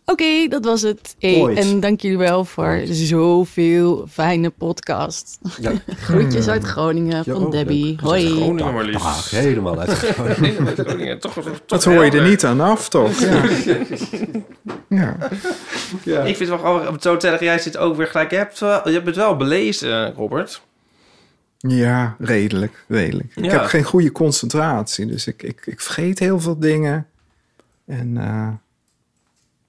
[0.05, 1.16] Oké, okay, dat was het.
[1.18, 2.88] Hey, en dank jullie wel voor Ooit.
[2.88, 5.38] zoveel fijne podcast.
[5.61, 5.72] Ja.
[5.86, 7.98] Groetjes uit Groningen Ja, van ook Debbie.
[8.03, 8.26] Hoi.
[8.26, 9.05] Groningen maar liefst.
[9.05, 10.66] Ach, helemaal uit Groningen.
[10.66, 13.20] Groningen, toch, toch Dat hoor je er niet aan af, toch?
[13.20, 13.42] Ja.
[14.88, 15.16] ja.
[16.05, 16.20] Ja.
[16.20, 18.30] Ik vind het wel grappig, zo tegen jij zit ook weer gelijk.
[18.30, 20.62] Je hebt, wel, je hebt het wel belezen, Robert.
[21.59, 23.32] Ja, redelijk, redelijk.
[23.36, 27.07] Ik heb geen goede concentratie, dus ik, ik, ik vergeet heel veel dingen.
[27.86, 28.48] En eh,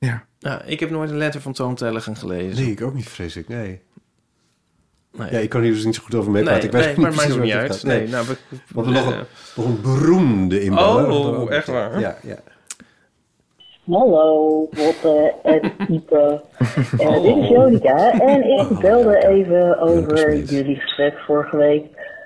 [0.06, 0.24] ja.
[0.40, 2.64] Ja, ik heb nooit een letter van Toon Tellegen gelezen.
[2.64, 3.48] Nee, ik ook niet, vrees ik.
[3.48, 3.82] Nee.
[5.12, 5.32] Nee.
[5.32, 6.60] Ja, ik kan hier dus niet zo goed over meepraten.
[6.60, 7.72] Nee, ik weet nee, niet maar maakt niet uit.
[7.72, 7.84] gaat.
[7.84, 9.24] Nee, nou, we- we hebben nog een,
[9.56, 11.10] nog een beroemde inballer.
[11.10, 12.00] Oh, echt waar?
[12.00, 12.36] Ja, ja.
[13.86, 16.42] Hallo, Botte en Ipe.
[17.00, 21.86] Uh, dit is Jonica en ik belde even over jullie gesprek vorige week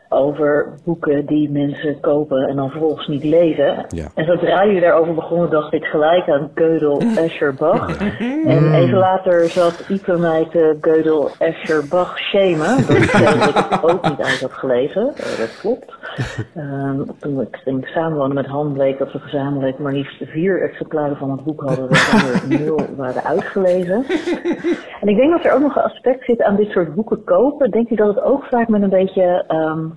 [0.10, 3.86] over boeken die mensen kopen en dan vervolgens niet lezen.
[3.88, 4.08] Ja.
[4.16, 7.98] En zodra jullie daarover begonnen, dacht ik gelijk aan Gödel, Escher, Bach.
[8.46, 12.76] En even later zat Ipe mij te Gödel, Escher, Bach shamen.
[12.88, 13.12] Dat ik
[13.70, 15.02] het ook niet uit had gelezen.
[15.02, 15.94] Uh, dat klopt.
[16.58, 21.18] Um, toen ik ging samenwonen met Han bleek dat we gezamenlijk maar liefst vier exemplaren
[21.18, 24.06] van het boek hadden, waarvan er nul waren uitgelezen.
[25.02, 27.72] En ik denk dat er ook nog een aspect zit aan dit soort boeken kopen.
[27.72, 29.97] Denk ik dat het ook vaak met een beetje um,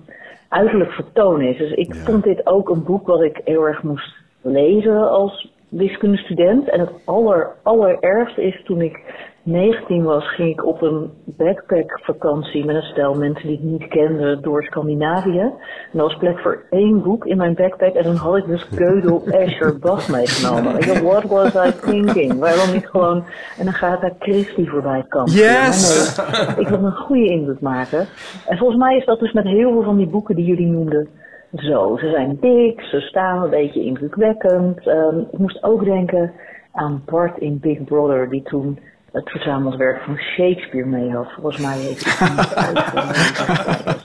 [0.51, 1.57] uiterlijk vertoon is.
[1.57, 6.69] Dus ik vond dit ook een boek wat ik heel erg moest lezen als wiskundestudent.
[6.69, 8.99] En het aller, allerergste is toen ik
[9.43, 14.39] 19 was, ging ik op een backpackvakantie met een stel mensen die ik niet kende
[14.39, 15.39] door Scandinavië.
[15.39, 15.53] En
[15.93, 19.23] er was plek voor één boek in mijn backpack en dan had ik dus Gödel,
[19.41, 20.75] Escher, Bach meegenomen.
[20.75, 22.39] Ik dacht, what was I thinking?
[22.39, 23.23] Waarom niet gewoon
[23.59, 25.25] een Agatha Christie voorbij kan?
[25.25, 26.15] Yes!
[26.17, 28.07] Nee, ik wil een goede indruk maken.
[28.47, 31.07] En volgens mij is dat dus met heel veel van die boeken die jullie noemden
[31.55, 31.97] zo.
[31.97, 34.87] Ze zijn dik, ze staan een beetje indrukwekkend.
[34.87, 36.31] Um, ik moest ook denken
[36.71, 38.79] aan Bart in Big Brother, die toen
[39.11, 41.31] het verzameld werk van Shakespeare mee had.
[41.31, 42.27] Volgens mij heeft hij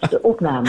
[0.01, 0.69] het de opname.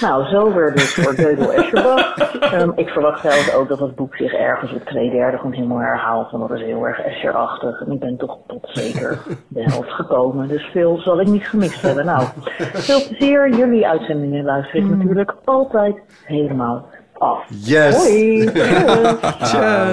[0.00, 2.16] Nou, zo weer dus voor Gödel Escherbach.
[2.40, 5.78] Ehm, ik verwacht zelfs ook dat het boek zich ergens op twee derde gewoon helemaal
[5.78, 6.30] herhaalt.
[6.30, 7.80] Want dat is heel erg Escherachtig.
[7.80, 9.18] En ik ben toch tot zeker
[9.48, 10.48] de helft gekomen.
[10.48, 12.04] Dus veel zal ik niet gemist hebben.
[12.04, 12.26] Nou,
[12.58, 13.56] veel plezier.
[13.56, 17.44] Jullie uitzendingen luister ik natuurlijk altijd helemaal af.
[17.48, 17.96] Yes!
[17.96, 18.50] Hoi!
[19.44, 19.86] Tja.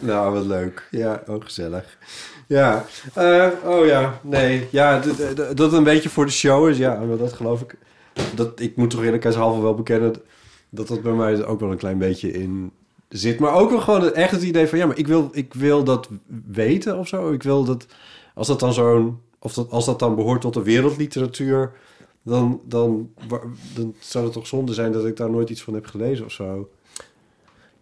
[0.00, 0.88] Nou, wat leuk.
[0.90, 1.98] Ja, ook gezellig.
[2.48, 2.84] Ja,
[3.14, 4.68] eh, oh ja, nee.
[4.70, 5.02] Ja,
[5.54, 7.76] dat een beetje voor de show is, ja, dat geloof ik.
[8.34, 10.14] Dat, ik moet toch eerlijkheidshalve wel bekennen
[10.68, 12.72] dat dat bij mij ook wel een klein beetje in
[13.08, 13.38] zit.
[13.38, 16.08] Maar ook wel gewoon echt het idee van, ja, maar ik wil, ik wil dat
[16.46, 17.32] weten of zo.
[17.32, 17.86] Ik wil dat,
[18.34, 21.72] als dat dan zo'n, of als dat dan behoort tot de wereldliteratuur,
[22.22, 23.10] dan, dan,
[23.74, 26.32] dan zou het toch zonde zijn dat ik daar nooit iets van heb gelezen of
[26.32, 26.68] zo.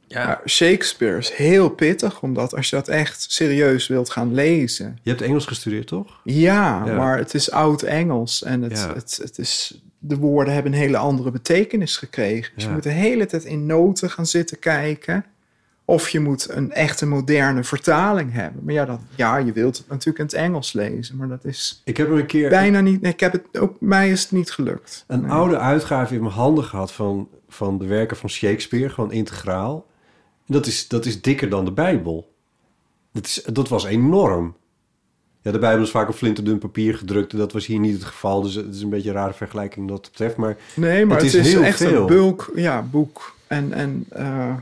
[0.09, 0.41] Ja.
[0.47, 4.99] Shakespeare is heel pittig, omdat als je dat echt serieus wilt gaan lezen.
[5.03, 6.20] Je hebt Engels gestudeerd, toch?
[6.24, 6.97] Ja, Ja.
[6.97, 8.95] maar het is oud-Engels en het, Ja.
[8.95, 12.53] het, het is, de woorden hebben een hele andere betekenis gekregen.
[12.55, 12.69] Dus Ja.
[12.69, 15.24] je moet de hele tijd in noten gaan zitten kijken.
[15.85, 18.65] Of je moet een echte moderne vertaling hebben.
[18.65, 21.81] Maar ja, dat, ja je wilt het natuurlijk in het Engels lezen, maar dat is
[21.85, 22.49] Ik heb hem een keer...
[22.49, 23.01] bijna niet.
[23.01, 25.05] nee, Ik heb het, ook mij is het niet gelukt.
[25.07, 25.31] een Nee.
[25.31, 29.87] oude uitgave in mijn handen gehad van, van de werken van Shakespeare, gewoon integraal.
[30.47, 32.35] En Dat is, dat is dikker dan de Bijbel.
[33.12, 34.56] Dat, is, dat was enorm.
[35.43, 37.32] Ja, de Bijbel is vaak op flinterdun papier gedrukt.
[37.32, 38.43] En dat was hier niet het geval.
[38.43, 40.36] Dus het is een beetje een rare vergelijking wat dat betreft.
[40.36, 42.01] Maar, Nee, maar het, is, heel echt veel.
[42.01, 43.36] een bulk ja, boek.
[43.47, 44.56] En, en eh,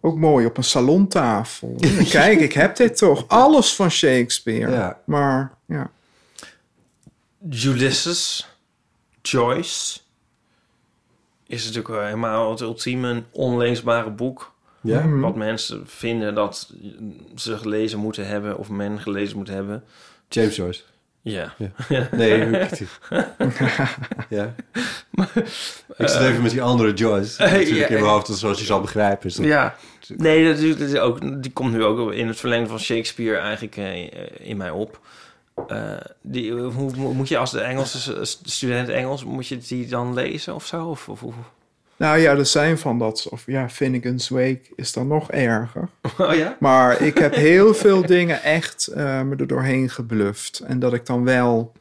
[0.00, 1.76] ook mooi op een salontafel.
[2.10, 3.28] Kijk, ik heb dit toch.
[3.28, 4.72] Alles van Shakespeare.
[4.72, 5.00] Ja.
[5.04, 5.90] Maar ja.
[7.50, 8.48] Ulysses,
[9.22, 10.00] Joyce,
[11.48, 14.52] is natuurlijk helemaal het ultieme onleesbare boek.
[14.80, 15.00] Ja?
[15.00, 15.20] Mhm.
[15.20, 16.72] Wat mensen vinden dat
[17.36, 19.84] ze gelezen moeten hebben of men gelezen moet hebben.
[20.28, 20.82] James Joyce.
[21.22, 21.54] Ja.
[21.88, 22.08] Ja.
[22.12, 22.78] Nee, ik-
[24.28, 24.54] ja.
[25.96, 27.42] Ik zit even met die andere Joyce.
[27.44, 29.26] Eh, natuurlijk ja, in mijn hoofd, zoals je zal begrijpen.
[29.28, 29.76] Is dat- Ja,
[30.16, 33.36] nee, dat is, dat is ook, die komt nu ook in het verlengde van Shakespeare
[33.38, 34.08] eigenlijk eh,
[34.48, 35.00] in mij op.
[35.66, 40.54] Eh, die, hoe, moet je als de Engelse student Engels, moet je die dan lezen
[40.54, 40.86] of zo?
[40.86, 41.34] Of, of, of-
[41.96, 43.28] Nou ja, er zijn van dat.
[43.30, 45.88] Of ja, Finnegan's Wake is dan nog erger.
[46.18, 46.56] Oh ja?
[46.60, 50.58] Maar ik heb heel veel dingen echt eh, me er doorheen gebluft.
[50.58, 51.72] En dat ik dan wel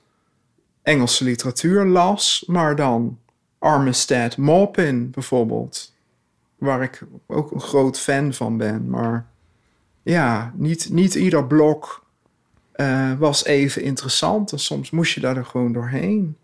[0.83, 3.19] Engelse literatuur las, maar dan
[3.59, 5.93] Armistead Maupin bijvoorbeeld.
[6.57, 8.89] Waar ik ook een groot fan van ben.
[8.89, 9.25] Maar
[10.03, 12.05] ja, niet, niet ieder blok
[12.77, 14.51] eh, was even interessant.
[14.51, 16.37] En soms moest je daar er gewoon doorheen.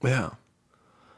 [0.00, 0.38] Ja.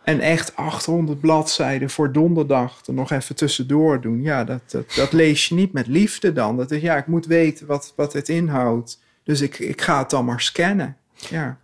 [0.02, 4.22] En echt 800 bladzijden voor donderdag er nog even tussendoor doen.
[4.22, 6.56] Ja, dat, dat, dat lees je niet met liefde dan.
[6.56, 9.00] Dat is, ja, ik moet weten wat, wat het inhoudt.
[9.22, 10.96] Dus ik, ik ga het dan maar scannen.
[11.14, 11.58] Ja.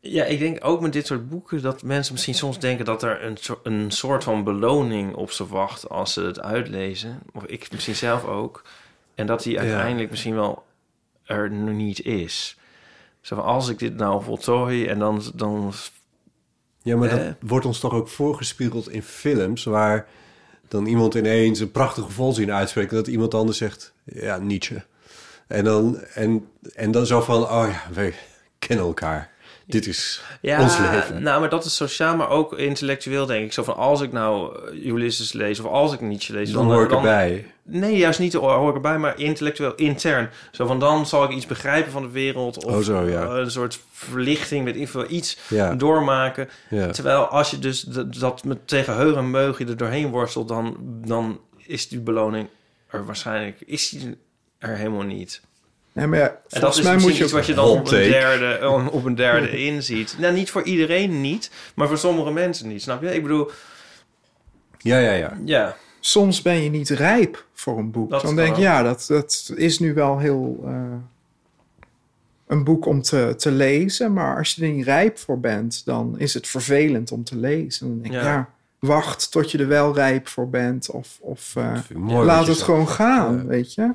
[0.00, 3.24] Ja, ik denk ook met dit soort boeken dat mensen misschien soms denken dat er
[3.24, 7.20] een, een soort van beloning op ze wacht als ze het uitlezen.
[7.32, 8.62] Of ik misschien zelf ook.
[9.14, 10.64] En dat die uiteindelijk misschien wel
[11.24, 12.58] er nog niet is.
[13.20, 15.22] Zo als ik dit nou voltooi en dan...
[15.34, 15.72] dan
[16.82, 19.64] Ja, maar dat wordt ons toch ook voorgespiegeld in films...
[19.64, 20.06] waar
[20.68, 22.90] dan iemand ineens een prachtige volzin uitspreekt...
[22.90, 24.84] en dat iemand anders zegt, ja, Nietzsche.
[25.46, 28.14] En dan, en, en dan zo van, oh ja, we
[28.58, 29.31] kennen elkaar.
[29.72, 31.22] Dit is Ja, ons leven.
[31.22, 33.52] nou, maar dat is sociaal, maar ook intellectueel, denk ik.
[33.52, 36.50] Zo van, als ik nou eh, Ulysses lees of als ik Nietzsche lees...
[36.52, 37.46] Dan hoor ik dan, erbij.
[37.62, 40.30] Nee, juist niet hoor ik erbij, maar intellectueel, intern.
[40.50, 42.64] Zo van, dan zal ik iets begrijpen van de wereld.
[42.64, 43.22] Of Oh, zo, ja.
[43.22, 45.74] eh, een soort verlichting, veel, iets Ja.
[45.74, 46.48] doormaken.
[46.70, 46.90] Ja.
[46.90, 47.80] Terwijl als je dus
[48.20, 50.48] dat met tegen heug en meug je er doorheen worstelt...
[50.48, 50.76] dan,
[51.06, 52.48] dan is die beloning
[52.88, 54.16] er waarschijnlijk is die
[54.58, 55.40] er helemaal niet.
[55.92, 57.78] Nee, maar ja, En dat is mij moet misschien je iets wat je dan Hot
[57.78, 60.16] op een, derde, op een derde inziet.
[60.18, 62.82] Nou, niet voor iedereen niet, maar voor sommige mensen niet.
[62.82, 63.14] Snap je?
[63.14, 63.50] Ik bedoel,
[64.78, 65.38] Ja, ja, ja.
[65.44, 65.76] ja.
[66.00, 68.10] Soms ben je niet rijp voor een boek.
[68.10, 70.62] Dat dan denk je, ja, dat, dat is nu wel heel...
[70.66, 70.72] eh,
[72.46, 74.12] een boek om te, te lezen.
[74.12, 77.86] Maar als je er niet rijp voor bent, dan is het vervelend om te lezen.
[77.88, 78.26] Dan denk ik, Ja.
[78.32, 78.48] ja,
[78.78, 80.90] wacht tot je er wel rijp voor bent.
[80.90, 83.90] Of, of eh, laat het gewoon gaan, weet je.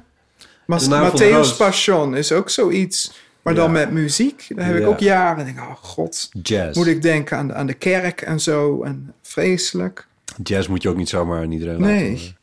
[0.68, 1.58] De Matthäus.
[1.58, 3.26] Passion is ook zoiets.
[3.42, 4.46] Maar dan met muziek.
[4.56, 5.46] Daar heb ik ook jaren.
[5.46, 6.30] denk oh god.
[6.42, 6.78] Jazz.
[6.78, 8.84] Moet ik denken aan, de- aan de kerk en zo.
[8.84, 10.08] En vreselijk.
[10.44, 12.12] Jazz moet je ook niet zomaar aan iedereen Nee.
[12.12, 12.36] laten.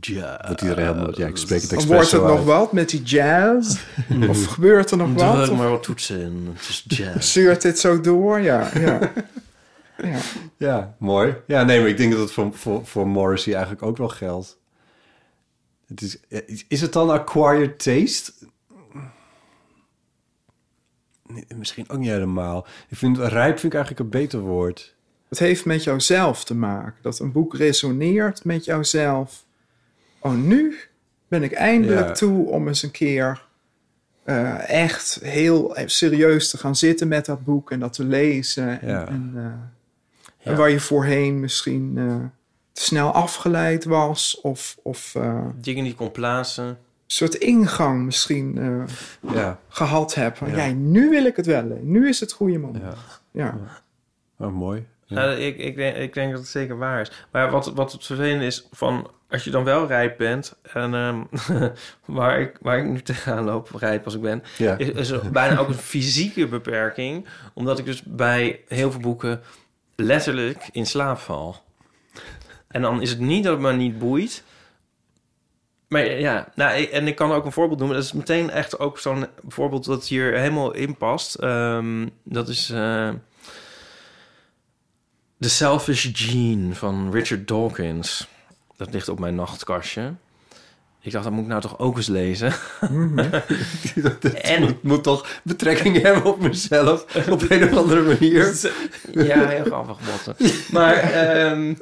[0.00, 0.48] Jazz.
[0.48, 1.18] Dat iedereen helemaal...
[1.18, 2.44] Ja, ik spreek het expres wordt het nog uit.
[2.44, 3.78] wat met die jazz?
[4.28, 5.44] of gebeurt er nog wat?
[5.44, 6.48] Druk maar wat toetsen in.
[6.54, 7.26] Het is jazz.
[7.30, 8.40] Stuurt dit zo door?
[8.40, 8.98] Ja, ja.
[10.10, 10.18] ja.
[10.56, 11.34] Ja, mooi.
[11.46, 14.58] Ja, nee, maar ik denk dat het voor, voor, voor Morrissey eigenlijk ook wel geldt.
[15.90, 16.18] Het is,
[16.68, 18.32] is- het dan acquired taste?
[21.26, 22.66] Nee, Misschien ook niet helemaal.
[22.88, 24.94] Ik vind rijp vind ik eigenlijk een beter woord.
[25.28, 26.94] Het heeft met jouzelf te maken.
[27.02, 29.44] Dat een boek resoneert met jouzelf.
[30.18, 30.76] Oh, nu
[31.28, 32.12] ben ik eindelijk Ja.
[32.12, 33.48] toe om eens een keer
[34.24, 38.80] eh, echt heel serieus te gaan zitten met dat boek en dat te lezen.
[38.80, 39.06] En, Ja.
[39.08, 39.32] en,
[40.40, 42.16] eh, en waar je voorheen misschien eh,
[42.72, 46.64] te snel afgeleid was of, of eh, Dingen die kon plaatsen.
[46.66, 46.76] een
[47.06, 49.58] soort ingang misschien eh, Ja.
[49.68, 50.38] gehad hebt.
[50.38, 50.64] Van, Ja.
[50.64, 50.72] ja.
[50.72, 51.78] nu wil ik het wel.
[51.82, 52.84] Nu is het goede moment.
[53.32, 53.58] Ja.
[54.38, 54.86] Oh, mooi.
[55.06, 57.26] Ja, ik, ik, denk, ik denk dat het zeker waar is.
[57.30, 60.56] Maar wat, wat het vervelende is, van als je dan wel rijp bent...
[60.62, 61.20] en ehm,
[62.04, 64.42] waar, ik, waar ik nu tegenaan loop, rijp als ik ben...
[64.58, 64.78] Ja.
[64.78, 67.26] Is, is er bijna ook een fysieke beperking.
[67.54, 69.40] Omdat ik dus bij heel veel boeken
[69.96, 71.56] letterlijk in slaap val.
[72.70, 74.44] En dan is het niet dat het me niet boeit...
[75.90, 77.96] Maar ja, nou, en ik kan ook een voorbeeld noemen.
[77.96, 81.34] Dat is meteen echt ook zo'n voorbeeld dat hier helemaal in past.
[81.34, 83.08] Ehm, dat is eh,
[85.38, 88.28] The Selfish Gene van Richard Dawkins.
[88.76, 90.14] Dat ligt op mijn nachtkastje.
[91.00, 92.52] Ik dacht, dat moet ik nou toch ook eens lezen.
[94.42, 98.54] en het moet toch betrekking hebben op mezelf op een of andere manier.
[99.28, 100.36] Ja, heel grappig, Botten.
[100.70, 101.74] Maar ehm,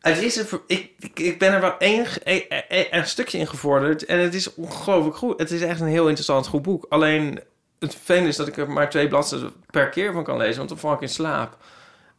[0.00, 3.46] het is een, ik, ik, ik ben er wel één, een, een, een stukje in
[3.46, 4.04] gevorderd.
[4.04, 5.38] En het is ongelooflijk goed.
[5.38, 6.86] Het is echt een heel interessant goed boek.
[6.88, 7.40] Alleen
[7.78, 10.56] het vervelende is dat ik er maar twee bladzijden per keer van kan lezen.
[10.56, 11.56] Want dan val ik in slaap.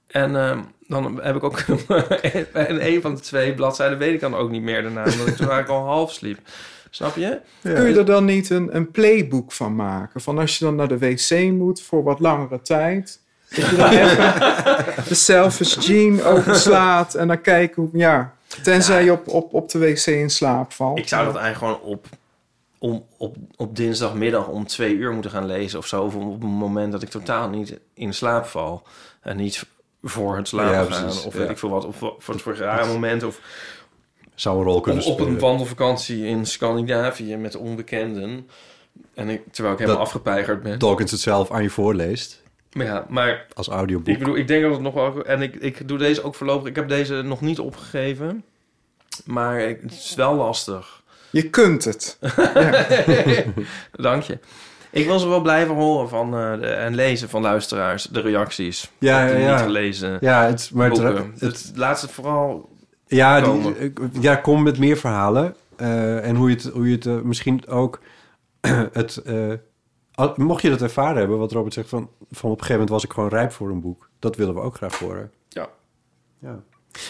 [0.07, 1.59] En ehm, dan heb ik ook...
[2.53, 5.03] en een van de twee bladzijden weet ik dan ook niet meer daarna.
[5.03, 6.39] Omdat ik toen eigenlijk al half sliep.
[6.89, 7.39] Snap je?
[7.61, 10.21] Kun je er dan niet een, een playbook van maken?
[10.21, 13.21] Van als je dan naar de wc moet voor wat langere tijd.
[13.55, 14.33] Dat je dan even
[15.07, 17.89] de selfish gene overslaat en dan kijken hoe...
[17.93, 20.97] Ja, tenzij je op, op, op de wc in slaap valt.
[20.99, 22.05] Ik zou dat eigenlijk gewoon op,
[22.79, 26.03] om, op, op dinsdagmiddag om twee uur moeten gaan lezen of zo.
[26.03, 28.83] Of op een moment dat ik totaal niet in slaap val.
[29.21, 29.65] En niet
[30.03, 31.07] voor het slapen Ja, gaan.
[31.07, 31.39] Of ja.
[31.39, 31.85] weet ik veel wat.
[31.85, 33.23] Of voor het moment.
[33.23, 33.39] Of
[34.35, 35.33] Zou een rol kunnen op, op spelen.
[35.33, 38.49] een wandelvakantie in Scandinavië met onbekenden.
[39.13, 40.79] En ik, terwijl ik helemaal Dat afgepeigerd ben.
[40.79, 42.41] Dawkins het zelf aan je voorleest.
[42.73, 44.07] Maar ja, maar Als audioboek.
[44.07, 45.25] ik bedoel, ik denk dat het nog wel...
[45.25, 46.67] En ik, ik doe deze ook voorlopig.
[46.69, 48.43] Ik heb deze nog niet opgegeven.
[49.25, 51.01] Maar ik- het is wel lastig.
[51.31, 52.17] Je kunt het.
[53.91, 54.39] Dank je.
[54.91, 58.91] Ik wil ze wel blijven horen van, eh, de, en lezen van luisteraars, de reacties.
[58.97, 59.51] Ja, ja, ja.
[59.55, 61.29] niet gelezen Ja, het- maar het- boeken.
[61.31, 62.69] het- Dus laat het vooral
[63.07, 63.75] Ja, komen.
[63.79, 65.55] die, ja, kom met meer verhalen.
[65.75, 67.99] Eh, en hoe je het, hoe je het eh, misschien ook...
[68.93, 69.35] het, eh,
[70.35, 71.89] mocht je dat ervaren hebben, wat Robert zegt...
[71.89, 74.09] Van, van op een gegeven moment was ik gewoon rijp voor een boek.
[74.19, 75.31] Dat willen we ook graag horen.
[75.49, 75.69] Ja.
[76.39, 76.63] ja.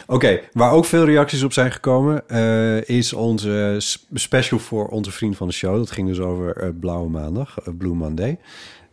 [0.08, 2.30] Oké, waar ook veel reacties op zijn gekomen...
[2.30, 3.78] eh, is onze
[4.14, 5.76] special voor onze vriend van de show.
[5.78, 8.38] Dat ging dus over eh, Blauwe Maandag, eh, Blue Monday.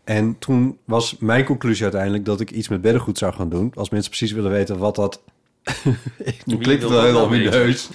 [0.05, 2.25] En toen was mijn conclusie uiteindelijk...
[2.25, 3.73] dat ik iets met beddengoed zou gaan doen.
[3.75, 5.23] Als mensen precies willen weten wat dat...
[6.45, 7.89] nu klinkt het wel heel omineus.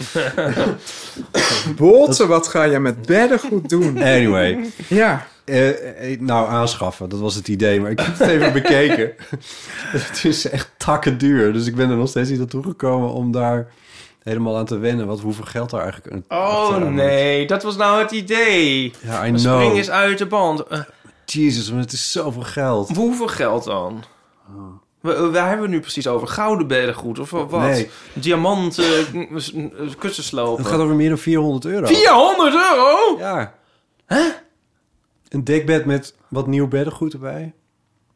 [1.78, 4.02] Botten, wat ga je met beddengoed doen?
[4.02, 4.66] Anyway.
[4.88, 5.28] Ja.
[5.46, 7.82] Eh, eh, nou, aanschaffen, dat was het idee.
[7.82, 9.14] Maar ik heb het even bekeken.
[9.98, 11.54] het is echt takken duur.
[11.54, 13.68] Dus ik ben er nog steeds niet aan toegekomen om daar
[14.24, 15.08] helemaal aan te wennen.
[15.08, 18.94] Wat, hoeveel geld daar eigenlijk een Oh nee, dat was nou het idee.
[19.02, 19.56] Ja, I De know.
[19.62, 20.64] Spring is uit de band.
[20.68, 20.80] Eh,
[21.26, 22.96] Jezus, maar het is zoveel geld.
[22.96, 24.04] hoeveel geld dan?
[25.02, 26.28] We- Waar hebben we nu precies over?
[26.28, 27.50] Gouden beddengoed of wat?
[27.52, 27.90] Nee.
[28.14, 30.64] Diamant, s- eh, kussenslopen.
[30.64, 31.86] Het gaat over meer dan 400 euro.
[31.86, 33.18] 400 euro?
[33.20, 33.54] Ja.
[35.32, 37.54] Een dekbed met wat nieuw beddengoed erbij.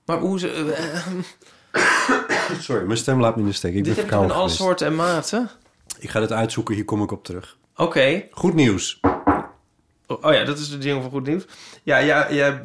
[0.05, 0.73] Maar hoe ze...
[1.71, 1.81] eh,
[2.59, 3.73] Sorry, mijn stem laat me in de steek.
[3.73, 4.63] Ik dit ben heb je in verkouden alle geweest.
[4.63, 5.49] soorten en maten?
[5.99, 7.57] Ik ga dit uitzoeken, hier kom ik op terug.
[7.75, 8.23] Oké.
[8.31, 8.99] Goed nieuws.
[10.07, 11.45] Oh oh ja, dat is de ding van goed nieuws.
[11.83, 12.61] Ja, ja, ja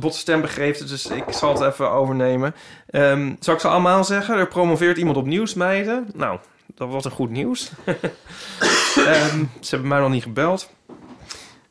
[0.00, 2.54] Botte stem begreep het, dus ik zal het even overnemen.
[2.90, 4.36] Ehm, zal ik ze allemaal zeggen?
[4.36, 6.08] Er promoveert iemand op nieuwsmeiden.
[6.14, 7.70] Nou, dat was een goed nieuws.
[8.96, 10.70] Ehm, ze hebben mij nog niet gebeld.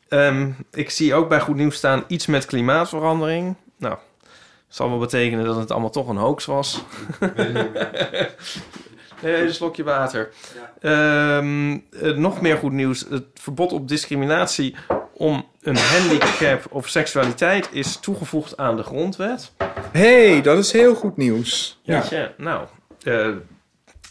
[0.08, 3.56] Ehm, ik zie ook bij goed nieuws staan iets met klimaatverandering.
[3.76, 3.96] Nou,
[4.68, 6.82] zal wel betekenen dat het allemaal toch een hoax was.
[9.22, 10.32] Nee, een slokje water.
[10.80, 13.06] Ehm, eh, nog meer goed nieuws.
[13.10, 14.74] Het verbod op discriminatie
[15.12, 19.52] om een handicap of seksualiteit is toegevoegd aan de grondwet.
[19.92, 21.80] hey, dat is heel goed nieuws.
[21.82, 22.32] Ja.
[22.36, 22.66] Nou,
[23.02, 23.28] eh,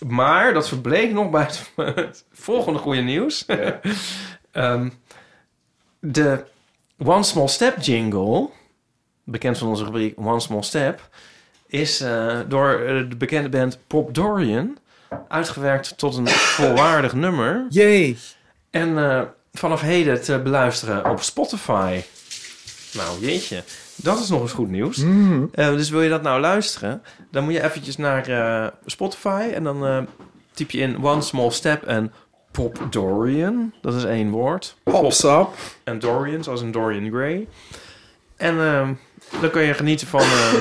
[0.08, 3.46] maar dat verbleek nog bij het, het volgende goede nieuws.
[4.52, 4.90] Ehm,
[6.12, 6.44] de
[6.98, 8.50] One Small Step jingle,
[9.24, 11.10] bekend van onze rubriek One Small Step,
[11.68, 14.78] is eh, door eh, de bekende band Pop Dorian
[15.28, 16.28] uitgewerkt tot een
[16.60, 17.66] volwaardig nummer.
[17.70, 18.18] Jee.
[18.70, 19.22] En eh,
[19.54, 22.02] vanaf heden te beluisteren op Spotify.
[22.94, 23.64] Nou, jeetje.
[23.96, 24.98] Dat is nog eens goed nieuws.
[24.98, 25.46] Mhm.
[25.52, 27.04] Eh, dus wil je dat nou luisteren?
[27.32, 30.08] Dan moet je eventjes naar Spotify en dan
[30.54, 32.14] typ je in One Small Step en
[32.58, 33.74] Pop Dorian.
[33.82, 34.76] Dat is één woord.
[34.84, 35.56] Popsap.
[35.84, 37.48] En Dorian, zoals een Dorian Gray.
[38.38, 38.94] En ehm,
[39.42, 40.54] dan kun je genieten van eh,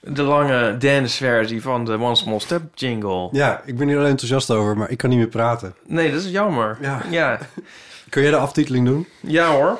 [0.16, 3.28] de lange dance-versie van de One Small Step jingle.
[3.30, 5.74] Ja, ik ben hier al enthousiast over, maar ik kan niet meer praten.
[5.86, 6.78] Nee, dat is jammer.
[6.80, 7.02] Ja.
[7.10, 7.38] Ja,
[8.08, 9.06] Kun jij de aftiteling doen?
[9.20, 9.78] ja hoor.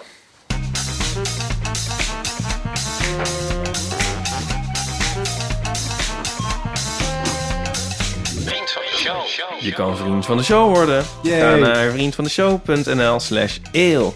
[9.63, 11.05] Je kan vriend van de show worden.
[11.23, 11.41] Yay.
[11.41, 14.15] Ga naar vriendvandeshow.nl slash eeuw.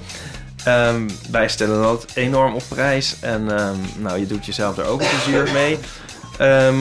[0.65, 3.17] Ehm, wij stellen dat enorm op prijs.
[3.21, 5.79] En ehm, nou, je doet jezelf er ook plezier mee.
[6.39, 6.75] Ehm,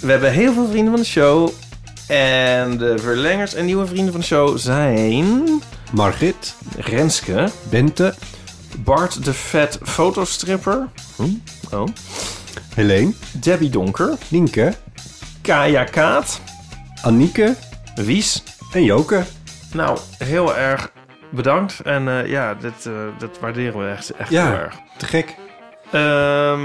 [0.00, 1.48] we hebben heel veel vrienden van de show.
[2.06, 5.62] En de verlengers en nieuwe vrienden van de show zijn...
[5.92, 8.14] Margit, Renske, Bente,
[8.78, 10.88] Bart de Vet fotostripper.
[11.16, 11.74] Hm?
[11.74, 11.86] Oh.
[12.74, 14.74] Helene, Debbie Donker, Nienke,
[15.40, 16.40] Kaya Kaat,
[17.02, 17.54] Anieke
[17.94, 18.42] Wies.
[18.72, 19.24] en Joke.
[19.72, 20.90] Nou, heel erg
[21.30, 21.80] bedankt.
[21.84, 24.46] En eh, ja, dit, eh, dat waarderen we echt, echt Ja.
[24.46, 24.74] heel erg.
[24.98, 25.34] Te gek.
[25.92, 26.60] Ehm,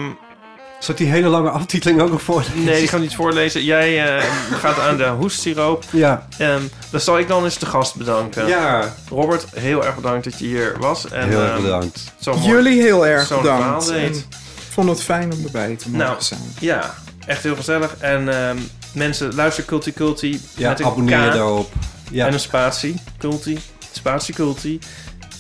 [0.80, 2.64] Zal ik die hele lange aftiteling ook nog voorlezen?
[2.64, 3.64] nee, die gaan we niet voorlezen.
[3.64, 4.24] Jij eh,
[4.60, 5.84] gaat aan de hoestsiroop.
[5.92, 6.28] Ja.
[6.38, 8.48] Ehm, dan zal ik dan eens de gast bedanken.
[8.48, 8.94] Ja.
[9.10, 11.10] Robert, heel erg bedankt dat je hier was.
[11.10, 12.14] En, Heel erg ehm, bedankt.
[12.20, 13.92] zo mooi- Jullie heel erg bedankt.
[13.92, 14.26] Ik
[14.70, 16.40] vond het fijn om erbij te mogen Nou, zijn.
[16.60, 16.94] ja,
[17.26, 17.96] echt heel gezellig.
[18.00, 18.58] En ehm,
[18.94, 20.42] mensen, luister Culti Culti.
[20.56, 21.72] Ja, met een abonneer K daarop.
[22.12, 22.28] Ja.
[22.28, 22.96] En een spatie.
[23.18, 23.60] Culti.
[23.92, 24.80] Spatie Culti.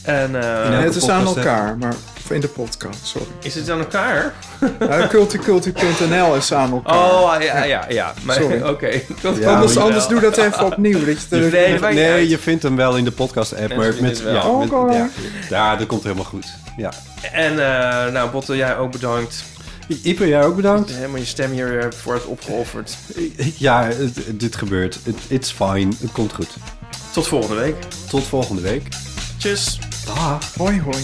[0.04, 1.36] En, eh, In elke het is aan hè?
[1.36, 1.94] elkaar, maar
[2.26, 3.28] of in de podcast, sorry.
[3.42, 4.34] Is het aan elkaar?
[4.80, 6.96] Ja, culticulti.nl is aan elkaar.
[6.96, 8.14] Oh, ja, ja, ja.
[8.24, 8.62] Maar, Sorry.
[8.72, 8.90] Oké.
[9.40, 11.06] Ja, anders, anders doe dat even opnieuw.
[11.06, 15.10] Dat je er- Nee, je vindt hem wel in de podcast-app, maar met, ja,
[15.50, 16.46] ja, dat komt helemaal goed.
[16.78, 16.92] Ja.
[17.32, 17.60] En uh,
[18.14, 19.44] nou, Botte, jij ook bedankt.
[20.04, 20.92] Ipe, jij ook bedankt.
[20.92, 22.98] Helemaal je stem hier voor het opgeofferd.
[23.58, 25.00] Ja, het- dit gebeurt.
[25.04, 25.92] Het it's fine.
[26.00, 26.50] Het komt goed.
[27.14, 27.76] Tot volgende week.
[28.10, 28.88] Tot volgende week.
[29.38, 29.80] Tjus.
[30.06, 30.54] Dag.
[30.56, 30.98] Hoi, hoi.